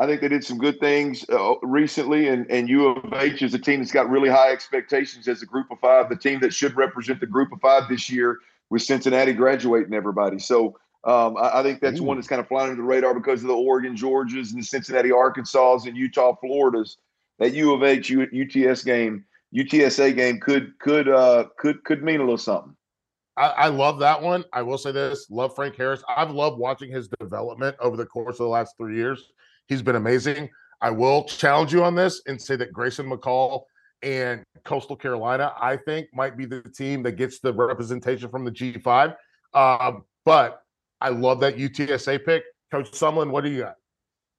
[0.00, 3.52] I think they did some good things uh, recently, and, and U of H is
[3.52, 6.54] a team that's got really high expectations as a group of five, the team that
[6.54, 8.38] should represent the group of five this year
[8.70, 10.38] with Cincinnati graduating everybody.
[10.38, 12.04] So um, I, I, think that's Ooh.
[12.04, 14.66] one that's kind of flying under the radar because of the Oregon, Georgias, and the
[14.66, 16.98] Cincinnati, Arkansas, and Utah, Floridas.
[17.40, 22.16] That U of H U, UTS game, UTSA game could could uh, could could mean
[22.16, 22.74] a little something.
[23.36, 24.44] I, I love that one.
[24.52, 26.02] I will say this: love Frank Harris.
[26.08, 29.32] I've loved watching his development over the course of the last three years.
[29.68, 30.48] He's been amazing.
[30.80, 33.62] I will challenge you on this and say that Grayson McCall
[34.02, 38.50] and Coastal Carolina, I think, might be the team that gets the representation from the
[38.50, 39.14] G5.
[39.54, 40.62] Um, but
[41.00, 42.44] I love that UTSA pick.
[42.70, 43.74] Coach Sumlin, what do you got?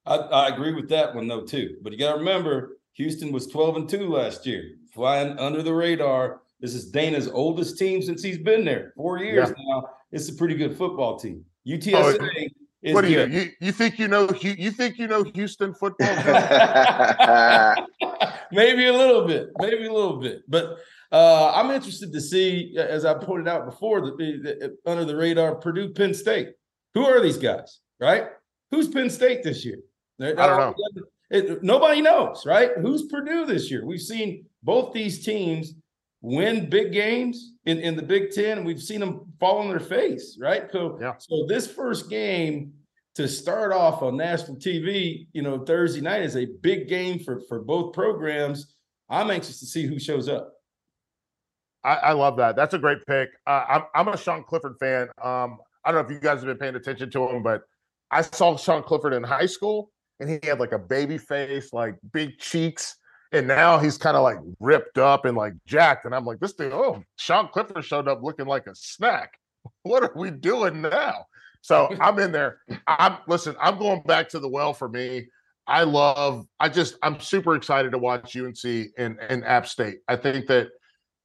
[0.06, 1.76] I, I agree with that one, though, too.
[1.82, 5.74] But you got to remember, Houston was 12 and 2 last year, flying under the
[5.74, 6.40] radar.
[6.60, 8.92] This is Dana's oldest team since he's been there.
[8.96, 9.64] Four years yeah.
[9.66, 9.88] now.
[10.12, 11.44] It's a pretty good football team.
[11.66, 15.74] UTSA oh, what do you, you you think you know you think you know Houston
[15.74, 16.08] football?
[18.52, 20.78] maybe a little bit, maybe a little bit, but
[21.12, 25.56] uh, I'm interested to see, as I pointed out before, the, the, under the radar,
[25.56, 26.50] Purdue, Penn State.
[26.94, 27.80] Who are these guys?
[27.98, 28.26] Right?
[28.70, 29.78] Who's Penn State this year?
[30.20, 30.74] I don't know.
[31.30, 32.70] It, nobody knows, right?
[32.80, 33.84] Who's Purdue this year?
[33.84, 35.74] We've seen both these teams
[36.22, 39.80] win big games in, in the Big Ten, and we've seen them fall on their
[39.80, 40.70] face, right?
[40.70, 41.14] So, yeah.
[41.18, 42.74] so this first game
[43.14, 47.40] to start off on national TV, you know, Thursday night is a big game for
[47.48, 48.76] for both programs.
[49.08, 50.52] I'm anxious to see who shows up.
[51.82, 52.54] I, I love that.
[52.56, 53.30] That's a great pick.
[53.46, 55.08] Uh, I'm I'm a Sean Clifford fan.
[55.22, 57.62] Um, I don't know if you guys have been paying attention to him, but
[58.10, 59.90] I saw Sean Clifford in high school,
[60.20, 62.96] and he had like a baby face, like big cheeks
[63.32, 66.04] and now he's kind of like ripped up and like jacked.
[66.04, 69.34] And I'm like, this thing, oh, Sean Clifford showed up looking like a snack.
[69.82, 71.26] What are we doing now?
[71.60, 72.60] So I'm in there.
[72.86, 75.26] I'm listen, I'm going back to the well for me.
[75.66, 78.64] I love, I just, I'm super excited to watch UNC
[78.98, 79.98] and, and App State.
[80.08, 80.68] I think that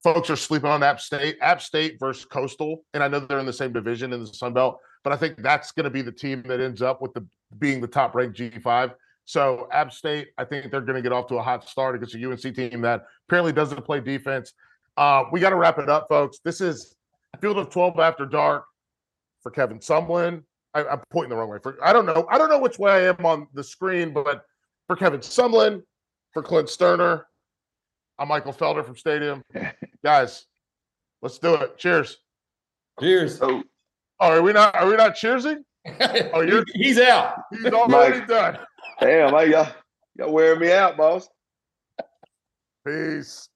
[0.04, 2.84] folks are sleeping on App State, App State versus Coastal.
[2.94, 5.42] And I know they're in the same division in the Sun Belt, but I think
[5.42, 7.26] that's going to be the team that ends up with the
[7.58, 8.94] being the top ranked G5.
[9.26, 12.16] So App State, I think they're going to get off to a hot start against
[12.16, 14.54] a UNC team that apparently doesn't play defense.
[14.98, 16.40] Uh, we got to wrap it up, folks.
[16.44, 16.96] This is
[17.42, 18.66] Field of 12 after dark
[19.42, 20.44] for Kevin Sumlin.
[20.74, 21.58] I, am pointing the wrong way.
[21.62, 22.28] For I don't know.
[22.30, 24.46] I don't know which way I am on the screen, but
[24.88, 25.82] for Kevin Sumlin,
[26.34, 27.24] for Clint Stoerner,
[28.20, 29.44] I'm Michael Felder from Stadium.
[30.04, 30.46] Guys,
[31.22, 31.78] let's do it.
[31.78, 32.18] Cheers.
[33.00, 33.40] Cheers.
[33.42, 33.64] Oh,
[34.20, 34.76] are we not?
[34.76, 35.64] Are we not cheersing?
[36.34, 37.44] Oh, you're he's out.
[37.52, 38.28] He's already Mike.
[38.28, 38.58] done.
[39.02, 39.68] Damn, I y'all,
[40.18, 41.30] y'all wearing me out, boss.
[42.86, 43.50] Peace.